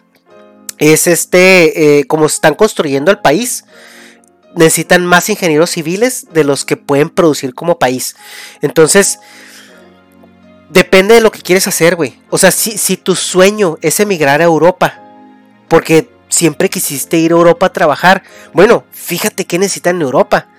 es 0.78 1.06
este, 1.06 2.00
eh, 2.00 2.08
como 2.08 2.28
están 2.28 2.56
construyendo 2.56 3.12
el 3.12 3.20
país, 3.20 3.66
necesitan 4.56 5.06
más 5.06 5.28
ingenieros 5.28 5.72
civiles 5.72 6.28
de 6.32 6.46
los 6.46 6.64
que 6.64 6.78
pueden 6.78 7.10
producir 7.10 7.54
como 7.54 7.78
país. 7.78 8.16
Entonces, 8.62 9.20
Depende 10.70 11.16
de 11.16 11.22
lo 11.22 11.32
que 11.32 11.42
quieres 11.42 11.66
hacer, 11.66 11.96
güey. 11.96 12.20
O 12.30 12.38
sea, 12.38 12.52
si, 12.52 12.78
si 12.78 12.98
tu 12.98 13.16
sueño 13.16 13.78
es 13.82 14.02
emigrar 14.02 14.42
a 14.42 14.44
Europa, 14.44 15.00
porque 15.70 16.10
siempre 16.28 16.70
quisiste 16.70 17.18
ir 17.18 17.32
a 17.32 17.36
Europa 17.36 17.68
a 17.68 17.72
trabajar, 17.72 18.22
bueno, 18.52 18.84
fíjate 18.92 19.46
qué 19.46 19.60
necesitan 19.60 19.96
en 19.96 20.02
Europa. 20.02 20.50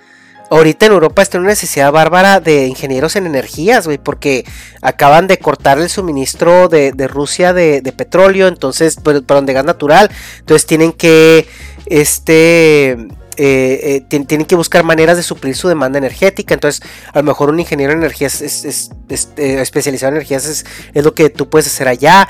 Ahorita 0.49 0.87
en 0.87 0.93
Europa 0.93 1.21
está 1.21 1.37
una 1.37 1.49
necesidad 1.49 1.91
bárbara 1.91 2.39
de 2.39 2.65
ingenieros 2.65 3.15
en 3.15 3.27
energías, 3.27 3.85
güey, 3.85 3.99
porque 3.99 4.45
acaban 4.81 5.27
de 5.27 5.37
cortar 5.37 5.79
el 5.79 5.89
suministro 5.89 6.69
de, 6.69 6.91
Rusia 7.07 7.53
de, 7.53 7.81
de, 7.81 7.91
petróleo, 7.91 8.47
entonces, 8.47 8.97
perdón, 8.97 9.45
de 9.45 9.53
gas 9.53 9.65
natural, 9.65 10.09
entonces 10.39 10.65
tienen 10.65 10.91
que, 10.91 11.47
este, 11.85 12.97
eh, 13.41 14.03
eh, 14.11 14.23
tienen 14.25 14.45
que 14.45 14.55
buscar 14.55 14.83
maneras 14.83 15.15
de 15.15 15.23
suplir 15.23 15.55
su 15.55 15.69
demanda 15.69 15.97
energética. 15.97 16.53
Entonces, 16.53 16.81
a 17.13 17.19
lo 17.19 17.23
mejor 17.23 17.49
un 17.49 17.57
ingeniero 17.57 17.93
en 17.93 17.99
energías 17.99 18.41
es, 18.41 18.91
eh, 19.07 19.61
especializado 19.61 20.09
en 20.09 20.17
energías 20.17 20.45
es, 20.45 20.65
lo 20.93 21.13
que 21.13 21.29
tú 21.29 21.49
puedes 21.49 21.65
hacer 21.67 21.87
allá. 21.87 22.27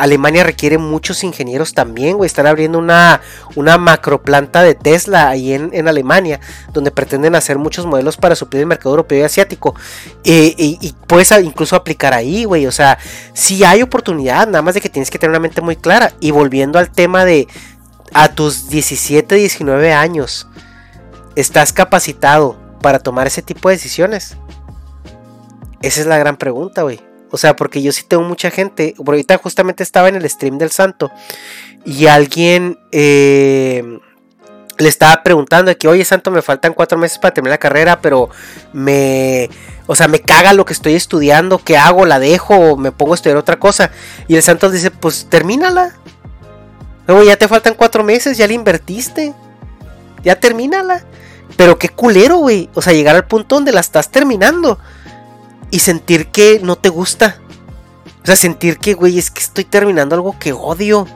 Alemania 0.00 0.42
requiere 0.42 0.78
muchos 0.78 1.22
ingenieros 1.22 1.74
también, 1.74 2.16
güey. 2.16 2.26
Están 2.26 2.48
abriendo 2.48 2.80
una, 2.80 3.20
una 3.54 3.78
macro 3.78 4.20
planta 4.20 4.64
de 4.64 4.74
Tesla 4.74 5.28
ahí 5.28 5.52
en, 5.52 5.86
Alemania, 5.86 6.40
donde 6.72 6.90
pretenden 6.90 7.36
hacer 7.36 7.58
muchos 7.58 7.86
modelos 7.86 8.16
para 8.16 8.34
suplir 8.34 8.62
el 8.62 8.66
mercado 8.66 8.90
europeo 8.90 9.20
y 9.20 9.22
asiático. 9.22 9.76
y 10.24 10.92
puedes 11.06 11.30
incluso 11.40 11.76
aplicar 11.76 12.14
ahí, 12.14 12.44
güey. 12.44 12.66
O 12.66 12.72
sea, 12.72 12.98
si 13.32 13.62
hay 13.62 13.80
oportunidad, 13.80 14.48
nada 14.48 14.62
más 14.62 14.74
de 14.74 14.80
que 14.80 14.88
tienes 14.88 15.08
que 15.08 15.20
tener 15.20 15.30
una 15.30 15.38
mente 15.38 15.60
muy 15.60 15.76
clara. 15.76 16.12
Y 16.18 16.32
volviendo 16.32 16.80
al 16.80 16.90
tema 16.90 17.24
de 17.24 17.46
a 18.12 18.34
tus 18.34 18.68
17, 18.68 19.34
19 19.34 19.92
años, 19.92 20.48
¿estás 21.36 21.72
capacitado 21.72 22.58
para 22.82 22.98
tomar 22.98 23.26
ese 23.26 23.42
tipo 23.42 23.68
de 23.68 23.76
decisiones? 23.76 24.36
Esa 25.82 26.00
es 26.00 26.06
la 26.06 26.18
gran 26.18 26.36
pregunta, 26.36 26.82
güey. 26.82 27.00
O 27.30 27.38
sea, 27.38 27.56
porque 27.56 27.80
yo 27.80 27.92
sí 27.92 28.02
tengo 28.06 28.22
mucha 28.24 28.50
gente. 28.50 28.94
ahorita 28.98 29.38
justamente 29.38 29.82
estaba 29.82 30.08
en 30.08 30.16
el 30.16 30.28
stream 30.28 30.58
del 30.58 30.70
santo. 30.70 31.10
Y 31.84 32.06
alguien 32.06 32.78
eh, 32.92 33.98
le 34.78 34.88
estaba 34.88 35.22
preguntando 35.22 35.76
que, 35.78 35.88
oye, 35.88 36.04
santo, 36.04 36.30
me 36.30 36.42
faltan 36.42 36.74
cuatro 36.74 36.98
meses 36.98 37.18
para 37.18 37.32
terminar 37.32 37.54
la 37.54 37.58
carrera, 37.58 38.00
pero 38.00 38.28
me. 38.72 39.48
O 39.86 39.94
sea, 39.94 40.08
me 40.08 40.20
caga 40.20 40.52
lo 40.52 40.64
que 40.64 40.72
estoy 40.72 40.94
estudiando. 40.94 41.58
¿Qué 41.58 41.76
hago? 41.76 42.04
¿La 42.04 42.18
dejo? 42.18 42.56
¿O 42.56 42.76
me 42.76 42.92
pongo 42.92 43.12
a 43.12 43.16
estudiar 43.16 43.36
otra 43.36 43.58
cosa? 43.58 43.90
Y 44.28 44.36
el 44.36 44.42
santo 44.42 44.70
dice, 44.70 44.90
pues 44.90 45.26
termínala. 45.30 45.94
Luego 47.10 47.24
ya 47.24 47.36
te 47.36 47.48
faltan 47.48 47.74
cuatro 47.74 48.04
meses, 48.04 48.38
ya 48.38 48.46
le 48.46 48.54
invertiste. 48.54 49.34
Ya 50.22 50.38
termínala. 50.38 51.02
Pero 51.56 51.76
qué 51.76 51.88
culero, 51.88 52.36
güey. 52.36 52.70
O 52.74 52.82
sea, 52.82 52.92
llegar 52.92 53.16
al 53.16 53.26
punto 53.26 53.56
donde 53.56 53.72
la 53.72 53.80
estás 53.80 54.12
terminando. 54.12 54.78
Y 55.72 55.80
sentir 55.80 56.28
que 56.28 56.60
no 56.62 56.76
te 56.76 56.88
gusta. 56.88 57.40
O 58.22 58.26
sea, 58.26 58.36
sentir 58.36 58.78
que, 58.78 58.94
güey, 58.94 59.18
es 59.18 59.32
que 59.32 59.40
estoy 59.40 59.64
terminando 59.64 60.14
algo 60.14 60.38
que 60.38 60.52
odio. 60.52 61.08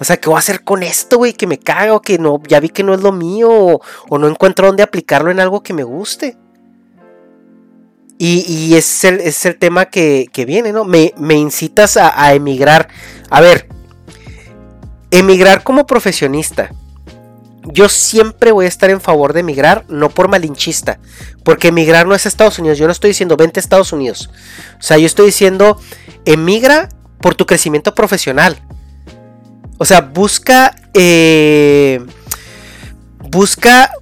O 0.00 0.04
sea, 0.04 0.16
¿qué 0.16 0.30
voy 0.30 0.36
a 0.36 0.38
hacer 0.38 0.64
con 0.64 0.82
esto, 0.82 1.18
güey? 1.18 1.34
Que 1.34 1.46
me 1.46 1.58
cago, 1.58 2.00
que 2.00 2.16
no, 2.16 2.40
ya 2.48 2.58
vi 2.58 2.70
que 2.70 2.82
no 2.82 2.94
es 2.94 3.02
lo 3.02 3.12
mío. 3.12 3.80
O, 4.08 4.18
no 4.18 4.28
encuentro 4.28 4.66
dónde 4.68 4.82
aplicarlo 4.82 5.30
en 5.30 5.40
algo 5.40 5.62
que 5.62 5.74
me 5.74 5.82
guste. 5.82 6.38
Y, 8.16 8.76
es, 8.76 9.04
el, 9.04 9.20
es 9.20 9.44
el 9.44 9.58
tema 9.58 9.84
que, 9.86 10.30
viene, 10.46 10.72
¿no? 10.72 10.86
Me, 10.86 11.12
incitas 11.34 11.98
a, 11.98 12.18
a 12.18 12.32
emigrar. 12.32 12.88
A 13.28 13.42
ver, 13.42 13.68
Emigrar 15.12 15.62
como 15.62 15.86
profesionista. 15.86 16.70
Yo 17.64 17.88
siempre 17.88 18.50
voy 18.50 18.64
a 18.64 18.68
estar 18.68 18.90
en 18.90 19.00
favor 19.00 19.32
de 19.32 19.40
emigrar, 19.40 19.84
no 19.88 20.10
por 20.10 20.26
malinchista, 20.26 20.98
porque 21.44 21.68
emigrar 21.68 22.08
no 22.08 22.16
es 22.16 22.26
Estados 22.26 22.58
Unidos. 22.58 22.78
Yo 22.78 22.86
no 22.86 22.92
estoy 22.92 23.10
diciendo 23.10 23.36
vente 23.36 23.60
a 23.60 23.62
Estados 23.62 23.92
Unidos. 23.92 24.30
O 24.80 24.82
sea, 24.82 24.98
yo 24.98 25.06
estoy 25.06 25.26
diciendo 25.26 25.80
emigra 26.24 26.88
por 27.20 27.36
tu 27.36 27.46
crecimiento 27.46 27.94
profesional. 27.94 28.58
O 29.78 29.84
sea, 29.84 30.00
busca 30.00 30.74
eh, 30.92 32.04
busca 33.30 33.92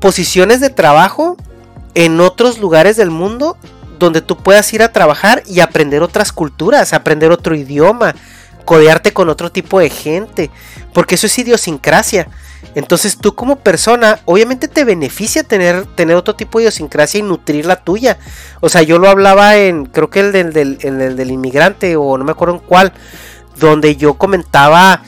posiciones 0.00 0.60
de 0.60 0.70
trabajo 0.70 1.36
en 1.94 2.20
otros 2.20 2.58
lugares 2.58 2.96
del 2.96 3.10
mundo 3.10 3.56
donde 3.98 4.22
tú 4.22 4.36
puedas 4.36 4.72
ir 4.72 4.82
a 4.82 4.92
trabajar 4.92 5.42
y 5.46 5.60
aprender 5.60 6.02
otras 6.02 6.32
culturas, 6.32 6.92
aprender 6.92 7.32
otro 7.32 7.54
idioma, 7.54 8.14
codearte 8.68 9.14
con 9.14 9.30
otro 9.30 9.50
tipo 9.50 9.80
de 9.80 9.88
gente, 9.88 10.50
porque 10.92 11.14
eso 11.14 11.26
es 11.26 11.38
idiosincrasia. 11.38 12.28
Entonces 12.74 13.16
tú 13.16 13.34
como 13.34 13.56
persona, 13.56 14.20
obviamente 14.26 14.68
te 14.68 14.84
beneficia 14.84 15.42
tener, 15.42 15.86
tener 15.86 16.16
otro 16.16 16.36
tipo 16.36 16.58
de 16.58 16.64
idiosincrasia 16.64 17.20
y 17.20 17.22
nutrir 17.22 17.64
la 17.64 17.76
tuya. 17.76 18.18
O 18.60 18.68
sea, 18.68 18.82
yo 18.82 18.98
lo 18.98 19.08
hablaba 19.08 19.56
en, 19.56 19.86
creo 19.86 20.10
que 20.10 20.20
el 20.20 20.32
del, 20.32 20.78
el 20.82 21.16
del 21.16 21.30
inmigrante, 21.30 21.96
o 21.96 22.18
no 22.18 22.24
me 22.24 22.32
acuerdo 22.32 22.56
en 22.56 22.60
cuál, 22.60 22.92
donde 23.58 23.96
yo 23.96 24.18
comentaba 24.18 25.02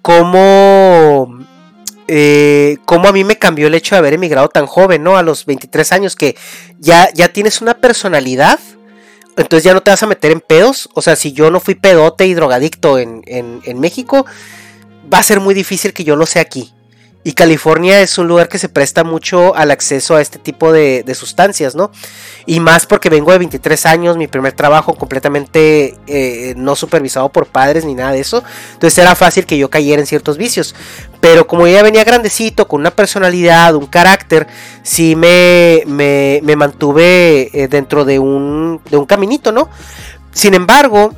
cómo, 0.00 1.44
eh, 2.08 2.78
cómo 2.86 3.06
a 3.06 3.12
mí 3.12 3.22
me 3.22 3.36
cambió 3.36 3.66
el 3.66 3.74
hecho 3.74 3.96
de 3.96 3.98
haber 3.98 4.14
emigrado 4.14 4.48
tan 4.48 4.64
joven, 4.64 5.02
¿no? 5.02 5.18
A 5.18 5.22
los 5.22 5.44
23 5.44 5.92
años, 5.92 6.16
que 6.16 6.38
ya, 6.78 7.10
ya 7.12 7.28
tienes 7.34 7.60
una 7.60 7.74
personalidad 7.74 8.58
entonces 9.42 9.64
ya 9.64 9.74
no 9.74 9.82
te 9.82 9.90
vas 9.90 10.02
a 10.02 10.06
meter 10.06 10.32
en 10.32 10.40
pedos. 10.40 10.88
O 10.94 11.02
sea, 11.02 11.16
si 11.16 11.32
yo 11.32 11.50
no 11.50 11.60
fui 11.60 11.74
pedote 11.74 12.26
y 12.26 12.34
drogadicto 12.34 12.98
en, 12.98 13.80
México, 13.80 14.26
va 15.12 15.18
a 15.18 15.22
ser 15.22 15.40
muy 15.40 15.54
difícil 15.54 15.92
que 15.92 16.04
yo 16.04 16.16
lo 16.16 16.26
sea 16.26 16.42
aquí. 16.42 16.72
Y 17.22 17.32
California 17.32 18.00
es 18.00 18.16
un 18.16 18.28
lugar 18.28 18.48
que 18.48 18.58
se 18.58 18.70
presta 18.70 19.04
mucho 19.04 19.54
al 19.54 19.70
acceso 19.70 20.16
a 20.16 20.22
este 20.22 20.38
tipo 20.38 20.72
de, 20.72 21.04
sustancias, 21.14 21.74
¿no? 21.74 21.90
Y 22.46 22.60
más 22.60 22.86
porque 22.86 23.10
vengo 23.10 23.30
de 23.30 23.38
23 23.38 23.84
años, 23.84 24.16
mi 24.16 24.26
primer 24.26 24.54
trabajo 24.54 24.94
completamente 24.94 25.98
eh, 26.06 26.54
no 26.56 26.74
supervisado 26.76 27.28
por 27.28 27.46
padres 27.46 27.84
ni 27.84 27.94
nada 27.94 28.12
de 28.12 28.20
eso. 28.20 28.42
Entonces 28.72 28.96
era 28.96 29.14
fácil 29.14 29.44
que 29.44 29.58
yo 29.58 29.68
cayera 29.68 30.00
en 30.00 30.06
ciertos 30.06 30.38
vicios. 30.38 30.74
Pero 31.20 31.46
como 31.46 31.66
ya 31.66 31.82
venía 31.82 32.04
grandecito, 32.04 32.66
con 32.66 32.80
una 32.80 32.90
personalidad, 32.90 33.74
un 33.74 33.86
carácter, 33.86 34.46
sí 34.82 35.14
me, 35.14 35.82
me, 35.86 36.56
mantuve 36.56 37.50
eh, 37.52 37.68
dentro 37.68 38.06
de 38.06 38.18
un, 38.18 38.80
de 38.90 38.96
un 38.96 39.04
caminito, 39.04 39.52
¿no? 39.52 39.68
Sin 40.32 40.54
embargo, 40.54 41.12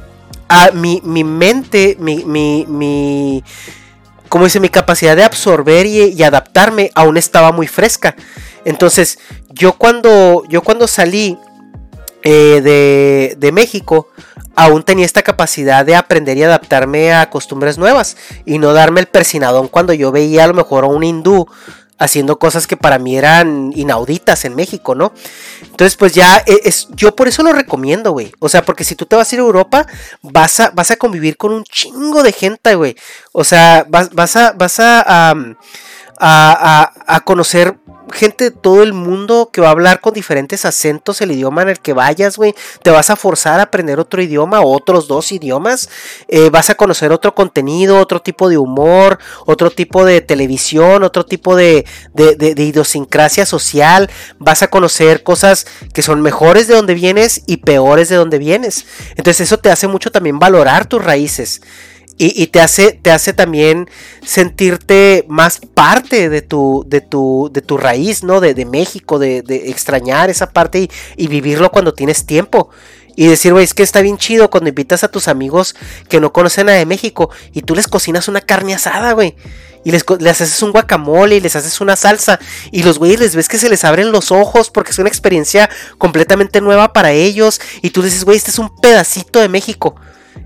a 0.48 0.72
mi, 0.72 1.00
mi 1.04 1.22
mente, 1.22 1.96
mi, 2.00 2.24
mi, 2.24 2.66
mi 2.68 3.44
como 4.32 4.46
dice, 4.46 4.60
mi 4.60 4.70
capacidad 4.70 5.14
de 5.14 5.24
absorber 5.24 5.84
y, 5.84 6.22
adaptarme 6.22 6.90
aún 6.94 7.18
estaba 7.18 7.52
muy 7.52 7.66
fresca. 7.66 8.16
Entonces, 8.64 9.18
yo 9.50 9.74
cuando, 9.74 10.44
yo 10.48 10.62
cuando 10.62 10.86
salí 10.86 11.36
eh, 12.22 12.62
de, 12.62 13.34
de, 13.36 13.52
México, 13.52 14.08
aún 14.56 14.84
tenía 14.84 15.04
esta 15.04 15.22
capacidad 15.22 15.84
de 15.84 15.96
aprender 15.96 16.38
y 16.38 16.44
adaptarme 16.44 17.12
a 17.12 17.28
costumbres 17.28 17.76
nuevas 17.76 18.16
y 18.46 18.56
no 18.56 18.72
darme 18.72 19.00
el 19.00 19.06
persinadón 19.06 19.68
cuando 19.68 19.92
yo 19.92 20.10
veía 20.12 20.44
a 20.44 20.46
lo 20.46 20.54
mejor 20.54 20.84
a 20.84 20.86
un 20.86 21.04
hindú 21.04 21.46
haciendo 21.98 22.38
cosas 22.38 22.66
que 22.66 22.76
para 22.76 22.98
mí 22.98 23.16
eran 23.16 23.72
inauditas 23.74 24.44
en 24.44 24.54
México, 24.54 24.94
¿no? 24.94 25.12
Entonces, 25.62 25.96
pues 25.96 26.14
ya 26.14 26.38
e, 26.46 26.60
es, 26.64 26.88
yo 26.90 27.14
por 27.14 27.28
eso 27.28 27.42
lo 27.42 27.52
recomiendo, 27.52 28.12
güey. 28.12 28.32
O 28.38 28.48
sea, 28.48 28.64
porque 28.64 28.84
si 28.84 28.94
tú 28.94 29.06
te 29.06 29.16
vas 29.16 29.30
a 29.30 29.34
ir 29.34 29.40
a 29.40 29.44
Europa, 29.44 29.86
vas 30.22 30.60
a, 30.60 30.70
vas 30.70 30.90
a 30.90 30.96
convivir 30.96 31.36
con 31.36 31.52
un 31.52 31.64
chingo 31.64 32.22
de 32.22 32.32
gente, 32.32 32.74
güey. 32.74 32.96
O 33.32 33.44
sea, 33.44 33.86
vas, 33.88 34.10
vas 34.10 34.36
a, 34.36 34.52
vas 34.52 34.80
a, 34.80 35.00
a, 35.00 35.34
a, 36.18 36.92
a 37.06 37.20
conocer 37.20 37.78
gente 38.12 38.44
de 38.44 38.50
todo 38.50 38.82
el 38.82 38.92
mundo 38.92 39.50
que 39.52 39.60
va 39.60 39.68
a 39.68 39.72
hablar 39.72 40.00
con 40.00 40.14
diferentes 40.14 40.64
acentos 40.64 41.20
el 41.20 41.32
idioma 41.32 41.62
en 41.62 41.70
el 41.70 41.80
que 41.80 41.92
vayas, 41.92 42.36
güey. 42.36 42.54
Te 42.82 42.90
vas 42.90 43.10
a 43.10 43.16
forzar 43.16 43.60
a 43.60 43.64
aprender 43.64 43.98
otro 43.98 44.22
idioma, 44.22 44.60
otros 44.60 45.08
dos 45.08 45.32
idiomas. 45.32 45.88
Eh, 46.28 46.50
vas 46.50 46.70
a 46.70 46.74
conocer 46.74 47.12
otro 47.12 47.34
contenido, 47.34 47.98
otro 47.98 48.20
tipo 48.20 48.48
de 48.48 48.58
humor, 48.58 49.18
otro 49.46 49.70
tipo 49.70 50.04
de 50.04 50.20
televisión, 50.20 51.02
otro 51.02 51.24
tipo 51.24 51.56
de, 51.56 51.86
de, 52.14 52.62
idiosincrasia 52.62 53.46
social. 53.46 54.10
Vas 54.38 54.62
a 54.62 54.68
conocer 54.68 55.22
cosas 55.22 55.66
que 55.92 56.02
son 56.02 56.22
mejores 56.22 56.68
de 56.68 56.74
donde 56.74 56.94
vienes 56.94 57.42
y 57.46 57.58
peores 57.58 58.08
de 58.08 58.16
donde 58.16 58.38
vienes. 58.38 58.86
Entonces 59.16 59.42
eso 59.42 59.58
te 59.58 59.70
hace 59.70 59.88
mucho 59.88 60.10
también 60.10 60.38
valorar 60.38 60.86
tus 60.86 61.04
raíces. 61.04 61.60
Y, 62.18 62.46
te, 62.48 62.60
hace, 62.60 62.92
te 62.92 63.10
hace 63.10 63.32
también 63.32 63.88
sentirte 64.24 65.24
más 65.28 65.60
parte 65.74 66.28
de 66.28 66.40
tu, 66.40 66.84
de 66.86 67.00
tu, 67.00 67.50
de 67.52 67.62
tu 67.62 67.78
raíz, 67.78 68.22
¿no? 68.22 68.40
De, 68.40 68.64
México, 68.64 69.18
de, 69.18 69.38
extrañar 69.66 70.30
esa 70.30 70.50
parte 70.50 70.88
y, 71.16 71.26
vivirlo 71.26 71.72
cuando 71.72 71.94
tienes 71.94 72.24
tiempo. 72.24 72.70
Y 73.16 73.26
decir, 73.26 73.52
güey, 73.52 73.64
es 73.64 73.74
que 73.74 73.82
está 73.82 74.00
bien 74.02 74.18
chido 74.18 74.50
cuando 74.50 74.68
invitas 74.68 75.04
a 75.04 75.08
tus 75.08 75.26
amigos 75.28 75.74
que 76.08 76.20
no 76.20 76.32
conocen 76.32 76.66
nada 76.66 76.78
de 76.78 76.86
México 76.86 77.30
y 77.52 77.62
tú 77.62 77.74
les 77.74 77.88
cocinas 77.88 78.28
una 78.28 78.40
carne 78.40 78.74
asada, 78.74 79.12
güey. 79.12 79.34
Y 79.84 79.90
les, 79.90 80.04
les, 80.20 80.40
haces 80.40 80.62
un 80.62 80.70
guacamole 80.70 81.36
y 81.36 81.40
les 81.40 81.56
haces 81.56 81.80
una 81.80 81.96
salsa. 81.96 82.38
Y 82.70 82.84
los 82.84 82.98
güeyes 82.98 83.20
les 83.20 83.34
ves 83.34 83.48
que 83.48 83.58
se 83.58 83.68
les 83.68 83.84
abren 83.84 84.12
los 84.12 84.30
ojos 84.30 84.70
porque 84.70 84.92
es 84.92 84.98
una 84.98 85.08
experiencia 85.08 85.68
completamente 85.98 86.60
nueva 86.60 86.92
para 86.92 87.10
ellos. 87.10 87.60
Y 87.82 87.90
tú 87.90 88.00
dices, 88.02 88.24
güey, 88.24 88.36
este 88.36 88.50
es 88.50 88.58
un 88.58 88.74
pedacito 88.76 89.40
de 89.40 89.48
México. 89.48 89.96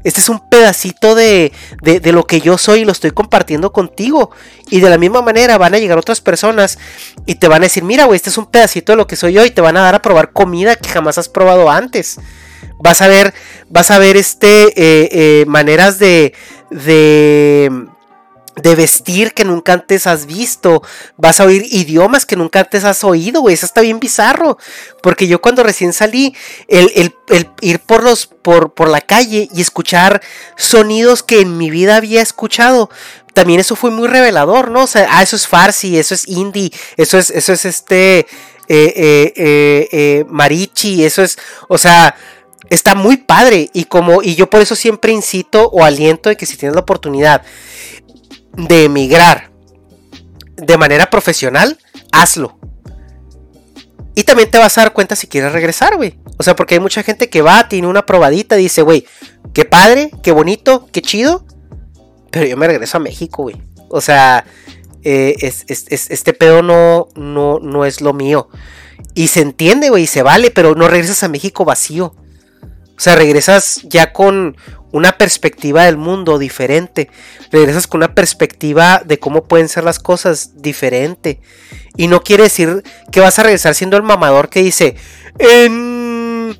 Este 0.05 0.20
es 0.20 0.28
un 0.28 0.49
pedacito 0.49 1.14
de, 1.14 1.53
de, 1.82 2.12
lo 2.12 2.26
que 2.26 2.41
yo 2.41 2.59
soy 2.59 2.80
y 2.80 2.84
lo 2.84 2.93
estoy 2.93 3.11
compartiendo 3.11 3.72
contigo. 3.72 4.30
Y 4.70 4.80
de 4.80 4.91
la 4.91 4.99
misma 4.99 5.22
manera 5.22 5.59
van 5.59 5.74
a 5.74 5.78
llegar 5.78 5.99
otras 5.99 6.20
personas 6.20 6.78
y 7.24 7.37
te 7.37 7.49
van 7.49 7.62
a 7.62 7.66
decir, 7.66 7.82
mira, 7.82 8.05
güey, 8.05 8.16
este 8.16 8.30
es 8.30 8.39
un 8.39 8.47
pedacito 8.47 8.93
de 8.93 8.97
lo 8.97 9.07
que 9.07 9.16
soy 9.16 9.32
yo 9.32 9.45
y 9.45 9.51
te 9.51 9.61
van 9.61 9.76
a 9.76 9.80
dar 9.80 9.95
a 9.95 10.03
probar 10.03 10.32
comida 10.32 10.76
que 10.76 10.89
jamás 10.89 11.18
has 11.18 11.28
probado 11.28 11.70
antes. 11.70 12.18
Vas 12.78 13.03
a 13.03 13.09
ver, 13.09 13.34
vas 13.68 13.91
a 13.91 13.99
ver 13.99 14.16
este, 14.16 14.66
eh, 14.76 15.09
eh, 15.11 15.45
maneras 15.47 15.99
de, 15.99 16.34
de, 16.70 17.87
de 18.57 18.74
vestir 18.74 19.34
que 19.34 19.44
nunca 19.44 19.74
antes 19.74 20.07
has 20.07 20.26
visto. 20.26 20.82
Vas 21.16 21.40
a 21.40 21.44
oír 21.44 21.66
idiomas 21.70 22.24
que 22.24 22.36
nunca 22.36 22.61
antes 22.61 22.84
has 22.84 23.04
oído, 23.04 23.42
güey. 23.42 23.54
Eso 23.54 23.66
está 23.66 23.82
bien 23.82 24.00
bizarro. 24.00 24.59
Porque 25.02 25.28
yo 25.28 25.40
cuando 25.40 25.62
recién 25.62 25.92
salí, 25.92 26.34
el, 26.68 27.14
ir 27.61 27.80
por, 27.80 28.02
los, 28.02 28.26
por, 28.26 28.72
por 28.72 28.88
la 28.88 29.02
calle 29.02 29.48
y 29.52 29.61
escuchar 29.61 30.22
sonidos 30.57 31.22
que 31.22 31.40
en 31.40 31.59
mi 31.59 31.70
vida 31.70 31.96
había 31.96 32.22
escuchado, 32.22 32.90
también 33.34 33.61
eso 33.61 33.76
fue 33.76 33.90
muy 33.90 34.09
revelador, 34.09 34.70
¿no? 34.70 34.84
O 34.84 34.86
sea, 34.86 35.07
ah, 35.11 35.22
eso 35.22 35.36
es 35.36 35.46
farsi, 35.46 35.98
eso 35.98 36.14
es 36.14 36.26
indie, 36.26 36.72
eso 36.96 37.18
es, 37.18 37.28
eso 37.28 37.52
es 37.52 37.66
este, 37.66 38.20
eh, 38.20 38.26
eh, 38.68 39.88
eh, 39.92 40.24
marichi, 40.30 41.04
eso 41.04 41.22
es, 41.22 41.38
o 41.68 41.76
sea, 41.76 42.16
está 42.70 42.94
muy 42.94 43.18
padre 43.18 43.68
y 43.74 43.84
como, 43.84 44.22
y 44.22 44.34
yo 44.34 44.48
por 44.48 44.62
eso 44.62 44.74
siempre 44.74 45.12
incito 45.12 45.68
o 45.68 45.84
aliento 45.84 46.30
de 46.30 46.36
que 46.36 46.46
si 46.46 46.57
tienes 46.57 46.74
la 46.74 46.80
oportunidad 46.80 47.42
de 48.57 48.84
emigrar 48.84 49.50
de 50.57 50.76
manera 50.78 51.11
profesional, 51.11 51.78
hazlo. 52.12 52.59
Y 54.14 54.24
también 54.24 54.50
te 54.50 54.59
vas 54.59 54.76
a 54.78 54.82
dar 54.82 54.92
cuenta 54.94 55.14
si 55.14 55.26
quieres 55.26 55.52
regresar, 55.52 55.96
güey. 55.96 56.18
O 56.38 56.42
sea, 56.42 56.57
porque 56.57 56.74
hay 56.74 56.80
mucha 56.80 57.02
gente 57.02 57.28
que 57.28 57.42
va, 57.42 57.68
tiene 57.68 57.86
una 57.86 58.07
probadita, 58.07 58.57
dice, 58.57 58.80
güey, 58.80 59.07
qué 59.52 59.66
padre, 59.66 60.11
qué 60.22 60.32
bonito, 60.32 60.88
qué 60.90 61.02
chido. 61.02 61.44
Pero 62.30 62.46
yo 62.46 62.57
me 62.57 62.66
regreso 62.66 62.96
a 62.96 63.00
México, 63.00 63.42
güey. 63.42 63.61
O 63.90 64.00
sea, 64.00 64.46
eh, 65.02 65.36
este 65.38 66.32
pedo 66.32 66.62
no, 66.62 67.09
no, 67.14 67.59
no 67.61 67.84
es 67.84 68.00
lo 68.00 68.14
mío. 68.14 68.48
Y 69.14 69.28
se 69.28 69.42
entiende, 69.42 69.90
güey, 69.90 70.07
se 70.07 70.22
vale, 70.22 70.50
pero 70.50 70.74
no 70.74 70.88
regresas 70.88 71.22
a 71.22 71.28
México 71.28 71.66
vacío. 71.66 72.14
O 72.96 73.00
sea, 73.00 73.14
regresas 73.16 73.82
ya 73.84 74.14
con 74.14 74.57
una 74.93 75.18
perspectiva 75.18 75.84
del 75.84 75.97
mundo 75.97 76.39
diferente. 76.39 77.11
Regresas 77.51 77.87
con 77.87 77.99
una 77.99 78.14
perspectiva 78.14 79.03
de 79.05 79.18
cómo 79.18 79.45
pueden 79.45 79.68
ser 79.68 79.84
las 79.84 79.99
cosas 79.99 80.62
diferente. 80.62 81.41
Y 81.97 82.09
no 82.09 82.22
quiere 82.22 82.45
decir 82.45 82.82
que 83.11 83.20
vas 83.20 83.39
a 83.39 83.43
regresar 83.43 83.74
siendo 83.74 83.97
el 83.97 84.03
mamador 84.03 84.49
que 84.49 84.62
dice, 84.62 84.97
en... 85.39 86.59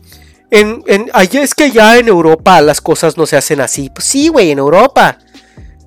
En, 0.49 0.85
en, 0.87 1.11
es 1.15 1.55
que 1.55 1.73
ya 1.73 1.99
en 1.99 2.07
Europa 2.07 2.61
las 2.61 2.81
cosas 2.81 3.17
no 3.17 3.27
se 3.27 3.37
hacen 3.37 3.61
así. 3.61 3.91
Pues 3.91 4.07
sí, 4.07 4.29
güey, 4.29 4.53
en 4.53 4.59
Europa. 4.59 5.19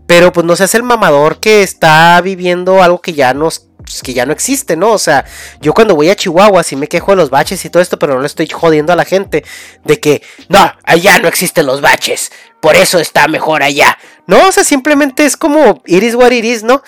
Pero 0.09 0.33
pues 0.33 0.43
no 0.43 0.55
se 0.55 0.63
hace 0.63 0.77
el 0.77 0.81
mamador 0.81 1.39
que 1.39 1.61
está 1.61 2.19
viviendo 2.21 2.81
algo 2.81 2.99
que 2.99 3.13
ya 3.13 3.35
nos 3.35 3.67
pues, 3.77 4.01
que 4.01 4.15
ya 4.15 4.25
no 4.25 4.33
existe, 4.33 4.75
¿no? 4.75 4.89
O 4.89 4.97
sea, 4.97 5.23
yo 5.61 5.71
cuando 5.71 5.95
voy 5.95 6.09
a 6.09 6.15
Chihuahua 6.15 6.63
sí 6.63 6.75
me 6.75 6.87
quejo 6.87 7.11
de 7.11 7.17
los 7.17 7.29
baches 7.29 7.63
y 7.63 7.69
todo 7.69 7.83
esto, 7.83 7.99
pero 7.99 8.15
no 8.15 8.21
le 8.21 8.25
estoy 8.25 8.47
jodiendo 8.47 8.91
a 8.91 8.95
la 8.95 9.05
gente 9.05 9.45
de 9.85 9.99
que, 9.99 10.23
no, 10.47 10.73
allá 10.83 11.19
no 11.19 11.27
existen 11.27 11.67
los 11.67 11.81
baches, 11.81 12.31
por 12.59 12.75
eso 12.75 12.97
está 12.97 13.27
mejor 13.27 13.61
allá. 13.61 13.99
No, 14.25 14.47
o 14.47 14.51
sea, 14.51 14.63
simplemente 14.63 15.25
es 15.25 15.37
como 15.37 15.83
iris 15.85 16.15
what 16.15 16.31
iris, 16.31 16.63
¿no? 16.63 16.81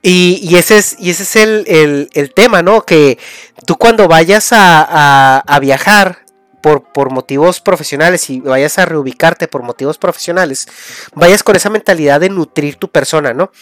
Y, 0.00 0.56
ese 0.56 0.78
es, 0.78 0.96
y 0.98 1.10
ese 1.10 1.24
es 1.24 1.36
el, 1.36 2.08
el, 2.14 2.32
tema, 2.32 2.62
¿no? 2.62 2.80
Que 2.86 3.18
tú 3.66 3.76
cuando 3.76 4.08
vayas 4.08 4.54
a, 4.54 5.38
a, 5.38 5.60
viajar 5.60 6.23
por, 6.64 6.82
por, 6.82 7.12
motivos 7.12 7.60
profesionales 7.60 8.30
y 8.30 8.40
vayas 8.40 8.78
a 8.78 8.86
reubicarte 8.86 9.48
por 9.48 9.62
motivos 9.62 9.98
profesionales, 9.98 10.66
vayas 11.12 11.42
con 11.42 11.56
esa 11.56 11.68
mentalidad 11.68 12.20
de 12.20 12.30
nutrir 12.30 12.76
tu 12.76 12.88
persona, 12.88 13.34
¿no? 13.34 13.52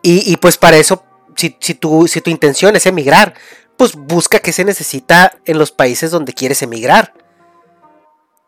Y, 0.00 0.32
y 0.32 0.38
pues 0.38 0.56
para 0.56 0.78
eso 0.78 1.04
si, 1.36 1.54
si, 1.60 1.74
tu, 1.74 2.08
si 2.08 2.22
tu 2.22 2.30
intención 2.30 2.76
es 2.76 2.86
emigrar, 2.86 3.34
pues 3.76 3.94
busca 3.94 4.38
qué 4.38 4.54
se 4.54 4.64
necesita 4.64 5.38
en 5.44 5.58
los 5.58 5.70
países 5.70 6.10
donde 6.10 6.32
quieres 6.32 6.62
emigrar. 6.62 7.12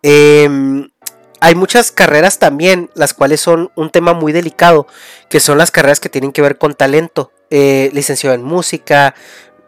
Em, 0.00 0.88
hay 1.42 1.54
muchas 1.54 1.92
carreras 1.92 2.38
también, 2.38 2.88
las 2.94 3.12
cuales 3.12 3.42
son 3.42 3.70
un 3.76 3.90
tema 3.90 4.14
muy 4.14 4.32
delicado, 4.32 4.86
que 5.28 5.38
son 5.38 5.58
las 5.58 5.70
carreras 5.70 6.00
que 6.00 6.08
tienen 6.08 6.32
que 6.32 6.40
ver 6.40 6.56
con 6.56 6.72
talento. 6.72 7.30
Eh, 7.50 7.88
licenciado 7.94 8.34
en 8.34 8.42
música, 8.42 9.14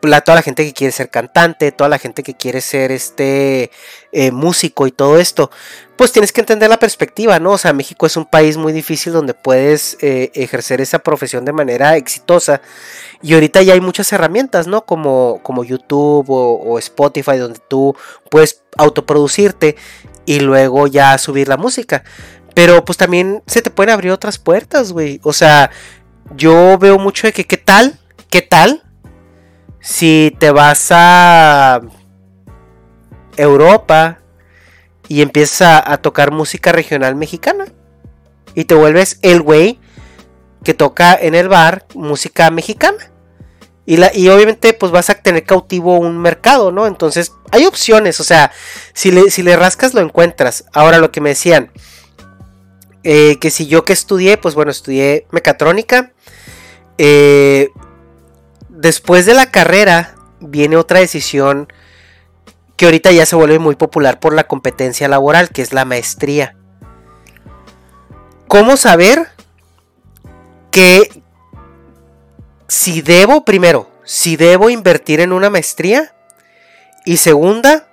toda 0.00 0.34
la 0.34 0.42
gente 0.42 0.64
que 0.64 0.72
quiere 0.72 0.92
ser 0.92 1.10
cantante, 1.10 1.72
toda 1.72 1.88
la 1.88 1.98
gente 1.98 2.22
que 2.22 2.34
quiere 2.34 2.60
ser 2.60 2.90
este 2.92 3.70
eh, 4.12 4.30
músico 4.30 4.86
y 4.86 4.92
todo 4.92 5.18
esto, 5.18 5.50
pues 5.96 6.12
tienes 6.12 6.32
que 6.32 6.40
entender 6.40 6.70
la 6.70 6.78
perspectiva, 6.78 7.38
¿no? 7.38 7.52
O 7.52 7.58
sea, 7.58 7.72
México 7.72 8.06
es 8.06 8.16
un 8.16 8.24
país 8.24 8.56
muy 8.56 8.72
difícil 8.72 9.12
donde 9.12 9.34
puedes 9.34 9.98
eh, 10.00 10.30
ejercer 10.34 10.80
esa 10.80 11.00
profesión 11.00 11.44
de 11.44 11.52
manera 11.52 11.96
exitosa. 11.96 12.62
Y 13.22 13.34
ahorita 13.34 13.60
ya 13.62 13.74
hay 13.74 13.82
muchas 13.82 14.10
herramientas, 14.12 14.66
¿no? 14.66 14.86
Como, 14.86 15.40
como 15.42 15.62
YouTube 15.62 16.26
o, 16.28 16.78
Spotify, 16.78 17.36
donde 17.36 17.60
tú 17.68 17.94
puedes 18.30 18.62
autoproducirte 18.78 19.76
y 20.24 20.40
luego 20.40 20.86
ya 20.86 21.18
subir 21.18 21.48
la 21.48 21.58
música. 21.58 22.02
Pero 22.54 22.84
pues 22.84 22.96
también 22.96 23.42
se 23.46 23.60
te 23.60 23.70
pueden 23.70 23.92
abrir 23.92 24.12
otras 24.12 24.38
puertas, 24.38 24.92
güey. 24.92 25.20
O 25.22 25.34
sea, 25.34 25.70
yo 26.34 26.78
veo 26.78 26.98
mucho 26.98 27.26
de 27.26 27.34
que, 27.34 27.46
¿qué 27.46 27.58
tal? 27.58 27.98
¿Qué 28.30 28.40
tal? 28.40 28.82
Si 29.80 30.36
te 30.38 30.50
vas 30.50 30.88
a 30.90 31.80
Europa 33.36 34.18
y 35.08 35.22
empiezas 35.22 35.82
a, 35.86 35.96
tocar 35.96 36.30
música 36.30 36.72
regional 36.72 37.16
mexicana 37.16 37.66
y 38.54 38.64
te 38.64 38.74
vuelves 38.74 39.18
el 39.22 39.42
güey 39.42 39.80
que 40.62 40.74
toca 40.74 41.14
en 41.14 41.34
el 41.34 41.48
bar 41.48 41.86
música 41.94 42.50
mexicana. 42.50 43.10
Y, 43.86 43.96
la, 43.96 44.14
y 44.14 44.28
obviamente 44.28 44.72
pues 44.72 44.92
vas 44.92 45.10
a 45.10 45.14
tener 45.14 45.44
cautivo 45.44 45.98
un 45.98 46.18
mercado, 46.18 46.70
¿no? 46.70 46.86
Entonces 46.86 47.32
hay 47.50 47.66
opciones, 47.66 48.20
o 48.20 48.24
sea, 48.24 48.52
si 48.92 49.10
le, 49.10 49.30
si 49.30 49.42
le 49.42 49.56
rascas 49.56 49.94
lo 49.94 50.00
encuentras. 50.00 50.64
Ahora 50.72 50.98
lo 50.98 51.10
que 51.10 51.20
me 51.20 51.30
decían, 51.30 51.72
eh, 53.02 53.38
que 53.40 53.50
si 53.50 53.66
yo 53.66 53.84
que 53.84 53.94
estudié, 53.94 54.36
pues 54.36 54.54
bueno, 54.54 54.70
estudié 54.70 55.26
mecatrónica. 55.30 56.12
Eh, 56.98 57.70
después 58.80 59.26
de 59.26 59.34
la 59.34 59.50
carrera 59.50 60.14
viene 60.40 60.76
otra 60.76 61.00
decisión 61.00 61.70
que 62.76 62.86
ahorita 62.86 63.12
ya 63.12 63.26
se 63.26 63.36
vuelve 63.36 63.58
muy 63.58 63.76
popular 63.76 64.20
por 64.20 64.32
la 64.32 64.44
competencia 64.44 65.06
laboral, 65.06 65.50
que 65.50 65.60
es 65.60 65.74
la 65.74 65.84
maestría. 65.84 66.56
¿Cómo 68.48 68.78
saber 68.78 69.28
que 70.70 71.22
si 72.68 73.02
debo, 73.02 73.44
primero, 73.44 73.90
si 74.04 74.36
debo 74.36 74.70
invertir 74.70 75.20
en 75.20 75.32
una 75.32 75.50
maestría? 75.50 76.14
Y 77.04 77.18
segunda, 77.18 77.86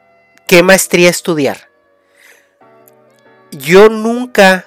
¿qué 0.48 0.64
maestría 0.64 1.10
estudiar? 1.10 1.70
Yo 3.52 3.90
nunca 3.90 4.66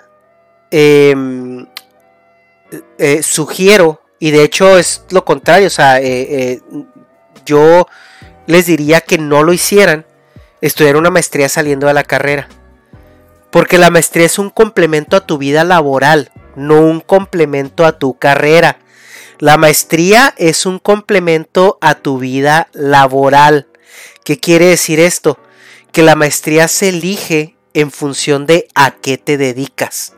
em, 0.71 1.67
eh, 2.99 3.23
sugiero, 3.23 4.03
y 4.21 4.31
de 4.31 4.45
hecho 4.45 4.79
es 4.79 5.05
lo 5.11 5.25
contrario, 5.25 5.67
o 5.67 5.71
sea, 5.71 5.99
eh, 5.99 6.05
eh, 6.31 6.61
yo 7.47 7.89
les 8.47 8.67
diría 8.67 9.01
que 9.01 9.17
no 9.17 9.43
lo 9.43 9.55
hicieran, 9.55 10.05
estudiar 10.61 10.97
una 10.97 11.11
maestría 11.11 11.49
saliendo 11.49 11.87
de 11.87 11.95
la 11.95 12.05
carrera. 12.05 12.49
Porque 13.51 13.79
la 13.79 13.91
maestría 13.91 14.27
es 14.27 14.39
un 14.39 14.51
complemento 14.51 15.17
a 15.17 15.27
tu 15.27 15.39
vida 15.39 15.65
laboral, 15.65 16.31
no 16.55 16.83
un 16.83 17.01
complemento 17.01 17.87
a 17.87 17.99
tu 17.99 18.19
carrera. 18.19 18.79
La 19.39 19.57
maestría 19.57 20.35
es 20.37 20.67
un 20.67 20.79
complemento 20.79 21.79
a 21.81 21.95
tu 21.95 22.19
vida 22.19 22.69
laboral. 22.73 23.69
¿Qué 24.23 24.39
quiere 24.39 24.67
decir 24.67 25.01
esto? 25.01 25.39
Que 25.93 26.03
la 26.03 26.15
maestría 26.15 26.69
se 26.69 26.91
elige 26.91 27.57
en 27.73 27.91
función 27.91 28.45
de 28.45 28.69
a 28.75 28.91
qué 28.91 29.17
te 29.17 29.39
dedicas, 29.39 30.13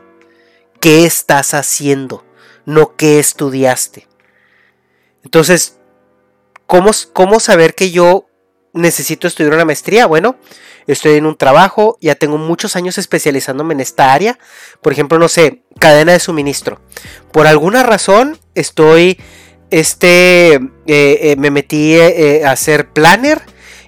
qué 0.81 1.05
estás 1.05 1.53
haciendo, 1.53 2.25
no 2.65 2.95
qué 2.95 3.19
estudiaste. 3.19 4.07
Entonces, 5.23 5.79
¿cómo, 6.65 6.91
cómo 7.13 7.39
saber 7.39 7.75
que 7.75 7.91
yo 7.91 8.27
necesito 8.73 9.27
estudiar 9.27 9.53
una 9.53 9.65
maestría? 9.65 10.05
Bueno, 10.05 10.37
estoy 10.87 11.17
en 11.17 11.25
un 11.25 11.37
trabajo, 11.37 11.97
ya 12.01 12.15
tengo 12.15 12.37
muchos 12.37 12.75
años 12.75 12.97
especializándome 12.97 13.73
en 13.73 13.79
esta 13.79 14.13
área. 14.13 14.37
Por 14.81 14.93
ejemplo, 14.93 15.19
no 15.19 15.29
sé, 15.29 15.63
cadena 15.79 16.13
de 16.13 16.19
suministro. 16.19 16.81
Por 17.31 17.47
alguna 17.47 17.83
razón 17.83 18.37
estoy, 18.55 19.19
este, 19.71 20.55
eh, 20.55 20.59
eh, 20.87 21.35
me 21.37 21.51
metí 21.51 21.95
eh, 21.95 22.43
a 22.45 22.55
ser 22.55 22.89
planner. 22.89 23.41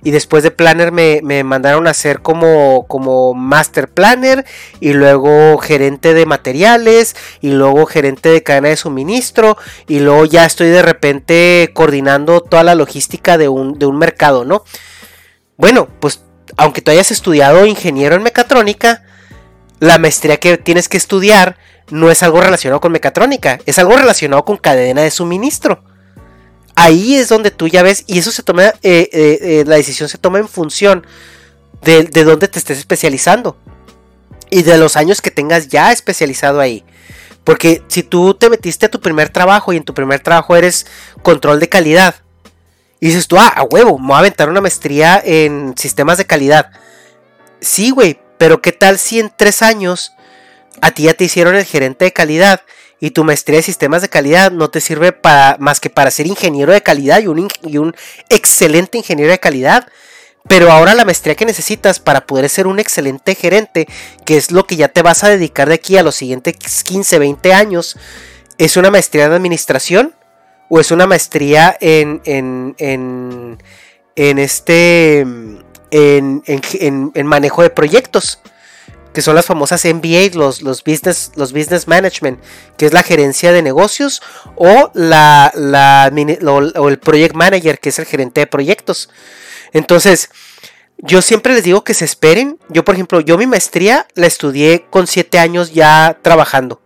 Y 0.05 0.11
después 0.11 0.43
de 0.43 0.51
planner 0.51 0.91
me, 0.91 1.43
mandaron 1.43 1.87
a 1.87 1.89
hacer 1.89 2.21
como, 2.21 2.85
como 2.87 3.33
master 3.33 3.89
planner 3.89 4.45
y 4.79 4.93
luego 4.93 5.57
gerente 5.57 6.13
de 6.13 6.27
materiales 6.27 7.15
y 7.41 7.49
luego 7.49 7.87
gerente 7.87 8.29
de 8.29 8.43
cadena 8.43 8.69
de 8.69 8.77
suministro 8.77 9.57
y 9.87 9.99
luego 9.99 10.25
ya 10.25 10.45
estoy 10.45 10.67
de 10.67 10.83
repente 10.83 11.71
coordinando 11.73 12.41
toda 12.41 12.63
la 12.63 12.75
logística 12.75 13.39
de 13.39 13.49
un, 13.49 13.79
de 13.79 13.87
un 13.87 13.97
mercado, 13.97 14.45
¿no? 14.45 14.63
Bueno, 15.57 15.89
pues 15.99 16.23
aunque 16.55 16.81
tú 16.81 16.91
hayas 16.91 17.09
estudiado 17.09 17.65
ingeniero 17.65 18.15
en 18.15 18.21
mecatrónica, 18.21 19.01
la 19.79 19.97
maestría 19.97 20.37
que 20.37 20.59
tienes 20.59 20.87
que 20.87 20.97
estudiar 20.97 21.57
no 21.89 22.11
es 22.11 22.21
algo 22.21 22.41
relacionado 22.41 22.79
con 22.79 22.91
mecatrónica, 22.91 23.59
es 23.65 23.79
algo 23.79 23.97
relacionado 23.97 24.45
con 24.45 24.57
cadena 24.57 25.01
de 25.01 25.09
suministro. 25.09 25.83
Ahí 26.75 27.15
es 27.15 27.29
donde 27.29 27.51
tú 27.51 27.67
ya 27.67 27.83
ves, 27.83 28.03
y 28.07 28.19
eso 28.19 28.31
se 28.31 28.43
toma, 28.43 28.63
eh, 28.65 28.73
eh, 28.83 29.09
eh, 29.13 29.63
la 29.65 29.75
decisión 29.75 30.09
se 30.09 30.17
toma 30.17 30.39
en 30.39 30.47
función 30.47 31.05
de, 31.81 32.03
de 32.03 32.23
dónde 32.23 32.47
te 32.47 32.59
estés 32.59 32.77
especializando 32.77 33.57
y 34.49 34.63
de 34.63 34.77
los 34.77 34.97
años 34.97 35.21
que 35.21 35.31
tengas 35.31 35.69
ya 35.69 35.91
especializado 35.91 36.59
ahí. 36.59 36.83
Porque 37.43 37.83
si 37.87 38.03
tú 38.03 38.33
te 38.33 38.49
metiste 38.49 38.87
a 38.87 38.91
tu 38.91 38.99
primer 38.99 39.29
trabajo 39.29 39.71
y 39.71 39.77
en 39.77 39.83
tu 39.83 39.93
primer 39.93 40.19
trabajo 40.19 40.55
eres 40.55 40.85
control 41.21 41.59
de 41.59 41.69
calidad, 41.69 42.15
y 42.99 43.07
dices 43.07 43.27
tú, 43.27 43.37
ah, 43.37 43.53
a 43.55 43.63
huevo, 43.63 43.99
me 43.99 44.07
voy 44.07 44.15
a 44.15 44.19
aventar 44.19 44.49
una 44.49 44.61
maestría 44.61 45.21
en 45.23 45.75
sistemas 45.77 46.17
de 46.17 46.25
calidad. 46.25 46.71
Sí, 47.59 47.91
güey, 47.91 48.19
pero 48.37 48.61
¿qué 48.61 48.71
tal 48.71 48.97
si 48.97 49.19
en 49.19 49.31
tres 49.35 49.61
años 49.61 50.13
a 50.81 50.91
ti 50.91 51.03
ya 51.03 51.13
te 51.13 51.25
hicieron 51.25 51.55
el 51.55 51.65
gerente 51.65 52.05
de 52.05 52.13
calidad 52.13 52.61
y 52.99 53.11
tu 53.11 53.23
maestría 53.23 53.57
de 53.57 53.63
sistemas 53.63 54.01
de 54.01 54.09
calidad 54.09 54.51
no 54.51 54.69
te 54.69 54.81
sirve 54.81 55.11
para, 55.11 55.57
más 55.59 55.79
que 55.79 55.89
para 55.89 56.11
ser 56.11 56.27
ingeniero 56.27 56.73
de 56.73 56.81
calidad 56.81 57.21
y 57.21 57.27
un, 57.27 57.47
y 57.63 57.77
un 57.77 57.95
excelente 58.29 58.97
ingeniero 58.97 59.31
de 59.31 59.39
calidad? 59.39 59.87
Pero 60.47 60.71
ahora 60.71 60.93
la 60.93 61.05
maestría 61.05 61.35
que 61.35 61.45
necesitas 61.45 61.99
para 61.99 62.27
poder 62.27 62.49
ser 62.49 62.67
un 62.67 62.79
excelente 62.79 63.33
gerente, 63.33 63.87
que 64.25 64.37
es 64.37 64.51
lo 64.51 64.65
que 64.65 64.75
ya 64.75 64.89
te 64.89 65.01
vas 65.01 65.23
a 65.23 65.29
dedicar 65.29 65.67
de 65.67 65.75
aquí 65.75 65.97
a 65.97 66.03
los 66.03 66.15
siguientes 66.15 66.83
15, 66.83 67.17
20 67.17 67.53
años, 67.53 67.97
es 68.57 68.77
una 68.77 68.91
maestría 68.91 69.27
de 69.27 69.35
administración 69.35 70.13
o 70.69 70.79
es 70.79 70.91
una 70.91 71.07
maestría 71.07 71.75
en, 71.79 72.21
en, 72.25 72.75
en, 72.77 73.57
en 74.15 74.39
este, 74.39 75.19
en, 75.21 76.43
en, 76.45 77.27
manejo 77.27 77.61
de 77.61 77.69
proyectos, 77.69 78.39
que 79.15 79.21
son 79.21 79.33
las 79.33 79.45
famosas 79.45 79.85
MBA, 79.85 80.31
los, 80.33 80.61
los, 80.61 80.83
business, 80.83 81.31
los 81.35 81.53
business 81.53 81.87
management, 81.87 82.37
que 82.77 82.85
es 82.85 82.91
la 82.91 83.01
gerencia 83.01 83.53
de 83.53 83.61
negocios, 83.61 84.21
o, 84.57 84.91
la, 84.93 85.53
la 85.55 86.11
o 86.75 86.89
el 86.89 86.99
project 86.99 87.33
manager, 87.33 87.79
que 87.79 87.89
es 87.89 87.97
el 87.97 88.05
gerente 88.05 88.41
de 88.41 88.47
proyectos. 88.47 89.09
Entonces, 89.71 90.29
yo 90.97 91.21
siempre 91.21 91.53
les 91.53 91.63
digo 91.63 91.85
que 91.85 91.93
se 91.93 92.03
esperen. 92.03 92.59
Yo, 92.67 92.83
por 92.83 92.95
ejemplo, 92.95 93.21
yo 93.21 93.37
mi 93.37 93.47
maestría 93.47 94.05
la 94.15 94.27
estudié 94.27 94.85
con 94.89 95.07
7 95.07 95.39
años 95.39 95.73
ya 95.73 96.19
trabajando. 96.21 96.81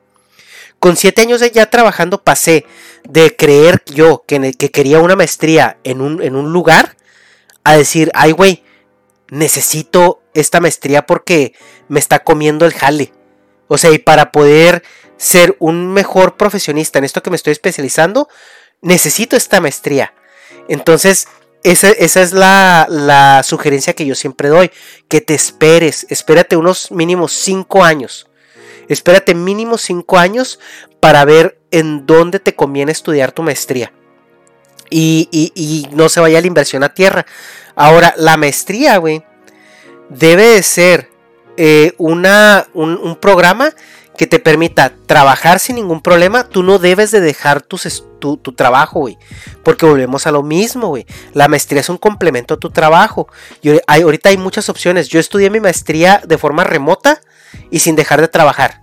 Con 0.77 0.97
7 0.97 1.21
años 1.21 1.41
ya 1.51 1.65
trabajando 1.65 2.23
pasé 2.23 2.63
de 3.05 3.35
creer 3.35 3.81
yo 3.87 4.23
que, 4.27 4.53
que 4.53 4.69
quería 4.69 4.99
una 4.99 5.15
maestría 5.15 5.77
en 5.83 5.99
un, 5.99 6.21
en 6.21 6.35
un 6.35 6.53
lugar 6.53 6.95
a 7.63 7.75
decir, 7.75 8.11
ay 8.13 8.33
güey, 8.33 8.63
necesito 9.29 10.18
esta 10.33 10.59
maestría 10.59 11.05
porque 11.05 11.53
me 11.87 11.99
está 11.99 12.19
comiendo 12.19 12.65
el 12.65 12.73
jale. 12.73 13.13
O 13.67 13.77
sea, 13.77 13.91
y 13.91 13.99
para 13.99 14.31
poder 14.31 14.83
ser 15.17 15.55
un 15.59 15.91
mejor 15.91 16.37
profesionista 16.37 16.99
en 16.99 17.05
esto 17.05 17.21
que 17.21 17.29
me 17.29 17.35
estoy 17.35 17.51
especializando, 17.51 18.29
necesito 18.81 19.35
esta 19.35 19.59
maestría. 19.61 20.13
Entonces, 20.67 21.27
esa, 21.63 21.89
esa 21.89 22.21
es 22.21 22.31
la, 22.31 22.87
la, 22.89 23.43
sugerencia 23.43 23.93
que 23.93 24.05
yo 24.05 24.15
siempre 24.15 24.49
doy, 24.49 24.71
que 25.07 25.19
te 25.19 25.33
esperes, 25.33 26.05
espérate 26.09 26.55
unos 26.55 26.91
mínimos 26.91 27.33
5 27.33 27.83
años. 27.83 28.29
Espérate 28.87 29.35
mínimo 29.35 29.77
5 29.77 30.17
años 30.17 30.59
para 30.99 31.23
ver 31.25 31.59
en 31.71 32.05
dónde 32.05 32.39
te 32.39 32.55
conviene 32.55 32.91
estudiar 32.91 33.31
tu 33.31 33.43
maestría. 33.43 33.93
Y, 34.89 35.87
no 35.91 36.09
se 36.09 36.19
vaya 36.19 36.41
la 36.41 36.47
inversión 36.47 36.83
a 36.83 36.93
tierra. 36.93 37.25
Ahora, 37.75 38.13
la 38.17 38.37
maestría, 38.37 38.97
güey, 38.97 39.23
debe 40.09 40.43
de 40.43 40.63
ser 40.63 41.09
eh, 41.57 41.93
una, 41.97 42.67
un, 42.73 43.15
programa 43.15 43.71
que 44.17 44.27
te 44.27 44.39
permita 44.39 44.93
trabajar 45.05 45.59
sin 45.59 45.75
ningún 45.75 46.01
problema. 46.01 46.43
Tú 46.47 46.63
no 46.63 46.79
debes 46.79 47.11
de 47.11 47.21
dejar 47.21 47.61
tu, 47.61 47.77
tu 48.37 48.53
trabajo, 48.53 48.99
güey. 48.99 49.17
Porque 49.63 49.85
volvemos 49.85 50.27
a 50.27 50.31
lo 50.31 50.43
mismo, 50.43 50.87
güey. 50.87 51.05
La 51.33 51.47
maestría 51.47 51.81
es 51.81 51.89
un 51.89 51.97
complemento 51.97 52.55
a 52.55 52.57
tu 52.57 52.69
trabajo. 52.69 53.27
Y 53.61 53.71
hay, 53.87 54.01
ahorita 54.01 54.29
hay 54.29 54.37
muchas 54.37 54.69
opciones. 54.69 55.07
Yo 55.07 55.19
estudié 55.19 55.49
mi 55.49 55.59
maestría 55.59 56.21
de 56.25 56.37
forma 56.37 56.63
remota 56.63 57.21
y 57.71 57.79
sin 57.79 57.95
dejar 57.95 58.21
de 58.21 58.27
trabajar. 58.27 58.81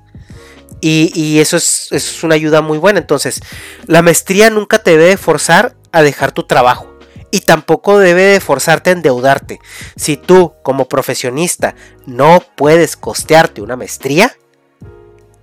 Y, 0.81 1.39
eso, 1.41 1.57
es, 1.57 2.23
una 2.23 2.35
ayuda 2.35 2.61
muy 2.61 2.79
buena. 2.79 2.99
Entonces, 2.99 3.41
la 3.87 4.03
maestría 4.03 4.51
nunca 4.51 4.83
te 4.83 4.97
debe 4.97 5.17
forzar 5.17 5.75
a 5.93 6.03
dejar 6.03 6.33
tu 6.33 6.45
trabajo. 6.45 6.96
Y 7.37 7.41
tampoco 7.41 7.99
debe 7.99 8.23
de 8.23 8.41
forzarte 8.41 8.89
a 8.89 8.93
endeudarte. 8.95 9.61
Si 9.95 10.17
tú, 10.17 10.55
como 10.63 10.89
profesionista, 10.89 11.75
no 12.07 12.43
puedes 12.57 12.97
costearte 12.97 13.61
una 13.61 13.77
maestría, 13.77 14.35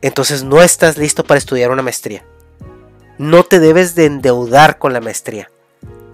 entonces 0.01 0.43
no 0.43 0.63
estás 0.63 0.97
listo 0.97 1.23
para 1.23 1.37
estudiar 1.37 1.69
una 1.69 1.83
maestría. 1.83 2.25
No 3.19 3.43
te 3.43 3.59
debes 3.59 3.93
de 3.93 4.05
endeudar 4.05 4.79
con 4.79 4.91
la 4.91 5.01
maestría. 5.01 5.51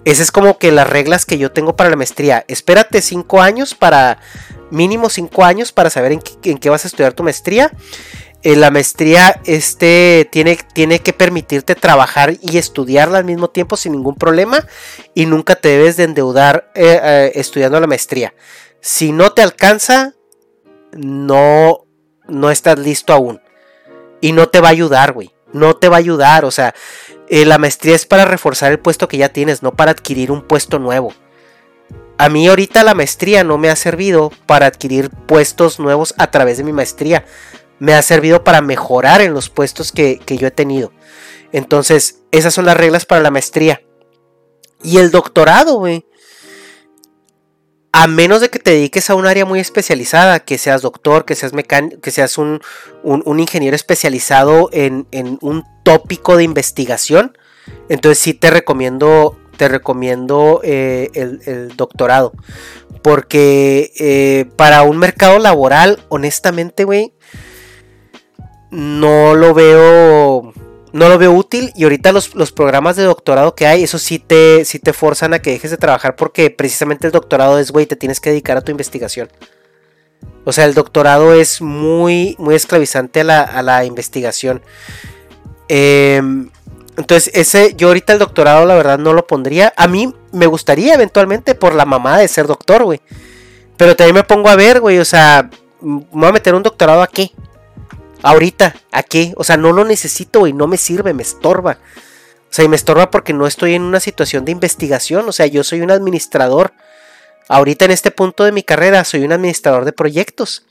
Esas 0.03 0.25
es 0.25 0.31
como 0.33 0.57
que 0.57 0.73
las 0.73 0.89
reglas 0.89 1.25
que 1.25 1.37
yo 1.37 1.53
tengo 1.53 1.77
para 1.77 1.89
la 1.89 1.95
maestría. 1.95 2.43
Espérate 2.49 3.01
5 3.01 3.41
años 3.41 3.73
para, 3.73 4.19
mínimo 4.71 5.07
5 5.07 5.45
años 5.45 5.71
para 5.71 5.89
saber 5.89 6.11
en 6.11 6.21
en 6.43 6.57
qué 6.57 6.69
vas 6.69 6.83
a 6.83 6.89
estudiar 6.89 7.13
tu 7.13 7.23
maestría 7.23 7.71
la 8.43 8.71
maestría 8.71 9.41
este, 9.45 10.27
tiene, 10.31 10.57
tiene 10.73 10.99
que 10.99 11.13
permitirte 11.13 11.75
trabajar 11.75 12.35
y 12.41 12.57
estudiarla 12.57 13.17
al 13.17 13.25
mismo 13.25 13.49
tiempo 13.49 13.75
sin 13.75 13.91
ningún 13.91 14.15
problema 14.15 14.65
y 15.13 15.25
nunca 15.25 15.55
te 15.55 15.69
debes 15.69 15.97
de 15.97 16.03
endeudar 16.03 16.71
eh, 16.73 16.99
eh, 17.03 17.31
estudiando 17.35 17.79
la 17.79 17.87
maestría. 17.87 18.33
Si 18.81 19.11
no 19.11 19.33
te 19.33 19.41
alcanza, 19.41 20.13
no, 20.93 21.85
no 22.27 22.51
estás 22.51 22.79
listo 22.79 23.13
aún. 23.13 23.41
Y 24.21 24.31
no 24.31 24.47
te 24.49 24.61
va 24.61 24.69
a 24.69 24.71
ayudar, 24.71 25.13
güey. 25.13 25.31
no 25.51 25.75
te 25.75 25.89
va 25.89 25.97
a 25.97 25.99
ayudar. 25.99 26.45
O 26.45 26.51
sea, 26.51 26.73
eh, 27.27 27.45
la 27.45 27.57
maestría 27.57 27.95
es 27.95 28.05
para 28.05 28.25
reforzar 28.25 28.71
el 28.71 28.79
puesto 28.79 29.07
que 29.07 29.17
ya 29.17 29.29
tienes, 29.29 29.63
no 29.63 29.73
para 29.73 29.91
adquirir 29.91 30.31
un 30.31 30.41
puesto 30.41 30.79
nuevo. 30.79 31.13
A 32.17 32.27
mí 32.27 32.47
ahorita 32.47 32.83
la 32.83 32.95
maestría 32.95 33.43
no 33.43 33.57
me 33.57 33.69
ha 33.69 33.75
servido 33.77 34.31
para 34.45 34.65
adquirir 34.65 35.09
puestos 35.09 35.79
nuevos 35.79 36.13
a 36.17 36.31
través 36.31 36.57
de 36.57 36.65
mi 36.65 36.73
maestría. 36.73 37.23
Me 37.79 37.93
ha 37.93 38.01
servido 38.01 38.43
para 38.43 38.61
mejorar 38.61 39.21
en 39.21 39.33
los 39.33 39.49
puestos 39.49 39.91
que, 39.91 40.19
que 40.19 40.37
yo 40.37 40.47
he 40.47 40.51
tenido. 40.51 40.91
Entonces, 41.51 42.19
esas 42.31 42.53
son 42.53 42.65
las 42.65 42.77
reglas 42.77 43.05
para 43.05 43.21
la 43.21 43.31
maestría. 43.31 43.81
Y 44.83 44.97
el 44.97 45.11
doctorado, 45.11 45.77
güey 45.77 46.05
a 47.91 48.07
menos 48.07 48.41
de 48.41 48.49
que 48.49 48.59
te 48.59 48.71
dediques 48.71 49.09
a 49.09 49.15
un 49.15 49.25
área 49.25 49.45
muy 49.45 49.59
especializada, 49.59 50.39
que 50.39 50.57
seas 50.57 50.81
doctor, 50.81 51.25
que 51.25 51.35
seas 51.35 51.53
mecánico, 51.53 51.99
que 52.01 52.11
seas 52.11 52.37
un, 52.37 52.61
ingeniero 53.39 53.75
especializado 53.75 54.69
en, 54.71 55.07
un 55.41 55.63
tópico 55.83 56.37
de 56.37 56.43
investigación, 56.43 57.37
entonces 57.89 58.19
sí 58.19 58.33
te 58.33 58.51
recomiendo, 58.51 59.37
te 59.57 59.67
recomiendo 59.67 60.61
eh, 60.63 61.09
el, 61.13 61.75
doctorado. 61.75 62.33
Porque 63.01 63.91
eh, 63.97 64.45
para 64.55 64.83
un 64.83 64.97
mercado 64.97 65.39
laboral, 65.39 66.03
honestamente, 66.09 66.83
güey, 66.83 67.13
no 68.71 69.35
lo 69.35 69.53
veo 69.53 70.53
no 70.91 71.09
lo 71.09 71.17
veo 71.17 71.33
útil 71.33 71.71
y 71.75 71.83
ahorita 71.83 72.11
los, 72.11 72.51
programas 72.51 72.95
de 72.95 73.03
doctorado 73.03 73.55
que 73.55 73.67
hay, 73.67 73.83
eso 73.83 73.99
sí 73.99 74.19
te, 74.19 74.65
sí 74.65 74.79
te 74.79 74.93
forzan 74.93 75.33
a 75.33 75.39
que 75.39 75.51
dejes 75.51 75.71
de 75.71 75.77
trabajar 75.77 76.15
porque 76.15 76.49
precisamente 76.49 77.05
el 77.05 77.13
doctorado 77.13 77.59
es, 77.59 77.71
güey, 77.71 77.85
te 77.85 77.95
tienes 77.95 78.19
que 78.19 78.31
dedicar 78.31 78.57
a 78.57 78.61
tu 78.61 78.71
investigación. 78.71 79.29
O 80.45 80.51
sea, 80.51 80.65
el 80.65 80.73
doctorado 80.73 81.33
es 81.33 81.61
muy, 81.61 82.35
muy 82.39 82.55
esclavizante 82.55 83.21
a 83.21 83.61
la, 83.61 83.85
investigación. 83.85 84.61
Em, 85.67 86.49
entonces, 86.97 87.31
ese, 87.35 87.75
yo 87.75 87.89
ahorita 87.89 88.13
el 88.13 88.19
doctorado, 88.19 88.65
la 88.65 88.75
verdad, 88.75 88.97
no 88.97 89.13
lo 89.13 89.27
pondría. 89.27 89.73
A 89.77 89.87
mí 89.87 90.13
me 90.31 90.47
gustaría 90.47 90.95
eventualmente 90.95 91.55
por 91.55 91.75
la 91.75 91.85
mamá 91.85 92.17
de 92.17 92.27
ser 92.27 92.47
doctor, 92.47 92.83
güey. 92.83 92.99
Pero 93.77 93.95
también 93.95 94.15
me 94.15 94.23
pongo 94.23 94.49
a 94.49 94.55
ver, 94.55 94.81
güey, 94.81 94.97
o 94.97 95.05
sea, 95.05 95.49
¿me 95.81 96.03
voy 96.11 96.29
a 96.29 96.33
meter 96.33 96.55
un 96.55 96.63
doctorado 96.63 97.01
a 97.01 97.07
qué? 97.07 97.31
Ahorita, 98.21 98.75
¿a 98.91 99.03
qué? 99.03 99.33
O 99.37 99.43
sea, 99.43 99.57
no 99.57 99.71
lo 99.71 99.85
necesito, 99.85 100.47
y 100.47 100.53
no 100.53 100.67
me 100.67 100.77
sirve, 100.77 101.13
me 101.13 101.23
estorba. 101.23 101.79
O 102.49 102.53
sea, 102.53 102.65
y 102.65 102.67
me 102.67 102.75
estorba 102.75 103.11
porque 103.11 103.31
no 103.33 103.45
estoy 103.45 103.75
en 103.75 103.83
una 103.83 103.99
situación 103.99 104.43
de 104.43 104.51
investigación. 104.51 105.27
O 105.29 105.31
sea, 105.31 105.45
yo 105.45 105.63
soy 105.63 105.81
un 105.81 105.91
administrador. 105.91 106.73
Ahorita 107.47 107.85
en 107.85 107.91
este 107.91 108.11
punto 108.11 108.43
de 108.43 108.51
mi 108.51 108.63
carrera 108.63 109.03
soy 109.05 109.23
un 109.23 109.31
administrador 109.31 109.85
de 109.85 109.93
proyectos. 109.93 110.65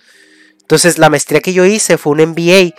Entonces, 0.60 0.98
la 0.98 1.08
maestría 1.08 1.40
que 1.40 1.52
yo 1.52 1.64
hice 1.64 1.96
fue 1.96 2.12
un 2.12 2.30
MBA 2.30 2.74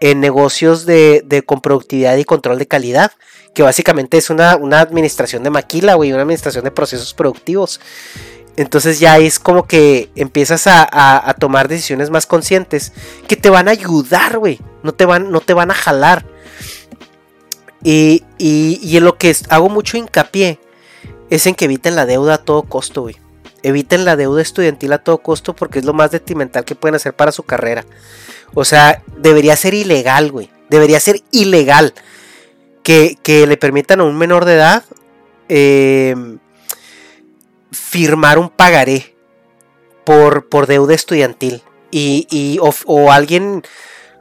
en 0.00 0.20
negocios 0.20 0.86
de, 0.86 1.22
de 1.24 1.42
con 1.42 1.60
productividad 1.60 2.16
y 2.16 2.24
control 2.24 2.58
de 2.58 2.66
calidad. 2.66 3.12
Que 3.54 3.62
básicamente 3.62 4.18
es 4.18 4.30
una, 4.30 4.56
una 4.56 4.80
administración 4.80 5.42
de 5.42 5.50
maquila, 5.50 5.94
güey, 5.94 6.12
una 6.12 6.22
administración 6.22 6.64
de 6.64 6.70
procesos 6.70 7.12
productivos. 7.12 7.80
Entonces 8.56 9.00
ya 9.00 9.18
es 9.18 9.38
como 9.38 9.66
que 9.66 10.10
empiezas 10.14 10.66
a, 10.66 11.34
tomar 11.38 11.68
decisiones 11.68 12.10
más 12.10 12.26
conscientes 12.26 12.92
que 13.26 13.36
te 13.36 13.50
van 13.50 13.68
a 13.68 13.72
ayudar, 13.72 14.38
güey. 14.38 14.60
No, 14.82 14.92
te 14.92 15.04
van, 15.04 15.30
no 15.30 15.40
te 15.40 15.54
van 15.54 15.70
a 15.70 15.74
jalar. 15.74 16.24
Y, 17.82 18.22
y, 18.38 18.96
en 18.96 19.04
lo 19.04 19.18
que 19.18 19.34
hago 19.48 19.68
mucho 19.68 19.96
hincapié 19.96 20.58
es 21.30 21.46
en 21.46 21.54
que 21.54 21.66
eviten 21.66 21.96
la 21.96 22.06
deuda 22.06 22.34
a 22.34 22.38
todo 22.38 22.62
costo, 22.62 23.02
güey. 23.02 23.16
Eviten 23.62 24.04
la 24.04 24.16
deuda 24.16 24.40
estudiantil 24.40 24.92
a 24.92 24.98
todo 24.98 25.18
costo 25.18 25.54
porque 25.54 25.80
es 25.80 25.84
lo 25.84 25.92
más 25.92 26.10
detrimental 26.10 26.64
que 26.64 26.74
pueden 26.74 26.94
hacer 26.94 27.14
para 27.14 27.32
su 27.32 27.42
carrera. 27.42 27.84
O 28.54 28.64
sea, 28.64 29.02
debería 29.18 29.56
ser 29.56 29.74
ilegal, 29.74 30.30
güey. 30.30 30.50
Debería 30.70 31.00
ser 31.00 31.22
ilegal 31.30 31.92
que, 32.82 33.18
que 33.22 33.46
le 33.46 33.56
permitan 33.56 34.00
a 34.00 34.04
un 34.04 34.16
menor 34.16 34.44
de 34.44 34.54
edad 34.54 34.84
eh, 35.48 36.14
firmar 37.74 38.38
un 38.38 38.48
pagaré 38.48 39.16
por, 40.04 40.48
por 40.48 40.66
deuda 40.66 40.94
estudiantil. 40.94 41.62
Y, 41.90 42.58
o, 42.60 43.12
alguien 43.12 43.62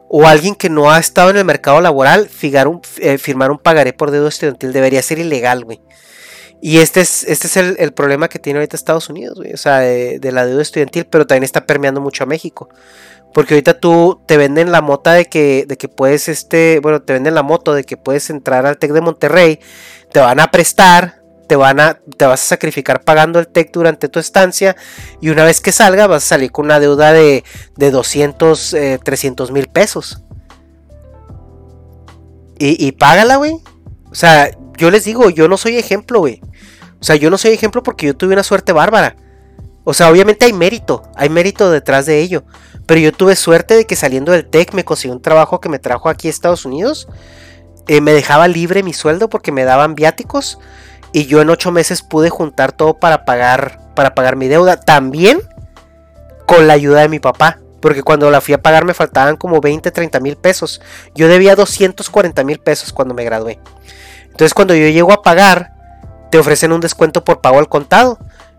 o 0.07 0.27
alguien 0.27 0.53
que 0.53 0.69
no 0.69 0.91
ha 0.91 0.99
estado 0.99 1.31
en 1.31 1.37
el 1.37 1.45
mercado 1.45 1.81
laboral 1.81 2.29
un, 2.67 2.81
eh, 2.99 3.17
firmar 3.17 3.49
un 3.49 3.57
pagaré 3.57 3.93
por 3.93 4.11
deuda 4.11 4.29
estudiantil 4.29 4.71
debería 4.73 5.01
ser 5.01 5.17
ilegal, 5.17 5.65
güey. 5.65 5.81
Y 6.61 6.77
este 6.77 7.01
es, 7.01 7.25
este 7.25 7.47
es 7.47 7.57
el, 7.57 7.93
problema 7.93 8.29
que 8.29 8.39
tiene 8.39 8.59
ahorita 8.59 8.77
Estados 8.77 9.09
Unidos, 9.09 9.37
güey. 9.37 9.51
O 9.53 9.57
sea, 9.57 9.79
de, 9.79 10.31
la 10.31 10.45
deuda 10.45 10.61
estudiantil, 10.61 11.05
pero 11.05 11.27
también 11.27 11.43
está 11.43 11.65
permeando 11.65 11.99
mucho 11.99 12.23
a 12.23 12.27
México. 12.27 12.69
Porque 13.33 13.55
ahorita 13.55 13.79
tú 13.79 14.21
te 14.25 14.37
venden 14.37 14.71
la 14.71 14.81
mota 14.81 15.11
de 15.11 15.25
que, 15.25 15.65
de 15.67 15.75
que 15.75 15.89
puedes, 15.89 16.29
este, 16.29 16.79
bueno, 16.79 17.01
te 17.01 17.11
venden 17.11 17.35
la 17.35 17.43
moto 17.43 17.73
de 17.73 17.83
que 17.83 17.97
puedes 17.97 18.29
entrar 18.29 18.65
al 18.65 18.77
TEC 18.77 18.93
de 18.93 19.01
Monterrey, 19.01 19.59
te 20.13 20.21
van 20.21 20.39
a 20.39 20.51
prestar, 20.51 21.22
te, 21.47 21.55
van 21.55 21.79
a, 21.79 21.99
te 22.17 22.25
vas 22.25 22.41
a 22.41 22.47
sacrificar 22.47 23.03
pagando 23.03 23.39
el 23.39 23.47
TEC 23.47 23.71
durante 23.71 24.09
tu 24.09 24.19
estancia 24.19 24.75
y 25.21 25.29
una 25.29 25.43
vez 25.43 25.61
que 25.61 25.71
salga 25.71 26.07
vas 26.07 26.23
a 26.23 26.27
salir 26.27 26.51
con 26.51 26.65
una 26.65 26.79
deuda 26.79 27.13
de, 27.13 27.43
de 27.75 27.91
200, 27.91 28.75
300 29.03 29.51
mil 29.51 29.67
pesos. 29.67 30.21
Y, 32.59 32.85
y 32.85 32.91
págala, 32.93 33.37
güey. 33.37 33.57
O 34.11 34.15
sea, 34.15 34.51
yo 34.77 34.91
les 34.91 35.05
digo, 35.05 35.29
yo 35.29 35.47
no 35.47 35.57
soy 35.57 35.77
ejemplo, 35.77 36.19
güey. 36.19 36.41
O 36.99 37.03
sea, 37.03 37.15
yo 37.15 37.29
no 37.29 37.37
soy 37.37 37.51
ejemplo 37.51 37.83
porque 37.83 38.05
yo 38.05 38.15
tuve 38.15 38.33
una 38.33 38.43
suerte 38.43 38.71
bárbara. 38.71 39.15
O 39.83 39.93
sea, 39.93 40.09
obviamente 40.09 40.45
hay 40.45 40.53
mérito, 40.53 41.03
hay 41.15 41.29
mérito 41.29 41.69
detrás 41.69 42.05
de 42.05 42.21
ello. 42.21 42.43
Pero 42.85 42.99
yo 42.99 43.11
tuve 43.11 43.35
suerte 43.35 43.75
de 43.75 43.85
que 43.85 43.95
saliendo 43.95 44.31
del 44.31 44.45
TEC 44.45 44.73
me 44.73 44.85
conseguí 44.85 45.11
un 45.11 45.21
trabajo 45.21 45.59
que 45.59 45.69
me 45.69 45.79
trajo 45.79 46.09
aquí 46.09 46.27
a 46.27 46.31
Estados 46.31 46.65
Unidos. 46.65 47.07
Eh, 47.87 48.01
me 48.01 48.13
dejaba 48.13 48.47
libre 48.47 48.83
mi 48.83 48.93
sueldo 48.93 49.29
porque 49.29 49.51
me 49.51 49.65
daban 49.65 49.95
viáticos. 49.95 50.59
Y 51.13 51.27
yo 51.27 51.41
en 51.41 51.49
ocho 51.51 51.71
meses 51.71 52.01
pude 52.01 52.29
juntar 52.29 52.71
todo 52.71 52.95
para 52.95 53.23
pagar, 53.23 53.79
para 53.95 54.15
pagar 54.15 54.35
mi 54.35 54.47
deuda. 54.47 54.79
También 54.79 55.39
con 56.47 56.67
la 56.67 56.73
ayuda 56.73 57.01
de 57.01 57.09
mi 57.09 57.19
papá. 57.19 57.59
Porque 57.79 58.01
cuando 58.01 58.31
la 58.31 58.41
fui 58.41 58.53
a 58.53 58.61
pagar 58.61 58.85
me 58.85 58.93
faltaban 58.93 59.35
como 59.35 59.61
20, 59.61 59.91
30 59.91 60.19
mil 60.19 60.37
pesos. 60.37 60.81
Yo 61.13 61.27
debía 61.27 61.55
240 61.55 62.43
mil 62.43 62.59
pesos 62.59 62.91
cuando 62.91 63.13
me 63.13 63.23
gradué. 63.23 63.59
Entonces 64.25 64.53
cuando 64.53 64.73
yo 64.73 64.87
llego 64.87 65.11
a 65.11 65.21
pagar, 65.21 65.73
te 66.31 66.39
ofrecen 66.39 66.71
un 66.71 66.81
descuento 66.81 67.23
por 67.23 67.41
pago 67.41 67.59
al 67.59 67.69
contado. 67.69 68.17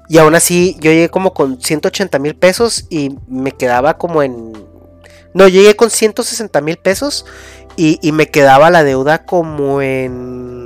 Y 0.09 0.18
aún 0.18 0.34
así 0.34 0.76
yo 0.78 0.92
llegué 0.92 1.09
como 1.09 1.34
con 1.34 1.61
180 1.61 2.18
mil 2.18 2.36
pesos 2.36 2.86
y 2.88 3.16
me 3.26 3.50
quedaba 3.52 3.98
como 3.98 4.22
en... 4.22 4.52
No, 5.32 5.48
llegué 5.48 5.74
con 5.74 5.90
160 5.90 6.61
mil 6.61 6.76
pesos 6.76 7.24
y, 7.76 7.98
y 8.07 8.12
me 8.12 8.30
quedaba 8.30 8.70
la 8.70 8.84
deuda 8.84 9.24
como 9.24 9.82
en 9.82 10.63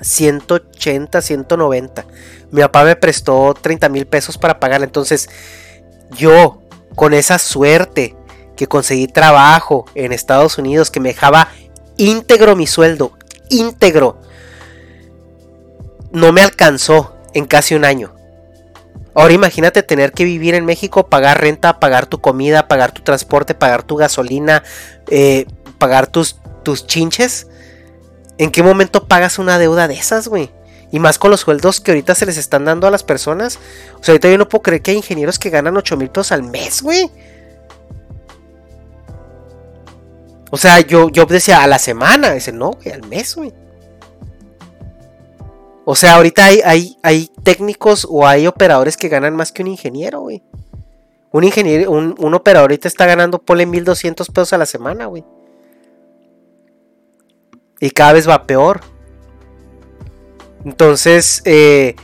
180, 0.00 1.20
190. 1.20 2.04
Mi 2.50 2.62
papá 2.62 2.84
me 2.84 2.96
prestó 2.96 3.54
30 3.60 3.88
mil 3.88 4.06
pesos 4.06 4.38
para 4.38 4.60
pagar. 4.60 4.82
Entonces, 4.82 5.28
yo, 6.16 6.62
con 6.94 7.14
esa 7.14 7.38
suerte 7.38 8.16
que 8.56 8.66
conseguí 8.66 9.06
trabajo 9.06 9.86
en 9.94 10.12
Estados 10.12 10.58
Unidos, 10.58 10.90
que 10.90 11.00
me 11.00 11.10
dejaba 11.10 11.48
íntegro 11.96 12.56
mi 12.56 12.66
sueldo, 12.66 13.12
íntegro, 13.48 14.20
no 16.12 16.32
me 16.32 16.42
alcanzó 16.42 17.14
en 17.34 17.46
casi 17.46 17.74
un 17.74 17.84
año. 17.84 18.14
Ahora 19.14 19.34
imagínate 19.34 19.82
tener 19.82 20.12
que 20.12 20.24
vivir 20.24 20.54
en 20.54 20.64
México, 20.64 21.06
pagar 21.06 21.40
renta, 21.40 21.80
pagar 21.80 22.06
tu 22.06 22.20
comida, 22.20 22.68
pagar 22.68 22.92
tu 22.92 23.02
transporte, 23.02 23.54
pagar 23.54 23.82
tu 23.82 23.96
gasolina, 23.96 24.62
eh, 25.08 25.46
pagar 25.78 26.06
tus, 26.06 26.38
tus 26.62 26.86
chinches. 26.86 27.48
¿En 28.40 28.50
qué 28.50 28.62
momento 28.62 29.06
pagas 29.06 29.38
una 29.38 29.58
deuda 29.58 29.86
de 29.86 29.92
esas, 29.92 30.26
güey? 30.26 30.50
Y 30.90 30.98
más 30.98 31.18
con 31.18 31.30
los 31.30 31.40
sueldos 31.40 31.78
que 31.78 31.90
ahorita 31.90 32.14
se 32.14 32.24
les 32.24 32.38
están 32.38 32.64
dando 32.64 32.86
a 32.86 32.90
las 32.90 33.02
personas. 33.02 33.58
O 34.00 34.02
sea, 34.02 34.14
ahorita 34.14 34.30
yo 34.30 34.38
no 34.38 34.48
puedo 34.48 34.62
creer 34.62 34.80
que 34.80 34.92
hay 34.92 34.96
ingenieros 34.96 35.38
que 35.38 35.50
ganan 35.50 35.76
8 35.76 35.98
mil 35.98 36.08
pesos 36.08 36.32
al 36.32 36.42
mes, 36.42 36.80
güey. 36.80 37.10
O 40.50 40.56
sea, 40.56 40.80
yo, 40.80 41.10
yo 41.10 41.26
decía 41.26 41.62
a 41.62 41.66
la 41.66 41.78
semana. 41.78 42.32
Dice, 42.32 42.50
no, 42.50 42.70
güey, 42.70 42.94
al 42.94 43.06
mes, 43.08 43.36
güey. 43.36 43.52
O 45.84 45.94
sea, 45.94 46.14
ahorita 46.14 46.46
hay, 46.46 46.62
hay, 46.64 46.96
hay, 47.02 47.30
técnicos 47.42 48.06
o 48.08 48.26
hay 48.26 48.46
operadores 48.46 48.96
que 48.96 49.10
ganan 49.10 49.36
más 49.36 49.52
que 49.52 49.60
un 49.60 49.68
ingeniero, 49.68 50.20
güey. 50.20 50.42
Un 51.30 51.44
ingeniero, 51.44 51.90
un, 51.90 52.14
un 52.18 52.32
operador 52.32 52.70
ahorita 52.70 52.88
está 52.88 53.04
ganando, 53.04 53.38
ponle 53.38 53.66
1200 53.66 54.30
pesos 54.30 54.54
a 54.54 54.58
la 54.58 54.64
semana, 54.64 55.04
güey. 55.04 55.26
Y 57.80 57.90
cada 57.90 58.12
vez 58.12 58.28
va 58.28 58.46
peor. 58.46 58.82
Entonces, 60.64 61.42
eh, 61.46 61.96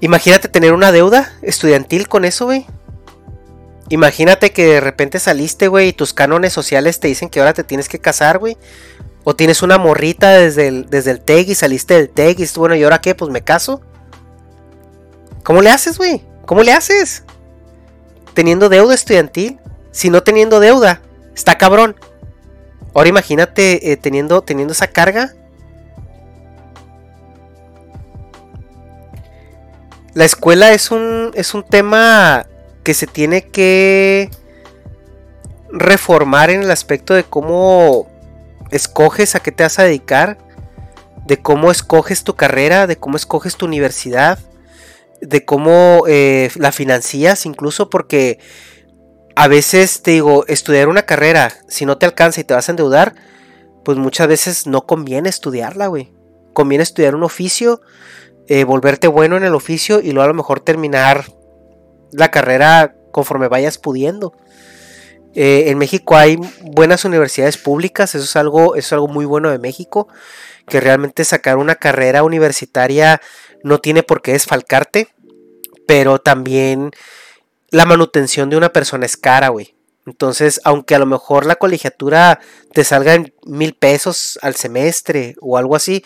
imagínate 0.00 0.48
tener 0.48 0.72
una 0.72 0.90
deuda 0.90 1.32
estudiantil 1.42 2.08
con 2.08 2.24
eso, 2.24 2.46
güey. 2.46 2.66
Imagínate 3.88 4.52
que 4.52 4.66
de 4.66 4.80
repente 4.80 5.20
saliste, 5.20 5.68
güey, 5.68 5.88
y 5.88 5.92
tus 5.92 6.12
cánones 6.12 6.52
sociales 6.52 6.98
te 6.98 7.08
dicen 7.08 7.28
que 7.28 7.38
ahora 7.38 7.52
te 7.52 7.62
tienes 7.62 7.88
que 7.88 8.00
casar, 8.00 8.38
güey. 8.38 8.56
O 9.22 9.36
tienes 9.36 9.62
una 9.62 9.78
morrita 9.78 10.30
desde 10.30 10.68
el, 10.68 10.86
desde 10.88 11.10
el 11.10 11.20
TEG 11.20 11.50
y 11.50 11.54
saliste 11.54 11.94
del 11.94 12.08
TEG 12.08 12.40
y 12.40 12.48
bueno, 12.56 12.74
¿y 12.74 12.82
ahora 12.82 13.00
qué? 13.00 13.14
Pues 13.14 13.30
me 13.30 13.42
caso. 13.42 13.80
¿Cómo 15.42 15.62
le 15.62 15.70
haces, 15.70 15.98
güey? 15.98 16.22
¿Cómo 16.46 16.62
le 16.62 16.72
haces? 16.72 17.24
Teniendo 18.34 18.68
deuda 18.68 18.94
estudiantil. 18.94 19.58
Si 19.92 20.10
no 20.10 20.22
teniendo 20.22 20.60
deuda, 20.60 21.00
está 21.34 21.58
cabrón. 21.58 21.96
Ahora 22.96 23.10
imagínate 23.10 23.92
eh, 23.92 23.98
teniendo, 23.98 24.40
teniendo 24.40 24.72
esa 24.72 24.86
carga. 24.86 25.34
La 30.14 30.24
escuela 30.24 30.72
es 30.72 30.90
un, 30.90 31.30
es 31.34 31.52
un 31.52 31.62
tema 31.62 32.46
que 32.84 32.94
se 32.94 33.06
tiene 33.06 33.42
que 33.42 34.30
reformar 35.70 36.48
en 36.48 36.62
el 36.62 36.70
aspecto 36.70 37.12
de 37.12 37.24
cómo 37.24 38.08
escoges 38.70 39.34
a 39.34 39.40
qué 39.40 39.52
te 39.52 39.64
vas 39.64 39.78
a 39.78 39.84
dedicar, 39.84 40.38
de 41.26 41.36
cómo 41.36 41.70
escoges 41.70 42.24
tu 42.24 42.34
carrera, 42.34 42.86
de 42.86 42.96
cómo 42.96 43.18
escoges 43.18 43.56
tu 43.56 43.66
universidad, 43.66 44.38
de 45.20 45.44
cómo 45.44 46.04
eh, 46.08 46.50
la 46.54 46.72
financias 46.72 47.44
incluso 47.44 47.90
porque 47.90 48.38
a 49.36 49.48
veces 49.48 50.02
te 50.02 50.12
digo, 50.12 50.46
estudiar 50.48 50.88
una 50.88 51.02
carrera, 51.02 51.52
si 51.68 51.84
no 51.84 51.98
te 51.98 52.06
alcanza 52.06 52.40
y 52.40 52.44
te 52.44 52.54
vas 52.54 52.68
a 52.68 52.72
endeudar, 52.72 53.14
pues 53.84 53.98
muchas 53.98 54.26
veces 54.28 54.66
no 54.66 54.86
conviene 54.86 55.28
estudiarla, 55.28 55.88
güey. 55.88 56.12
Conviene 56.54 56.82
estudiar 56.82 57.14
un 57.14 57.22
oficio, 57.22 57.82
eh, 58.48 58.64
volverte 58.64 59.08
bueno 59.08 59.36
en 59.36 59.44
el 59.44 59.54
oficio 59.54 60.00
y 60.00 60.12
luego 60.12 60.22
a 60.22 60.28
lo 60.28 60.34
mejor 60.34 60.60
terminar 60.60 61.26
la 62.12 62.30
carrera 62.30 62.96
conforme 63.12 63.48
vayas 63.48 63.76
pudiendo. 63.76 64.32
Eh, 65.34 65.64
en 65.66 65.76
México 65.76 66.16
hay 66.16 66.38
buenas 66.62 67.04
universidades 67.04 67.58
públicas, 67.58 68.14
eso 68.14 68.24
es, 68.24 68.36
algo, 68.36 68.74
eso 68.74 68.86
es 68.86 68.92
algo 68.94 69.08
muy 69.08 69.26
bueno 69.26 69.50
de 69.50 69.58
México, 69.58 70.08
que 70.66 70.80
realmente 70.80 71.24
sacar 71.24 71.58
una 71.58 71.74
carrera 71.74 72.22
universitaria 72.22 73.20
no 73.62 73.80
tiene 73.80 74.02
por 74.02 74.22
qué 74.22 74.32
desfalcarte, 74.32 75.08
pero 75.86 76.18
también 76.20 76.90
la 77.76 77.84
manutención 77.84 78.48
de 78.48 78.56
una 78.56 78.72
persona 78.72 79.04
es 79.04 79.18
cara, 79.18 79.48
güey. 79.48 79.76
Entonces, 80.06 80.62
aunque 80.64 80.94
a 80.94 80.98
lo 80.98 81.04
mejor 81.04 81.44
la 81.44 81.56
colegiatura 81.56 82.40
te 82.72 82.84
salga 82.84 83.12
en 83.12 83.34
mil 83.44 83.74
pesos 83.74 84.38
al 84.40 84.54
semestre 84.54 85.36
o 85.42 85.58
algo 85.58 85.76
así, 85.76 86.02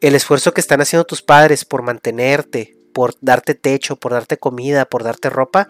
el 0.00 0.14
esfuerzo 0.14 0.54
que 0.54 0.62
están 0.62 0.80
haciendo 0.80 1.04
tus 1.04 1.20
padres 1.20 1.66
por 1.66 1.82
mantenerte, 1.82 2.78
por 2.94 3.14
darte 3.20 3.54
techo, 3.54 3.96
por 3.96 4.12
darte 4.12 4.38
comida, 4.38 4.86
por 4.86 5.04
darte 5.04 5.28
ropa, 5.28 5.68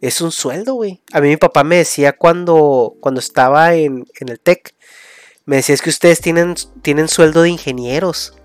es 0.00 0.20
un 0.20 0.30
sueldo, 0.30 0.74
güey. 0.74 1.02
A 1.12 1.20
mí 1.20 1.28
mi 1.28 1.38
papá 1.38 1.64
me 1.64 1.78
decía 1.78 2.12
cuando, 2.12 2.94
cuando 3.00 3.18
estaba 3.18 3.74
en, 3.74 4.06
en 4.20 4.28
el 4.28 4.38
TEC, 4.38 4.76
me 5.44 5.56
decía 5.56 5.74
es 5.74 5.82
que 5.82 5.90
ustedes 5.90 6.20
tienen, 6.20 6.54
tienen 6.82 7.08
sueldo 7.08 7.42
de 7.42 7.50
ingenieros. 7.50 8.36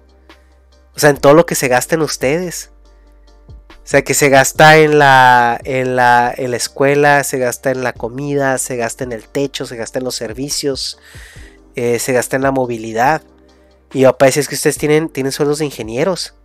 O 0.95 0.99
sea, 0.99 1.11
en 1.11 1.17
todo 1.17 1.35
lo 1.35 1.45
que 1.45 1.53
se 1.53 1.67
gasten 1.67 2.01
ustedes. 2.01 2.71
O 3.89 3.91
sea, 3.91 4.03
que 4.03 4.13
se 4.13 4.29
gasta 4.29 4.77
en 4.77 4.99
la, 4.99 5.59
en 5.63 5.95
la, 5.95 6.31
en 6.37 6.51
la 6.51 6.57
escuela, 6.57 7.23
se 7.23 7.39
gasta 7.39 7.71
en 7.71 7.83
la 7.83 7.91
comida, 7.91 8.59
se 8.59 8.77
gasta 8.77 9.03
en 9.03 9.11
el 9.11 9.27
techo, 9.27 9.65
se 9.65 9.77
gasta 9.77 9.97
en 9.97 10.05
los 10.05 10.13
servicios, 10.13 10.99
eh, 11.73 11.97
se 11.97 12.13
gasta 12.13 12.35
en 12.35 12.43
la 12.43 12.51
movilidad. 12.51 13.23
Y 13.91 14.03
papá 14.03 14.27
es 14.27 14.47
que 14.47 14.53
ustedes 14.53 14.77
tienen, 14.77 15.09
tienen 15.09 15.31
sueldos 15.31 15.57
de 15.57 15.65
ingenieros. 15.65 16.35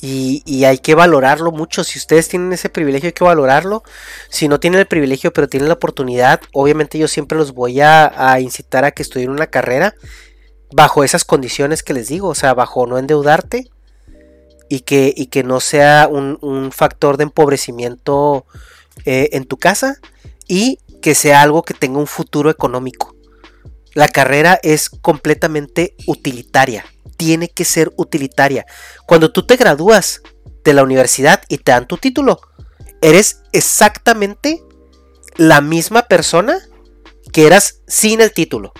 Y, 0.00 0.42
y, 0.46 0.64
hay 0.64 0.78
que 0.78 0.94
valorarlo 0.94 1.52
mucho. 1.52 1.84
Si 1.84 1.98
ustedes 1.98 2.30
tienen 2.30 2.50
ese 2.54 2.70
privilegio, 2.70 3.08
hay 3.08 3.12
que 3.12 3.24
valorarlo. 3.24 3.82
Si 4.30 4.48
no 4.48 4.58
tienen 4.58 4.80
el 4.80 4.86
privilegio, 4.86 5.30
pero 5.30 5.50
tienen 5.50 5.68
la 5.68 5.74
oportunidad, 5.74 6.40
obviamente 6.54 6.96
yo 6.96 7.06
siempre 7.06 7.36
los 7.36 7.52
voy 7.52 7.82
a, 7.82 8.10
a 8.16 8.40
incitar 8.40 8.86
a 8.86 8.92
que 8.92 9.02
estudien 9.02 9.28
una 9.28 9.48
carrera 9.48 9.94
bajo 10.72 11.04
esas 11.04 11.26
condiciones 11.26 11.82
que 11.82 11.92
les 11.92 12.08
digo. 12.08 12.28
O 12.28 12.34
sea, 12.34 12.54
bajo 12.54 12.86
no 12.86 12.96
endeudarte 12.96 13.68
y 14.68 14.80
que, 14.80 15.12
y 15.16 15.26
que 15.26 15.42
no 15.42 15.60
sea 15.60 16.08
un, 16.10 16.70
factor 16.72 17.16
de 17.16 17.24
empobrecimiento 17.24 18.46
eh, 19.04 19.30
en 19.32 19.44
tu 19.44 19.56
casa 19.56 19.98
y 20.46 20.78
que 21.00 21.14
sea 21.14 21.42
algo 21.42 21.62
que 21.62 21.74
tenga 21.74 21.98
un 21.98 22.06
futuro 22.06 22.50
económico. 22.50 23.14
La 23.94 24.08
carrera 24.08 24.58
es 24.62 24.90
completamente 24.90 25.94
utilitaria, 26.06 26.84
tiene 27.16 27.48
que 27.48 27.64
ser 27.64 27.92
utilitaria. 27.96 28.66
Cuando 29.06 29.32
tú 29.32 29.46
te 29.46 29.56
gradúas 29.56 30.22
de 30.64 30.72
la 30.72 30.82
universidad 30.82 31.42
y 31.48 31.58
te 31.58 31.72
dan 31.72 31.86
tu 31.86 31.96
título, 31.96 32.40
eres 33.00 33.42
exactamente 33.52 34.62
la 35.36 35.60
misma 35.60 36.02
persona 36.02 36.58
que 37.32 37.46
eras 37.46 37.80
sin 37.86 38.20
el 38.20 38.32
título. 38.32 38.72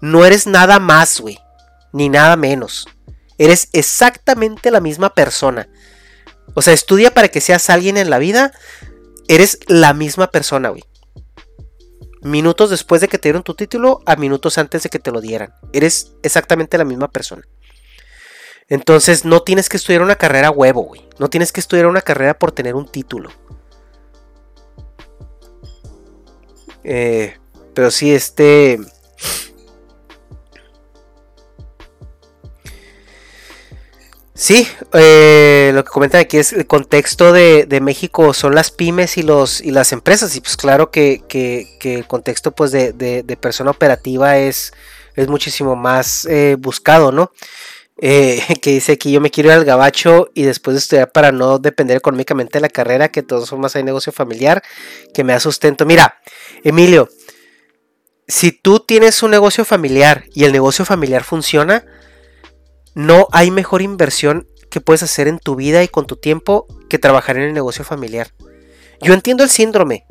No 0.00 0.24
eres 0.24 0.46
nada 0.46 0.78
más, 0.78 1.20
güey, 1.20 1.38
ni 1.92 2.08
nada 2.08 2.36
menos. 2.36 2.86
Eres 3.38 3.68
exactamente 3.72 4.70
la 4.70 4.80
misma 4.80 5.14
persona. 5.14 5.68
O 6.54 6.62
sea, 6.62 6.74
estudia 6.74 7.12
para 7.12 7.28
que 7.28 7.40
seas 7.40 7.70
alguien 7.70 7.96
en 7.96 8.10
la 8.10 8.18
vida. 8.18 8.52
Eres 9.28 9.60
la 9.66 9.94
misma 9.94 10.30
persona, 10.30 10.70
güey. 10.70 10.84
Minutos 12.22 12.70
después 12.70 13.00
de 13.00 13.08
que 13.08 13.18
te 13.18 13.28
dieron 13.28 13.44
tu 13.44 13.54
título 13.54 14.00
a 14.04 14.16
minutos 14.16 14.58
antes 14.58 14.82
de 14.82 14.88
que 14.88 14.98
te 14.98 15.12
lo 15.12 15.20
dieran. 15.20 15.52
Eres 15.72 16.12
exactamente 16.22 16.76
la 16.76 16.84
misma 16.84 17.08
persona. 17.08 17.42
Entonces 18.68 19.24
no 19.24 19.42
tienes 19.42 19.68
que 19.68 19.76
estudiar 19.76 20.02
una 20.02 20.16
carrera 20.16 20.50
huevo, 20.50 20.82
güey. 20.82 21.08
No 21.18 21.30
tienes 21.30 21.52
que 21.52 21.60
estudiar 21.60 21.86
una 21.86 22.02
carrera 22.02 22.38
por 22.38 22.52
tener 22.52 22.74
un 22.74 22.90
título. 22.90 23.30
Eh, 26.84 27.36
pero 27.74 27.90
sí, 27.90 28.12
este... 28.12 28.78
Sí, 34.40 34.68
eh, 34.92 35.72
lo 35.74 35.82
que 35.82 35.90
comentan 35.90 36.20
aquí 36.20 36.36
es 36.36 36.52
el 36.52 36.64
contexto 36.64 37.32
de, 37.32 37.66
México 37.82 38.32
son 38.32 38.54
las 38.54 38.70
pymes 38.70 39.18
y 39.18 39.24
los 39.24 39.60
y 39.60 39.72
las 39.72 39.90
empresas 39.90 40.36
y 40.36 40.40
pues 40.40 40.56
claro 40.56 40.92
que, 40.92 41.24
el 41.82 42.06
contexto 42.06 42.52
pues 42.52 42.70
de, 42.70 43.38
persona 43.40 43.72
operativa 43.72 44.38
es, 44.38 44.72
es 45.16 45.26
muchísimo 45.26 45.74
más 45.74 46.24
eh, 46.26 46.54
buscado, 46.56 47.10
¿no? 47.10 47.32
Eh, 48.00 48.40
que 48.62 48.70
dice 48.70 48.92
aquí 48.92 49.10
yo 49.10 49.20
me 49.20 49.32
quiero 49.32 49.48
ir 49.48 49.56
al 49.56 49.64
gabacho 49.64 50.30
y 50.34 50.44
después 50.44 50.76
de 50.76 50.78
estudiar 50.78 51.10
para 51.10 51.32
no 51.32 51.58
depender 51.58 51.96
económicamente 51.96 52.58
de 52.58 52.60
la 52.62 52.68
carrera, 52.68 53.08
que 53.08 53.24
todos 53.24 53.48
son 53.48 53.60
más 53.60 53.74
hay 53.74 53.82
negocio 53.82 54.12
familiar, 54.12 54.62
que 55.12 55.24
me 55.24 55.32
da 55.32 55.40
sustento. 55.40 55.84
Mira, 55.84 56.20
Emilio, 56.62 57.08
si 58.28 58.52
tú 58.52 58.78
tienes 58.78 59.20
un 59.24 59.32
negocio 59.32 59.64
familiar 59.64 60.26
y 60.32 60.44
el 60.44 60.52
negocio 60.52 60.84
familiar 60.84 61.24
funciona, 61.24 61.84
no 62.98 63.28
hay 63.30 63.52
mejor 63.52 63.80
inversión 63.80 64.48
que 64.72 64.80
puedes 64.80 65.04
hacer 65.04 65.28
en 65.28 65.38
tu 65.38 65.54
vida 65.54 65.84
y 65.84 65.88
con 65.88 66.08
tu 66.08 66.16
tiempo 66.16 66.66
que 66.90 66.98
trabajar 66.98 67.36
en 67.36 67.44
el 67.44 67.54
negocio 67.54 67.84
familiar. 67.84 68.34
Yo 69.00 69.14
entiendo 69.14 69.44
el 69.44 69.50
síndrome. 69.50 70.04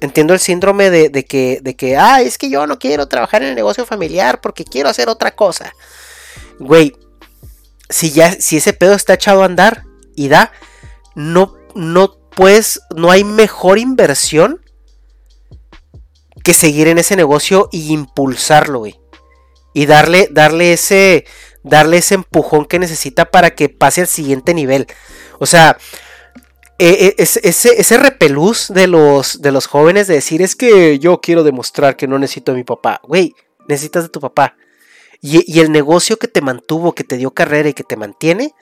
Entiendo 0.00 0.34
el 0.34 0.38
síndrome 0.38 0.88
de, 0.88 1.24
que, 1.24 1.58
de 1.60 1.74
que, 1.74 1.96
ah, 1.96 2.22
es 2.22 2.38
que 2.38 2.48
yo 2.48 2.64
no 2.68 2.78
quiero 2.78 3.08
trabajar 3.08 3.42
en 3.42 3.48
el 3.48 3.54
negocio 3.56 3.84
familiar 3.84 4.40
porque 4.40 4.62
quiero 4.62 4.88
hacer 4.88 5.08
otra 5.08 5.34
cosa. 5.34 5.74
Güey, 6.60 6.94
si 7.90 8.12
ya, 8.12 8.30
si 8.30 8.58
ese 8.58 8.72
pedo 8.72 8.94
está 8.94 9.14
echado 9.14 9.42
a 9.42 9.46
andar 9.46 9.82
y 10.14 10.28
da, 10.28 10.52
no, 11.16 11.56
no 11.74 12.20
puedes, 12.36 12.82
no 12.94 13.10
hay 13.10 13.24
mejor 13.24 13.78
inversión 13.78 14.60
que 16.44 16.54
seguir 16.54 16.86
en 16.86 16.98
ese 16.98 17.16
negocio 17.16 17.68
y 17.72 17.92
impulsarlo, 17.92 18.78
güey. 18.78 18.94
Y 19.74 19.86
darle, 19.86 20.28
darle 20.30 20.72
ese, 20.72 21.26
darle 21.62 21.98
ese 21.98 22.14
empujón 22.14 22.66
que 22.66 22.78
necesita 22.78 23.30
para 23.30 23.50
que 23.54 23.68
pase 23.68 24.02
al 24.02 24.06
siguiente 24.06 24.54
nivel. 24.54 24.86
O 25.38 25.46
sea, 25.46 25.76
e, 26.78 27.14
e, 27.18 27.22
ese, 27.22 27.40
ese, 27.80 27.98
repelús 27.98 28.68
de 28.68 28.86
los, 28.86 29.42
de 29.42 29.50
los 29.50 29.66
jóvenes 29.66 30.06
de 30.06 30.14
decir 30.14 30.42
es 30.42 30.54
que 30.54 30.98
yo 30.98 31.20
quiero 31.20 31.42
demostrar 31.42 31.96
que 31.96 32.06
no 32.06 32.18
necesito 32.18 32.52
a 32.52 32.54
mi 32.54 32.64
papá. 32.64 33.00
Güey, 33.02 33.34
necesitas 33.66 34.04
de 34.04 34.08
tu 34.10 34.20
papá. 34.20 34.56
Y, 35.20 35.58
el 35.58 35.72
negocio 35.72 36.16
que 36.16 36.28
te 36.28 36.40
mantuvo, 36.40 36.94
que 36.94 37.02
te 37.02 37.16
dio 37.16 37.32
carrera 37.32 37.68
y 37.68 37.74
que 37.74 37.82
te 37.82 37.96
mantiene, 37.96 38.54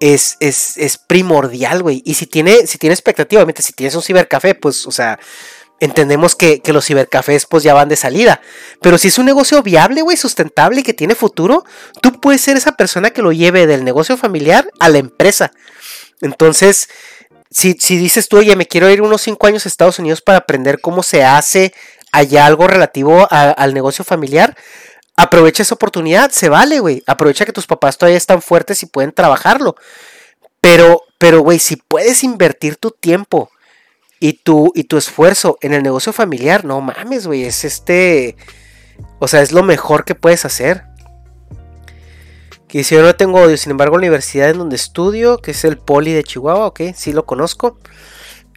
es, 0.00 0.36
es, 0.40 0.76
es 0.76 0.98
primordial, 0.98 1.82
güey. 1.82 2.02
Y 2.04 2.14
si 2.14 2.26
tiene, 2.26 2.66
si 2.66 2.76
tiene 2.76 2.92
expectativa, 2.92 3.40
obviamente, 3.40 3.62
si 3.62 3.72
tienes 3.72 3.94
un 3.94 4.02
cibercafé, 4.02 4.54
pues, 4.54 4.86
o 4.86 4.90
sea, 4.90 5.18
entendemos 5.80 6.34
que, 6.34 6.60
los 6.66 6.86
cibercafés 6.86 7.46
pues 7.46 7.62
ya 7.62 7.74
van 7.74 7.88
de 7.88 7.96
salida. 7.96 8.40
Pero 8.80 8.98
si 8.98 9.08
es 9.08 9.18
un 9.18 9.26
negocio 9.26 9.62
viable, 9.62 10.02
güey, 10.02 10.16
sustentable 10.16 10.82
que 10.82 10.94
tiene 10.94 11.14
futuro, 11.14 11.64
tú 12.02 12.20
puedes 12.20 12.40
ser 12.40 12.56
esa 12.56 12.72
persona 12.72 13.10
que 13.10 13.22
lo 13.22 13.32
lleve 13.32 13.66
del 13.66 13.84
negocio 13.84 14.16
familiar 14.16 14.70
a 14.80 14.88
la 14.88 14.98
empresa. 14.98 15.52
Entonces, 16.20 16.88
si, 17.50 17.74
dices 17.74 18.28
tú, 18.28 18.38
oye, 18.38 18.56
me 18.56 18.66
quiero 18.66 18.90
ir 18.90 19.02
unos 19.02 19.22
5 19.22 19.46
años 19.46 19.64
a 19.64 19.68
Estados 19.68 19.98
Unidos 19.98 20.20
para 20.20 20.38
aprender 20.38 20.80
cómo 20.80 21.02
se 21.02 21.24
hace 21.24 21.72
allá 22.12 22.46
algo 22.46 22.66
relativo 22.66 23.26
al 23.30 23.74
negocio 23.74 24.04
familiar, 24.04 24.56
aprovecha 25.16 25.62
esa 25.62 25.74
oportunidad, 25.74 26.30
se 26.30 26.48
vale, 26.48 26.80
güey. 26.80 27.02
Aprovecha 27.06 27.44
que 27.44 27.52
tus 27.52 27.66
papás 27.66 27.98
todavía 27.98 28.18
están 28.18 28.42
fuertes 28.42 28.82
y 28.82 28.86
pueden 28.86 29.12
trabajarlo. 29.12 29.76
Pero, 30.60 31.02
pero, 31.18 31.40
güey, 31.40 31.58
si 31.58 31.76
puedes 31.76 32.24
invertir 32.24 32.76
tu 32.76 32.90
tiempo 32.90 33.50
y 34.20 34.34
tu, 34.34 34.72
y 34.74 34.84
tu 34.84 34.96
esfuerzo 34.96 35.58
en 35.60 35.74
el 35.74 35.82
negocio 35.82 36.12
familiar, 36.12 36.64
no 36.64 36.80
mames, 36.80 37.26
güey, 37.26 37.44
es 37.44 37.64
este, 37.64 38.36
o 39.18 39.28
sea, 39.28 39.42
es 39.42 39.52
lo 39.52 39.62
mejor 39.62 40.04
que 40.04 40.14
puedes 40.14 40.44
hacer. 40.44 40.84
Que 42.66 42.84
si 42.84 42.94
yo 42.94 43.02
no 43.02 43.14
tengo 43.16 43.40
odio, 43.40 43.56
sin 43.56 43.70
embargo, 43.70 43.96
la 43.96 44.02
universidad 44.02 44.50
en 44.50 44.58
donde 44.58 44.76
estudio, 44.76 45.38
que 45.38 45.52
es 45.52 45.64
el 45.64 45.78
Poli 45.78 46.12
de 46.12 46.22
Chihuahua, 46.22 46.66
ok, 46.66 46.80
sí 46.94 47.12
lo 47.12 47.24
conozco. 47.24 47.78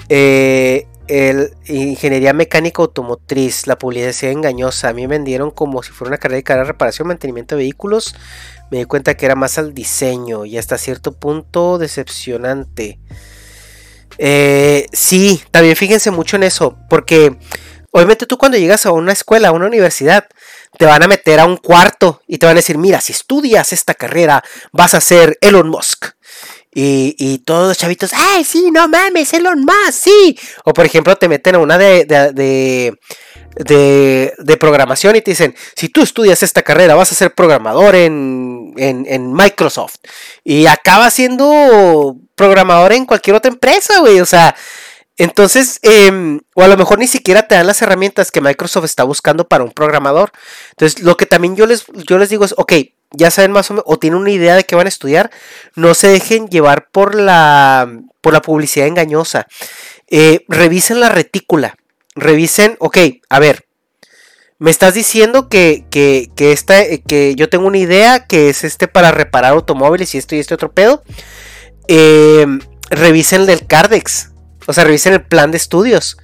Eh, 0.10 0.88
el 1.08 1.54
ingeniería 1.68 2.34
mecánica 2.34 2.82
automotriz, 2.82 3.68
la 3.68 3.78
publicidad 3.78 4.32
engañosa. 4.32 4.90
A 4.90 4.94
mí 4.94 5.04
me 5.04 5.16
vendieron 5.16 5.52
como 5.52 5.84
si 5.84 5.92
fuera 5.92 6.10
una 6.10 6.18
carrera 6.18 6.38
de 6.38 6.44
carrera 6.44 6.64
reparación, 6.66 7.08
mantenimiento 7.08 7.56
de 7.56 7.64
vehículos. 7.64 8.16
Me 8.70 8.80
di 8.80 8.86
cuenta 8.86 9.16
que 9.16 9.26
era 9.26 9.36
más 9.36 9.58
al 9.58 9.74
diseño 9.74 10.46
y 10.46 10.58
hasta 10.58 10.78
cierto 10.78 11.14
punto 11.14 11.78
decepcionante. 11.78 13.00
Eh, 14.24 14.86
sí, 14.94 15.42
también 15.50 15.76
fíjense 15.76 16.12
mucho 16.12 16.36
en 16.36 16.44
eso, 16.44 16.78
porque 16.88 17.38
obviamente 17.90 18.28
tú 18.28 18.38
cuando 18.38 18.56
llegas 18.56 18.86
a 18.86 18.92
una 18.92 19.14
escuela, 19.14 19.48
a 19.48 19.52
una 19.52 19.66
universidad, 19.66 20.28
te 20.78 20.86
van 20.86 21.02
a 21.02 21.08
meter 21.08 21.40
a 21.40 21.46
un 21.48 21.58
cuarto 21.58 22.22
y 22.28 22.38
te 22.38 22.46
van 22.46 22.54
a 22.56 22.60
decir, 22.60 22.78
mira, 22.78 23.02
si 23.02 23.14
estudias 23.14 23.74
esta 23.74 23.96
carrera, 23.96 24.44
vas 24.72 24.94
a 24.94 25.02
ser 25.02 25.40
Elon 25.42 25.70
Musk. 25.70 26.06
Y, 26.72 27.40
todos 27.40 27.70
los 27.70 27.78
chavitos, 27.80 28.12
¡ay, 28.14 28.44
sí, 28.44 28.70
no 28.70 28.88
mames, 28.88 29.34
Elon 29.34 29.62
Musk, 29.62 29.92
sí! 29.92 30.38
O 30.66 30.72
por 30.72 30.86
ejemplo, 30.86 31.16
te 31.16 31.28
meten 31.28 31.56
a 31.56 31.58
una 31.58 31.80
de, 31.80 32.96
de, 33.56 34.58
programación 34.60 35.16
y 35.16 35.22
te 35.22 35.32
dicen, 35.32 35.56
si 35.76 35.90
tú 35.90 36.02
estudias 36.02 36.44
esta 36.44 36.62
carrera, 36.62 36.96
vas 36.96 37.12
a 37.12 37.16
ser 37.16 37.34
programador 37.34 37.96
en, 37.96 38.74
en, 38.78 39.34
Microsoft. 39.34 39.96
Y 40.44 40.66
acaba 40.68 41.10
siendo 41.10 42.16
programador 42.36 42.94
en 42.94 43.06
cualquier 43.06 43.36
otra 43.36 43.52
empresa, 43.52 44.00
güey. 44.00 44.22
O 44.22 44.26
sea, 44.26 44.56
entonces, 45.18 45.80
em, 45.84 46.40
o 46.56 46.64
a 46.64 46.68
lo 46.68 46.78
mejor 46.78 47.00
ni 47.00 47.08
siquiera 47.08 47.48
te 47.48 47.56
dan 47.56 47.68
las 47.68 47.82
herramientas 47.82 48.32
que 48.32 48.42
Microsoft 48.42 48.86
está 48.86 49.04
buscando 49.04 49.48
para 49.48 49.64
un 49.64 49.72
programador. 49.72 50.32
Entonces, 50.72 51.02
lo 51.04 51.18
que 51.18 51.26
también 51.26 51.56
yo 51.56 51.66
les, 51.66 51.86
yo 52.08 52.18
les 52.18 52.30
digo 52.30 52.46
es, 52.46 52.56
ok, 52.58 52.74
ya 53.12 53.30
saben 53.30 53.52
más 53.52 53.70
o 53.70 53.74
menos, 53.74 53.86
o 53.88 54.00
tienen 54.00 54.20
una 54.20 54.32
idea 54.32 54.56
de 54.56 54.64
qué 54.64 54.76
van 54.76 54.88
a 54.88 54.90
estudiar, 54.90 55.30
no 55.76 55.94
se 55.94 56.08
dejen 56.08 56.48
llevar 56.48 56.90
por 56.92 57.14
la, 57.16 57.92
por 58.22 58.34
la 58.34 58.42
publicidad 58.42 58.88
engañosa. 58.88 59.48
Eh, 60.08 60.46
revisen 60.48 61.00
la 61.00 61.10
retícula, 61.10 61.76
revisen, 62.16 62.76
ok, 62.80 62.98
a 63.30 63.40
ver, 63.40 63.68
me 64.60 64.70
estás 64.70 64.94
diciendo 64.94 65.50
que, 65.50 65.86
que, 65.90 66.30
que, 66.36 66.52
esta, 66.52 66.84
que 67.08 67.36
yo 67.36 67.50
tengo 67.50 67.66
una 67.66 67.80
idea 67.80 68.28
que 68.28 68.50
es 68.50 68.64
este 68.64 68.88
para 68.88 69.12
reparar 69.12 69.54
automóviles 69.54 70.14
y 70.14 70.20
esto 70.20 70.36
y 70.36 70.40
este 70.40 70.54
otro 70.54 70.72
pedo. 70.72 71.04
Eh, 71.88 72.46
revisen 72.92 73.50
el 73.50 73.66
Cardex, 73.66 74.30
o 74.68 74.74
sea, 74.74 74.84
revisen 74.84 75.14
el 75.14 75.24
plan 75.24 75.50
de 75.50 75.58
estudios. 75.58 76.18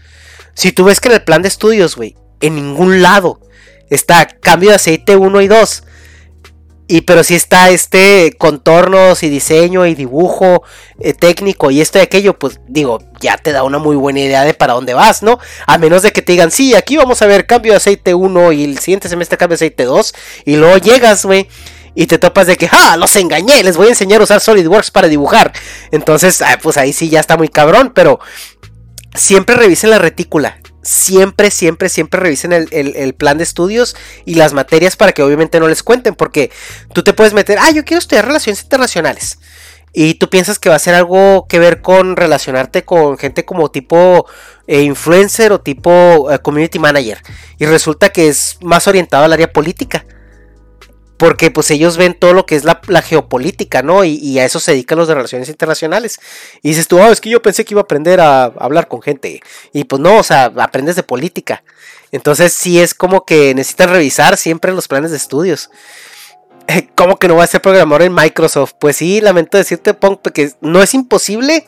Si 0.53 0.71
tú 0.71 0.83
ves 0.83 0.99
que 0.99 1.07
en 1.07 1.15
el 1.15 1.23
plan 1.23 1.41
de 1.41 1.47
estudios, 1.47 1.95
güey, 1.95 2.15
en 2.39 2.55
ningún 2.55 3.01
lado 3.01 3.41
está 3.89 4.27
cambio 4.27 4.69
de 4.69 4.75
aceite 4.75 5.15
1 5.15 5.41
y 5.41 5.47
2 5.47 5.83
y 6.88 7.01
pero 7.01 7.23
si 7.23 7.35
está 7.35 7.69
este 7.69 8.33
contornos 8.38 9.21
y 9.23 9.29
diseño 9.29 9.85
y 9.85 9.93
dibujo 9.93 10.63
eh, 10.99 11.13
técnico 11.13 11.69
y 11.69 11.81
esto 11.81 11.99
y 11.99 12.01
aquello, 12.01 12.39
pues 12.39 12.61
digo, 12.67 12.99
ya 13.19 13.38
te 13.38 13.51
da 13.51 13.63
una 13.63 13.77
muy 13.77 13.97
buena 13.97 14.21
idea 14.21 14.45
de 14.45 14.53
para 14.53 14.73
dónde 14.73 14.93
vas, 14.93 15.21
¿no? 15.21 15.38
A 15.65 15.77
menos 15.77 16.01
de 16.01 16.11
que 16.11 16.21
te 16.21 16.31
digan, 16.31 16.49
sí, 16.49 16.75
aquí 16.75 16.95
vamos 16.95 17.21
a 17.21 17.27
ver 17.27 17.45
cambio 17.45 17.73
de 17.73 17.77
aceite 17.77 18.13
1 18.13 18.51
y 18.53 18.63
el 18.63 18.79
siguiente 18.79 19.09
semestre 19.09 19.38
cambio 19.38 19.57
de 19.57 19.65
aceite 19.65 19.83
2 19.83 20.13
y 20.45 20.55
luego 20.55 20.77
llegas, 20.77 21.25
güey. 21.25 21.47
Y 21.93 22.05
te 22.05 22.19
topas 22.19 22.45
de 22.45 22.57
que, 22.57 22.69
¡ah! 22.71 22.95
Los 22.95 23.15
engañé, 23.15 23.63
les 23.63 23.75
voy 23.75 23.88
a 23.88 23.89
enseñar 23.89 24.21
a 24.21 24.23
usar 24.23 24.39
SolidWorks 24.39 24.91
para 24.91 25.07
dibujar. 25.07 25.51
Entonces, 25.89 26.43
ah, 26.43 26.59
pues 26.61 26.77
ahí 26.77 26.93
sí 26.93 27.09
ya 27.09 27.19
está 27.19 27.38
muy 27.38 27.49
cabrón, 27.49 27.91
pero 27.95 28.19
siempre 29.15 29.55
revisen 29.55 29.89
la 29.89 29.97
retícula 29.97 30.59
siempre, 30.88 31.51
siempre, 31.51 31.89
siempre 31.89 32.21
revisen 32.21 32.53
el, 32.53 33.13
plan 33.15 33.38
de 33.38 33.43
estudios 33.43 33.95
y 34.25 34.35
las 34.35 34.53
materias 34.53 34.95
para 34.95 35.11
que 35.11 35.21
obviamente 35.21 35.59
no 35.59 35.67
les 35.67 35.83
cuenten, 35.83 36.15
porque 36.15 36.49
tú 36.93 37.03
te 37.03 37.13
puedes 37.13 37.33
meter, 37.33 37.57
ah, 37.59 37.71
yo 37.71 37.83
quiero 37.83 37.99
estudiar 37.99 38.25
relaciones 38.25 38.63
internacionales. 38.63 39.39
Y 39.93 40.15
tú 40.15 40.29
piensas 40.29 40.59
que 40.59 40.69
va 40.69 40.75
a 40.75 40.79
ser 40.79 40.93
algo 40.93 41.47
que 41.49 41.59
ver 41.59 41.81
con 41.81 42.15
relacionarte 42.15 42.85
con 42.85 43.17
gente 43.17 43.45
como 43.45 43.71
tipo 43.71 44.27
eh, 44.67 44.83
influencer 44.83 45.51
o 45.51 45.59
tipo 45.59 46.31
eh, 46.31 46.39
community 46.39 46.79
manager. 46.79 47.21
Y 47.57 47.65
resulta 47.65 48.09
que 48.09 48.27
es 48.29 48.57
más 48.61 48.88
orientado 48.88 49.25
al 49.25 49.33
área 49.33 49.51
política 49.51 50.05
porque 51.18 51.49
pues 51.49 51.72
ellos 51.72 51.97
ven 51.97 52.13
todo 52.13 52.34
lo 52.34 52.45
que 52.45 52.55
es 52.55 52.63
la, 52.63 52.80
geopolítica, 53.01 53.82
¿no? 53.82 54.03
Y, 54.03 54.38
a 54.39 54.45
eso 54.45 54.59
se 54.59 54.72
dedican 54.72 54.97
los 54.97 55.07
de 55.07 55.15
relaciones 55.15 55.49
internacionales. 55.49 56.20
Y 56.61 56.70
dices 56.70 56.88
tú, 56.88 56.99
oh, 56.99 57.11
es 57.11 57.22
que 57.22 57.30
yo 57.30 57.41
pensé 57.41 57.65
que 57.65 57.74
iba 57.74 57.82
a 57.82 57.84
aprender 57.84 58.22
a, 58.22 58.45
hablar 58.45 58.88
con 58.88 59.01
gente. 59.01 59.41
Y 59.74 59.84
pues 59.86 59.99
no, 59.99 60.18
o 60.18 60.24
sea, 60.24 60.45
aprendes 60.57 60.95
de 60.95 61.03
política. 61.03 61.63
Entonces 62.11 62.53
sí 62.53 62.80
es 62.80 62.93
como 62.93 63.26
que 63.26 63.53
necesitas 63.55 63.89
revisar 63.89 64.38
siempre 64.38 64.72
los 64.72 64.88
planes 64.88 65.11
de 65.11 65.18
estudios. 65.18 65.72
¿Cómo 66.95 67.18
que 67.18 67.28
no 67.28 67.36
va 67.36 67.43
a 67.43 67.47
ser 67.47 67.61
programador 67.61 68.03
en 68.03 68.13
Microsoft? 68.13 68.74
Pues 68.80 68.97
sí, 68.97 69.20
lamento 69.20 69.57
decirte, 69.57 69.95
Punk, 69.95 70.22
que 70.32 70.51
no 70.61 70.84
es 70.84 70.93
imposible, 70.93 71.65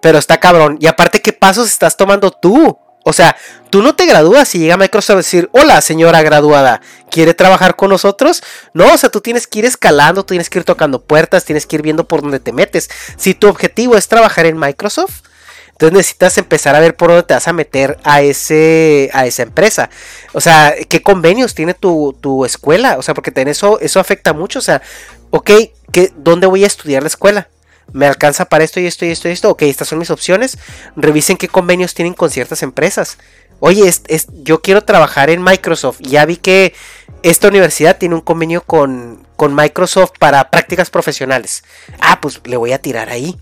pero 0.00 0.18
está 0.18 0.40
cabrón. 0.40 0.78
Y 0.80 0.86
aparte, 0.86 1.20
¿qué 1.20 1.34
pasos 1.34 1.68
estás 1.68 1.96
tomando 1.96 2.30
tú? 2.30 2.78
O 3.08 3.12
sea, 3.12 3.36
tú 3.70 3.82
no 3.82 3.94
te 3.94 4.04
gradúas 4.04 4.52
y 4.56 4.58
llega 4.58 4.76
Microsoft 4.76 5.14
a 5.14 5.18
decir, 5.18 5.48
hola 5.52 5.80
señora 5.80 6.22
graduada, 6.22 6.80
¿quiere 7.08 7.34
trabajar 7.34 7.76
con 7.76 7.90
nosotros? 7.90 8.42
No, 8.74 8.92
o 8.92 8.96
sea, 8.98 9.10
tú 9.10 9.20
tienes 9.20 9.46
que 9.46 9.60
ir 9.60 9.64
escalando, 9.64 10.26
tienes 10.26 10.50
que 10.50 10.58
ir 10.58 10.64
tocando 10.64 11.00
puertas, 11.00 11.44
tienes 11.44 11.66
que 11.66 11.76
ir 11.76 11.82
viendo 11.82 12.08
por 12.08 12.22
dónde 12.22 12.40
te 12.40 12.52
metes. 12.52 12.90
Si 13.16 13.32
tu 13.34 13.46
objetivo 13.46 13.96
es 13.96 14.08
trabajar 14.08 14.46
en 14.46 14.58
Microsoft, 14.58 15.22
entonces 15.70 15.96
necesitas 15.96 16.36
empezar 16.36 16.74
a 16.74 16.80
ver 16.80 16.96
por 16.96 17.10
dónde 17.10 17.22
te 17.22 17.34
vas 17.34 17.46
a 17.46 17.52
meter 17.52 17.96
a, 18.02 18.22
ese, 18.22 19.08
a 19.12 19.24
esa 19.24 19.44
empresa. 19.44 19.88
O 20.32 20.40
sea, 20.40 20.74
¿qué 20.88 21.00
convenios 21.00 21.54
tiene 21.54 21.74
tu, 21.74 22.44
escuela? 22.44 22.98
O 22.98 23.02
sea, 23.02 23.14
porque 23.14 23.32
eso, 23.46 23.78
eso 23.78 24.00
afecta 24.00 24.32
mucho. 24.32 24.58
O 24.58 24.62
sea, 24.62 24.82
ok, 25.30 25.50
¿qué, 25.92 26.12
¿dónde 26.16 26.48
voy 26.48 26.64
a 26.64 26.66
estudiar 26.66 27.04
la 27.04 27.08
escuela? 27.08 27.46
Me 27.92 28.06
alcanza 28.06 28.44
para 28.44 28.64
esto 28.64 28.80
y 28.80 28.86
esto 28.86 29.04
y 29.04 29.10
esto 29.10 29.28
y 29.28 29.32
esto, 29.32 29.50
ok, 29.50 29.62
estas 29.62 29.88
son 29.88 29.98
mis 29.98 30.10
opciones, 30.10 30.58
revisen 30.96 31.36
qué 31.36 31.48
convenios 31.48 31.94
tienen 31.94 32.14
con 32.14 32.30
ciertas 32.30 32.62
empresas. 32.62 33.18
Oye, 33.58 33.88
es, 33.88 34.26
yo 34.42 34.60
quiero 34.60 34.84
trabajar 34.84 35.30
en 35.30 35.42
Microsoft, 35.42 36.00
ya 36.00 36.26
vi 36.26 36.36
que 36.36 36.74
esta 37.22 37.48
universidad 37.48 37.96
tiene 37.96 38.14
un 38.14 38.20
convenio 38.20 38.62
con, 38.62 39.26
con 39.36 39.54
Microsoft 39.54 40.12
para 40.18 40.50
prácticas 40.50 40.90
profesionales. 40.90 41.64
Ah, 42.00 42.20
pues 42.20 42.40
le 42.44 42.56
voy 42.56 42.72
a 42.72 42.78
tirar 42.80 43.08
ahí. 43.08 43.36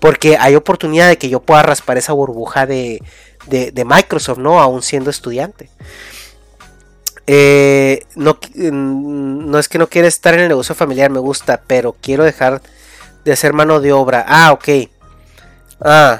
Porque 0.00 0.36
hay 0.38 0.54
oportunidad 0.54 1.08
de 1.08 1.18
que 1.18 1.28
yo 1.28 1.40
pueda 1.40 1.62
raspar 1.62 1.98
esa 1.98 2.12
burbuja 2.12 2.66
de, 2.66 3.02
de, 3.46 3.84
Microsoft, 3.84 4.38
¿no? 4.38 4.60
Aún 4.60 4.82
siendo 4.82 5.10
estudiante. 5.10 5.70
Eh, 7.26 8.04
no, 8.14 8.38
mm, 8.54 9.50
no 9.50 9.58
es 9.58 9.68
que 9.68 9.78
no 9.78 9.88
quiera 9.88 10.06
estar 10.06 10.34
en 10.34 10.40
el 10.40 10.48
negocio 10.48 10.76
familiar, 10.76 11.10
me 11.10 11.18
gusta, 11.18 11.62
pero 11.66 11.96
quiero 12.00 12.22
dejar 12.22 12.62
de 13.28 13.34
hacer 13.34 13.52
mano 13.52 13.78
de 13.80 13.92
obra. 13.92 14.24
Ah, 14.26 14.52
ok. 14.52 14.68
Ah, 15.82 16.18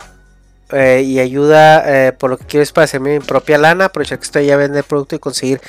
eh, 0.73 1.03
y 1.03 1.19
ayuda 1.19 1.83
eh, 1.87 2.13
por 2.13 2.29
lo 2.29 2.37
que 2.37 2.45
quiero 2.45 2.63
es 2.63 2.71
para 2.71 2.85
hacer 2.85 3.01
mi 3.01 3.19
propia 3.21 3.57
lana, 3.57 3.87
aprovechar 3.87 4.19
que 4.19 4.25
estoy 4.25 4.45
ya 4.45 4.59
vender 4.59 4.85
producto 4.85 5.17
y 5.17 5.19
conseguir. 5.19 5.63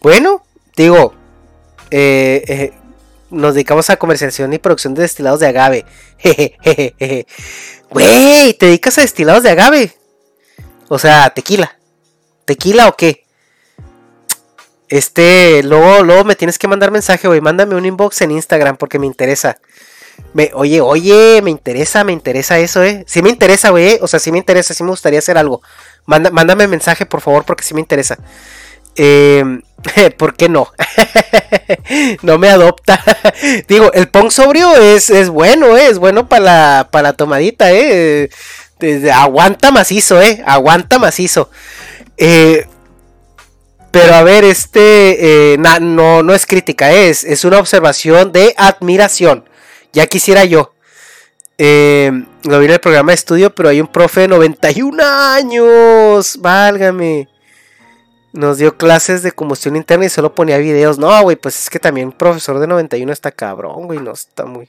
Bueno, 0.00 0.46
digo, 0.76 1.12
eh, 1.90 2.72
nos 3.30 3.54
dedicamos 3.54 3.90
a 3.90 3.96
comercialización 3.96 4.52
y 4.52 4.58
producción 4.58 4.94
de 4.94 5.02
destilados 5.02 5.40
de 5.40 5.48
agave. 5.48 5.84
Güey, 7.88 8.54
¿te 8.54 8.66
dedicas 8.66 8.98
a 8.98 9.02
destilados 9.02 9.44
de 9.44 9.50
agave? 9.50 9.92
O 10.88 10.98
sea, 10.98 11.30
tequila. 11.30 11.78
¿Tequila 12.44 12.88
o 12.88 12.96
qué? 12.96 13.26
Este, 14.88 15.62
luego, 15.62 16.02
luego 16.02 16.24
me 16.24 16.34
tienes 16.34 16.58
que 16.58 16.68
mandar 16.68 16.90
mensaje, 16.90 17.26
güey. 17.28 17.40
Mándame 17.40 17.76
un 17.76 17.86
inbox 17.86 18.22
en 18.22 18.32
Instagram 18.32 18.76
porque 18.76 18.98
me 18.98 19.06
interesa. 19.06 19.58
Oye, 20.54 20.80
oye, 20.80 21.40
me 21.42 21.50
interesa, 21.50 22.04
me 22.04 22.12
interesa 22.12 22.58
eso, 22.58 22.82
eh. 22.82 23.04
Sí 23.06 23.22
me 23.22 23.30
interesa, 23.30 23.70
güey. 23.70 23.94
Eh. 23.94 23.98
O 24.02 24.08
sea, 24.08 24.20
sí 24.20 24.30
me 24.32 24.38
interesa, 24.38 24.74
sí 24.74 24.82
me 24.82 24.90
gustaría 24.90 25.18
hacer 25.18 25.38
algo. 25.38 25.62
mándame 26.06 26.66
mensaje, 26.68 27.06
por 27.06 27.20
favor, 27.20 27.44
porque 27.44 27.64
sí 27.64 27.74
me 27.74 27.80
interesa. 27.80 28.18
Eh, 28.96 29.44
¿Por 30.18 30.34
qué 30.34 30.48
no? 30.48 30.72
no 32.22 32.38
me 32.38 32.48
adopta. 32.48 33.02
Digo, 33.68 33.92
el 33.92 34.08
pong 34.08 34.30
sobrio 34.30 34.76
es, 34.76 35.10
es 35.10 35.28
bueno, 35.28 35.76
¿eh? 35.76 35.88
es 35.88 35.98
bueno 35.98 36.28
para 36.28 36.44
la, 36.44 36.88
para 36.90 37.10
la 37.10 37.12
tomadita, 37.14 37.72
¿eh? 37.72 38.28
aguanta 39.14 39.70
macizo, 39.70 40.20
¿eh? 40.20 40.42
Aguanta 40.46 40.98
macizo. 40.98 41.50
Eh, 42.16 42.66
pero 43.90 44.14
a 44.14 44.22
ver, 44.22 44.44
este 44.44 45.54
eh, 45.54 45.58
no, 45.58 46.22
no 46.22 46.34
es 46.34 46.46
crítica, 46.46 46.92
es, 46.92 47.24
es 47.24 47.44
una 47.44 47.58
observación 47.58 48.32
de 48.32 48.54
admiración. 48.58 49.48
Ya 49.96 50.06
quisiera 50.06 50.44
yo. 50.44 50.74
Eh, 51.56 52.12
lo 52.44 52.58
vi 52.58 52.66
en 52.66 52.72
el 52.72 52.80
programa 52.80 53.12
de 53.12 53.14
estudio, 53.14 53.54
pero 53.54 53.70
hay 53.70 53.80
un 53.80 53.86
profe 53.86 54.20
de 54.20 54.28
91 54.28 55.02
años. 55.02 56.36
Válgame. 56.38 57.30
Nos 58.34 58.58
dio 58.58 58.76
clases 58.76 59.22
de 59.22 59.32
combustión 59.32 59.74
interna 59.74 60.04
y 60.04 60.10
solo 60.10 60.34
ponía 60.34 60.58
videos. 60.58 60.98
No, 60.98 61.22
güey, 61.22 61.36
pues 61.36 61.58
es 61.58 61.70
que 61.70 61.78
también 61.78 62.08
un 62.08 62.12
profesor 62.12 62.58
de 62.58 62.66
91 62.66 63.10
está 63.10 63.32
cabrón, 63.32 63.86
güey. 63.86 63.98
No 63.98 64.12
está 64.12 64.44
muy. 64.44 64.68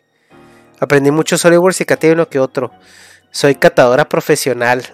Aprendí 0.79 1.11
mucho 1.11 1.37
SolidWorks 1.37 1.81
y 1.81 1.85
caté 1.85 2.13
uno 2.13 2.29
que 2.29 2.39
otro. 2.39 2.71
Soy 3.29 3.55
catadora 3.55 4.07
profesional. 4.07 4.87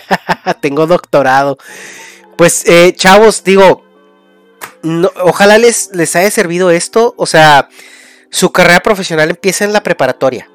Tengo 0.60 0.86
doctorado. 0.86 1.56
Pues, 2.36 2.66
eh, 2.66 2.92
chavos, 2.94 3.44
digo. 3.44 3.82
ojalá 5.22 5.56
les, 5.56 5.88
les 5.94 6.14
haya 6.16 6.30
servido 6.30 6.70
esto. 6.70 7.14
O 7.16 7.24
sea, 7.24 7.70
su 8.30 8.52
carrera 8.52 8.80
profesional 8.80 9.30
empieza 9.30 9.64
en 9.64 9.72
la 9.72 9.82
preparatoria. 9.82 10.48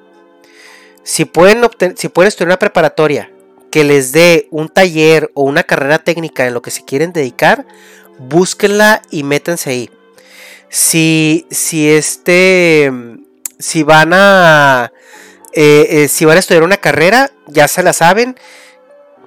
Si 1.03 1.25
pueden, 1.25 1.61
si 1.95 2.09
pueden 2.09 2.29
estudiar 2.29 2.47
una 2.47 2.59
preparatoria 2.59 3.31
que 3.69 3.83
les 3.83 4.11
dé 4.11 4.47
un 4.51 4.69
taller 4.69 5.31
o 5.33 5.43
una 5.43 5.63
carrera 5.63 5.99
técnica 5.99 6.47
en 6.47 6.53
lo 6.53 6.61
que 6.61 6.71
se 6.71 6.85
quieren 6.85 7.13
dedicar, 7.13 7.65
búsquenla 8.17 9.01
y 9.11 9.23
métanse 9.23 9.69
ahí. 9.69 9.89
Si, 10.69 11.45
si 11.51 11.89
este, 11.89 12.91
si 13.59 13.83
van 13.83 14.11
a, 14.13 14.91
eh, 15.53 15.87
eh, 15.89 16.07
si 16.07 16.25
van 16.25 16.37
a 16.37 16.39
estudiar 16.39 16.63
una 16.63 16.77
carrera, 16.77 17.31
ya 17.47 17.67
se 17.67 17.83
la 17.83 17.93
saben, 17.93 18.35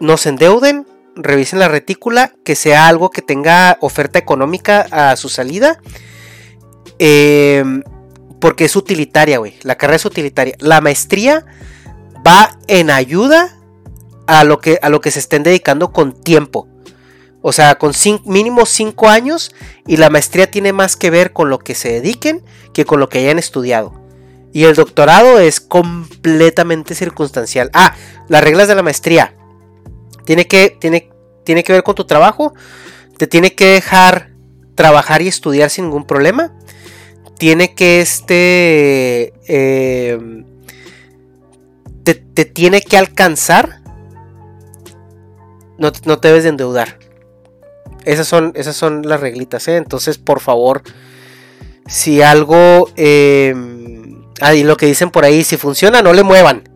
no 0.01 0.17
se 0.17 0.31
endeuden, 0.31 0.87
revisen 1.15 1.59
la 1.59 1.69
retícula, 1.69 2.33
que 2.45 2.55
sea 2.55 2.89
algo 2.89 3.11
que 3.11 3.23
tenga 3.23 3.77
oferta 3.81 4.19
económica 4.19 4.87
a 4.91 5.17
su 5.17 5.29
salida. 5.29 5.81
Em, 6.99 7.83
porque 8.41 8.65
es 8.65 8.77
utilitaria, 8.77 9.39
güey. 9.39 9.55
La 9.63 9.77
carrera 9.77 9.97
es 9.97 10.05
utilitaria. 10.05 10.55
La 10.59 10.81
maestría 10.81 11.45
va 12.27 12.59
en 12.67 12.91
ayuda 12.91 13.57
a 14.27 14.45
lo 14.45 14.61
que, 14.61 14.79
a 14.83 14.89
lo 14.89 15.01
que 15.01 15.11
se 15.11 15.19
estén 15.19 15.43
dedicando 15.43 15.93
con 15.93 16.13
tiempo. 16.13 16.69
O 17.41 17.53
sea, 17.53 17.77
con 17.77 17.93
mínimo 18.25 18.67
5 18.67 19.09
años 19.09 19.55
y 19.87 19.97
la 19.97 20.11
maestría 20.11 20.51
tiene 20.51 20.73
más 20.73 20.97
que 20.97 21.11
ver 21.11 21.33
con 21.33 21.51
lo 21.51 21.59
que 21.59 21.75
se 21.75 21.93
dediquen 21.93 22.43
que 22.75 22.85
con 22.85 23.01
lo 23.01 23.09
que 23.09 23.19
hayan 23.19 23.39
estudiado. 23.39 23.93
Y 24.53 24.65
el 24.65 24.75
doctorado 24.75 25.39
es 25.39 25.61
completamente 25.61 26.95
circunstancial. 26.95 27.71
Ah, 27.75 27.95
las 28.29 28.43
reglas 28.43 28.69
de 28.69 28.75
la 28.75 28.83
maestría. 28.83 29.35
Tiene 30.25 30.47
que, 30.47 30.77
tiene, 30.79 31.11
tiene 31.45 31.63
que 31.63 31.73
ver 31.73 31.83
con 31.83 31.95
tu 31.95 32.07
trabajo. 32.07 32.55
Te 33.17 33.27
tiene 33.27 33.55
que 33.55 33.67
dejar 33.67 34.31
trabajar 34.75 35.23
y 35.23 35.29
estudiar 35.29 35.71
sin 35.71 35.85
ningún 35.87 36.07
problema. 36.07 36.58
Tiene 37.39 37.75
que 37.75 38.01
este... 38.01 39.33
Eh, 39.47 40.45
te, 42.03 42.15
te 42.15 42.45
tiene 42.45 42.81
que 42.81 42.97
alcanzar 42.97 43.79
no, 45.79 45.93
te 45.93 46.29
debes 46.29 46.43
de 46.43 46.51
endeudar. 46.51 46.99
Esas 48.05 48.27
son, 48.27 48.53
esas 48.57 48.77
son 48.77 49.09
las 49.09 49.21
reglitas, 49.21 49.69
¿eh? 49.69 49.77
Entonces, 49.77 50.19
por 50.19 50.41
favor, 50.41 50.83
si 51.87 52.21
algo... 52.21 52.91
Eh, 52.97 53.55
ah, 54.41 54.55
y 54.55 54.65
lo 54.65 54.77
que 54.77 54.87
dicen 54.87 55.11
por 55.11 55.25
ahí, 55.25 55.45
si 55.45 55.57
funciona, 55.57 56.03
no 56.03 56.13
le 56.13 56.25
muevan. 56.25 56.69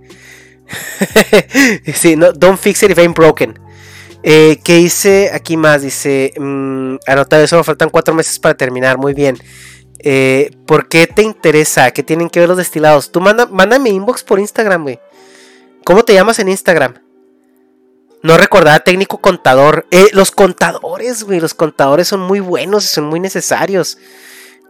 sí, 1.95 2.17
no, 2.17 2.33
don't 2.33 2.59
fix 2.59 2.83
it 2.85 2.91
if 2.91 2.99
ain't 2.99 3.17
broken. 3.17 3.59
Eh, 4.23 4.61
¿Qué 4.63 4.79
hice 4.79 5.31
aquí 5.33 5.57
más? 5.57 5.83
Dice, 5.83 6.33
mmm, 6.39 6.97
anotado, 7.07 7.43
eso 7.43 7.57
me 7.57 7.65
faltan 7.65 7.91
cuatro 7.91 8.15
meses 8.15 8.39
para 8.39 8.57
terminar, 8.57 8.99
muy 8.99 9.15
bien. 9.15 9.37
Eh, 10.03 10.51
¿Por 10.67 10.89
qué 10.89 11.07
te 11.07 11.23
interesa? 11.23 11.91
¿Qué 11.93 12.03
tienen 12.03 12.29
que 12.29 12.41
ver 12.41 12.49
los 12.49 12.59
destilados? 12.59 13.13
Tú 13.13 13.21
manda, 13.21 13.47
mándame 13.47 13.91
inbox 13.91 14.23
por 14.25 14.41
Instagram, 14.41 14.83
güey. 14.83 15.01
¿Cómo 15.85 16.05
te 16.05 16.15
llamas 16.15 16.39
en 16.39 16.49
Instagram? 16.49 16.95
No 18.23 18.37
recordaba 18.37 18.81
técnico 18.81 19.19
contador. 19.19 19.87
Eh, 19.91 20.09
los 20.13 20.31
contadores, 20.31 21.25
güey. 21.25 21.41
Los 21.41 21.55
contadores 21.55 22.09
son 22.09 22.21
muy 22.21 22.41
buenos 22.41 22.85
y 22.85 22.89
son 22.89 23.05
muy 23.05 23.21
necesarios. 23.21 23.99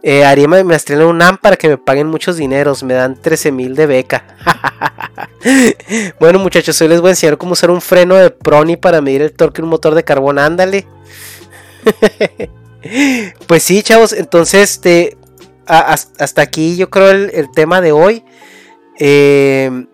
Eh, 0.01 0.25
haría 0.25 0.49
me 0.49 0.59
en 0.59 1.01
un 1.01 1.21
para 1.41 1.55
que 1.55 1.69
me 1.69 1.77
paguen 1.77 2.07
muchos 2.07 2.35
dineros. 2.35 2.83
Me 2.83 2.93
dan 2.93 3.15
13 3.21 3.51
mil 3.51 3.75
de 3.75 3.85
beca. 3.85 4.25
bueno, 6.19 6.39
muchachos, 6.39 6.81
hoy 6.81 6.89
les 6.89 6.99
voy 6.99 7.09
a 7.09 7.11
enseñar 7.11 7.37
cómo 7.37 7.53
usar 7.53 7.71
un 7.71 7.79
freno 7.79 8.15
de 8.15 8.31
Proni 8.31 8.75
para 8.75 9.01
medir 9.01 9.21
el 9.21 9.31
torque 9.31 9.61
de 9.61 9.63
un 9.63 9.69
motor 9.69 9.95
de 9.95 10.03
carbón. 10.03 10.39
Ándale. 10.39 10.87
pues 13.47 13.63
sí, 13.63 13.83
chavos. 13.83 14.13
Entonces, 14.13 14.71
este, 14.71 15.15
hasta 15.65 16.41
aquí 16.41 16.75
yo 16.75 16.89
creo 16.89 17.11
el, 17.11 17.51
tema 17.51 17.81
de 17.81 17.91
hoy. 17.91 18.23
Eh, 18.99 19.85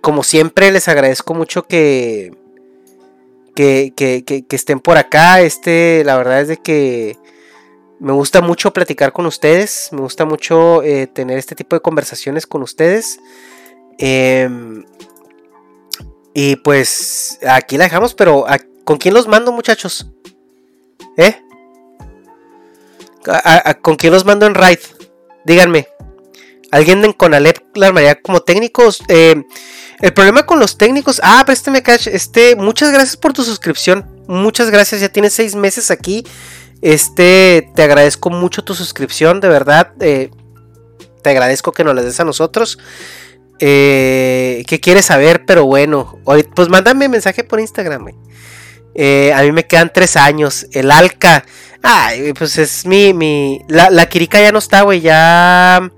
como 0.00 0.22
siempre, 0.22 0.70
les 0.72 0.88
agradezco 0.88 1.34
mucho 1.34 1.62
que 1.66 2.32
que, 3.54 4.44
estén 4.50 4.80
por 4.80 4.96
acá. 4.96 5.40
Este, 5.40 6.02
la 6.04 6.16
verdad 6.16 6.40
es 6.40 6.48
de 6.48 6.56
que 6.58 7.16
me 7.98 8.12
gusta 8.12 8.40
mucho 8.40 8.72
platicar 8.72 9.12
con 9.12 9.26
ustedes. 9.26 9.88
Me 9.92 10.00
gusta 10.00 10.24
mucho 10.24 10.82
eh, 10.82 11.06
tener 11.06 11.38
este 11.38 11.54
tipo 11.54 11.76
de 11.76 11.80
conversaciones 11.80 12.46
con 12.46 12.62
ustedes. 12.62 13.20
Em, 13.98 14.84
y 16.34 16.56
pues 16.56 17.38
aquí 17.46 17.76
la 17.76 17.84
dejamos, 17.84 18.14
pero 18.14 18.46
¿con 18.84 18.96
quién 18.96 19.14
los 19.14 19.28
mando, 19.28 19.52
muchachos? 19.52 20.06
¿Eh? 21.16 21.36
¿Con 23.82 23.96
quién 23.96 24.12
los 24.12 24.24
mando 24.24 24.46
en 24.46 24.54
raid? 24.54 24.78
Díganme. 25.44 25.88
¿Alguien 26.70 27.04
en 27.04 27.12
Conalep 27.12 27.58
la 27.74 27.88
armaría 27.88 28.14
como 28.20 28.40
técnicos? 28.40 29.02
Eh, 29.08 29.42
el 30.00 30.12
problema 30.14 30.46
con 30.46 30.58
los 30.58 30.78
técnicos. 30.78 31.20
Ah, 31.22 31.42
préstame 31.44 31.82
cash. 31.82 32.08
Este, 32.08 32.56
muchas 32.56 32.92
gracias 32.92 33.16
por 33.16 33.32
tu 33.32 33.44
suscripción. 33.44 34.24
Muchas 34.26 34.70
gracias. 34.70 35.00
Ya 35.00 35.10
tienes 35.10 35.34
seis 35.34 35.54
meses 35.54 35.90
aquí. 35.90 36.24
Este, 36.80 37.68
te 37.76 37.82
agradezco 37.82 38.30
mucho 38.30 38.64
tu 38.64 38.74
suscripción. 38.74 39.40
De 39.40 39.48
verdad. 39.48 39.92
Eh, 40.00 40.30
te 41.22 41.30
agradezco 41.30 41.72
que 41.72 41.84
nos 41.84 41.94
las 41.94 42.04
des 42.04 42.18
a 42.20 42.24
nosotros. 42.24 42.78
Eh, 43.60 44.64
¿Qué 44.66 44.80
quieres 44.80 45.04
saber? 45.04 45.44
Pero 45.46 45.66
bueno. 45.66 46.18
pues 46.54 46.68
mándame 46.68 47.08
mensaje 47.08 47.44
por 47.44 47.60
Instagram. 47.60 48.08
Eh, 48.94 49.32
a 49.32 49.42
mí 49.42 49.52
me 49.52 49.66
quedan 49.66 49.92
tres 49.92 50.16
años. 50.16 50.66
El 50.72 50.90
Alca. 50.90 51.44
Ay, 51.82 52.32
pues 52.32 52.58
es 52.58 52.86
mi. 52.86 53.12
mi 53.12 53.60
la, 53.68 53.90
la 53.90 54.06
Kirika 54.08 54.40
ya 54.40 54.52
no 54.52 54.58
está, 54.58 54.82
güey. 54.82 55.00
Ya. 55.00 55.90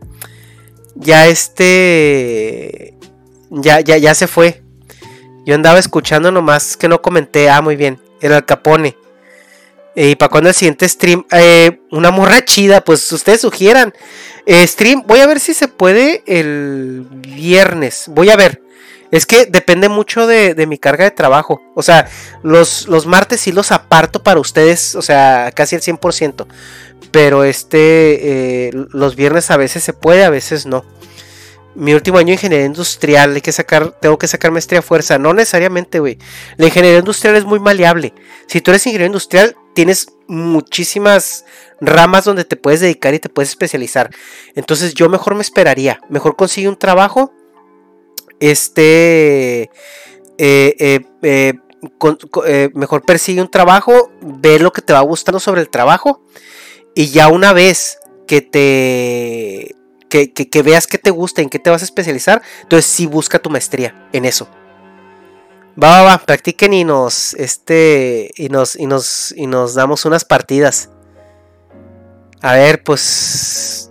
Ya 0.96 1.26
este 1.26 2.94
ya, 3.50 3.80
ya, 3.80 3.96
ya 3.96 4.14
se 4.14 4.26
fue. 4.26 4.62
Yo 5.44 5.54
andaba 5.54 5.78
escuchando 5.78 6.30
nomás 6.30 6.76
que 6.76 6.88
no 6.88 7.02
comenté. 7.02 7.50
Ah, 7.50 7.60
muy 7.60 7.76
bien. 7.76 8.00
El 8.20 8.32
Alcapone. 8.32 8.96
Y 9.94 10.16
para 10.16 10.30
cuando 10.30 10.48
el 10.48 10.54
siguiente 10.54 10.88
stream. 10.88 11.24
Eh, 11.30 11.80
una 11.90 12.10
morra 12.10 12.44
chida. 12.44 12.80
Pues 12.80 13.10
ustedes 13.12 13.42
sugieran. 13.42 13.92
Eh, 14.46 14.66
stream. 14.66 15.04
Voy 15.06 15.20
a 15.20 15.26
ver 15.26 15.40
si 15.40 15.54
se 15.54 15.68
puede 15.68 16.22
el 16.26 17.06
viernes. 17.10 18.06
Voy 18.08 18.30
a 18.30 18.36
ver. 18.36 18.63
Es 19.14 19.26
que 19.26 19.46
depende 19.46 19.88
mucho 19.88 20.26
de, 20.26 20.66
mi 20.66 20.76
carga 20.76 21.04
de 21.04 21.12
trabajo. 21.12 21.62
O 21.76 21.82
sea, 21.82 22.08
los, 22.42 22.88
los, 22.88 23.06
martes 23.06 23.40
sí 23.40 23.52
los 23.52 23.70
aparto 23.70 24.22
para 24.22 24.40
ustedes. 24.40 24.96
O 24.96 25.02
sea, 25.02 25.52
casi 25.54 25.76
el 25.76 25.82
100%. 25.82 26.46
Pero 27.12 27.44
este. 27.44 28.72
los 28.72 29.14
viernes 29.14 29.52
a 29.52 29.56
veces 29.56 29.84
se 29.84 29.92
puede, 29.92 30.24
a 30.24 30.30
veces 30.30 30.66
no 30.66 30.84
mi 31.74 31.92
último 31.92 32.18
año 32.18 32.28
de 32.28 32.32
ingeniería 32.34 32.66
industrial, 32.66 33.40
tengo 34.00 34.18
que 34.18 34.28
sacar 34.28 34.52
maestría 34.52 34.80
a 34.80 34.82
fuerza. 34.82 35.18
No 35.18 35.32
necesariamente, 35.32 35.98
güey. 35.98 36.18
La 36.56 36.66
ingeniería 36.66 36.98
industrial 36.98 37.36
es 37.36 37.44
muy 37.44 37.60
maleable. 37.60 38.14
Si 38.46 38.60
tú 38.60 38.70
eres 38.70 38.86
ingeniero 38.86 39.06
industrial, 39.06 39.56
tienes 39.74 40.08
muchísimas 40.26 41.44
ramas 41.80 42.24
donde 42.24 42.44
te 42.44 42.56
puedes 42.56 42.80
dedicar 42.80 43.14
y 43.14 43.18
te 43.18 43.28
puedes 43.28 43.50
especializar. 43.50 44.10
Entonces 44.54 44.94
yo 44.94 45.08
mejor 45.08 45.34
me 45.34 45.42
esperaría. 45.42 46.00
Mejor 46.08 46.36
consigue 46.36 46.68
un 46.68 46.78
trabajo. 46.78 47.32
Este... 48.50 49.70
Eh, 50.36 50.74
eh, 51.22 51.54
eh, 52.46 52.70
mejor 52.74 53.02
persigue 53.02 53.40
un 53.40 53.50
trabajo. 53.50 54.10
Ve 54.20 54.58
lo 54.58 54.72
que 54.72 54.82
te 54.82 54.92
va 54.92 55.00
gustando 55.00 55.40
sobre 55.40 55.60
el 55.60 55.68
trabajo. 55.68 56.22
Y 56.94 57.10
ya 57.10 57.28
una 57.28 57.52
vez 57.52 57.98
que 58.26 58.40
te 58.40 59.74
que, 60.08 60.62
veas 60.62 60.86
qué 60.86 60.98
te 60.98 61.10
gusta, 61.10 61.42
en 61.42 61.50
qué 61.50 61.58
te 61.58 61.70
vas 61.70 61.82
a 61.82 61.84
especializar, 61.84 62.40
entonces 62.62 62.86
sí 62.90 63.06
busca 63.06 63.40
tu 63.40 63.50
maestría 63.50 64.08
en 64.12 64.24
eso. 64.24 64.48
Va, 65.82 65.90
va, 65.90 66.02
va, 66.02 66.18
practiquen 66.18 66.72
y 66.72 66.84
nos, 66.84 67.34
este, 67.34 68.30
y 68.36 68.48
nos, 68.48 68.76
y 68.76 68.86
nos, 68.86 69.34
y 69.36 69.48
nos 69.48 69.74
damos 69.74 70.04
unas 70.04 70.24
partidas. 70.24 70.90
A 72.42 72.52
ver, 72.52 72.84
pues, 72.84 73.90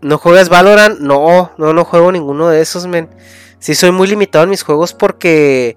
¿no 0.00 0.18
juegas 0.18 0.48
Valorant? 0.48 1.00
No, 1.00 1.50
no, 1.58 1.72
no 1.72 1.84
juego 1.84 2.12
ninguno 2.12 2.48
de 2.48 2.60
esos, 2.60 2.86
men. 2.86 3.08
Sí 3.62 3.76
soy 3.76 3.92
muy 3.92 4.08
limitado 4.08 4.42
en 4.42 4.50
mis 4.50 4.64
juegos 4.64 4.92
porque 4.92 5.76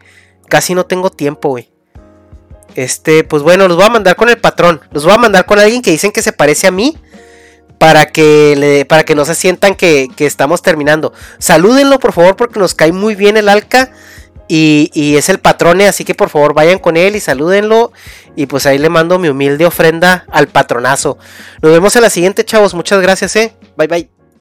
casi 0.50 0.74
no 0.74 0.88
tengo 0.88 1.12
tiempo, 1.12 1.50
güey. 1.50 1.70
Este, 2.74 3.24
pues 3.24 3.44
bueno, 3.44 3.68
los 3.68 3.78
voy 3.78 3.86
a 3.86 3.92
mandar 3.92 4.16
con 4.16 4.28
el 4.28 4.40
patrón. 4.40 4.82
Los 4.92 5.06
voy 5.06 5.14
a 5.14 5.20
mandar 5.20 5.46
con 5.46 5.60
alguien 5.60 5.84
que 5.84 5.92
dicen 5.92 6.12
que 6.12 6.24
se 6.24 6.34
parece 6.34 6.66
a 6.66 6.72
mí 6.72 6.98
para 7.78 8.08
que, 8.08 8.56
le, 8.58 8.86
para 8.86 9.04
que 9.04 9.14
no 9.14 9.24
se 9.24 9.36
sientan 9.36 9.76
que, 9.76 10.10
estamos 10.18 10.64
terminando. 10.64 11.14
Salúdenlo 11.38 12.00
por 12.00 12.12
favor 12.12 12.36
porque 12.36 12.60
nos 12.60 12.74
cae 12.74 12.92
muy 12.92 13.14
bien 13.14 13.38
el 13.38 13.50
Alca 13.50 13.92
y, 14.48 14.90
y, 14.96 15.18
es 15.18 15.30
el 15.30 15.38
patrone, 15.38 15.88
así 15.88 16.06
que 16.06 16.16
por 16.16 16.30
favor 16.30 16.56
vayan 16.56 16.80
con 16.80 16.98
él 16.98 17.16
y 17.16 17.20
salúdenlo 17.20 17.92
y 18.36 18.48
pues 18.48 18.66
ahí 18.66 18.80
le 18.80 18.90
mando 18.90 19.20
mi 19.20 19.30
humilde 19.30 19.64
ofrenda 19.68 20.26
al 20.32 20.48
patronazo. 20.48 21.20
Nos 21.62 21.72
vemos 21.72 21.96
en 21.96 22.02
la 22.02 22.10
siguiente 22.10 22.46
chavos, 22.46 22.74
muchas 22.74 23.00
gracias, 23.00 23.36
eh. 23.36 23.56
Bye 23.78 23.88
bye. 23.88 24.15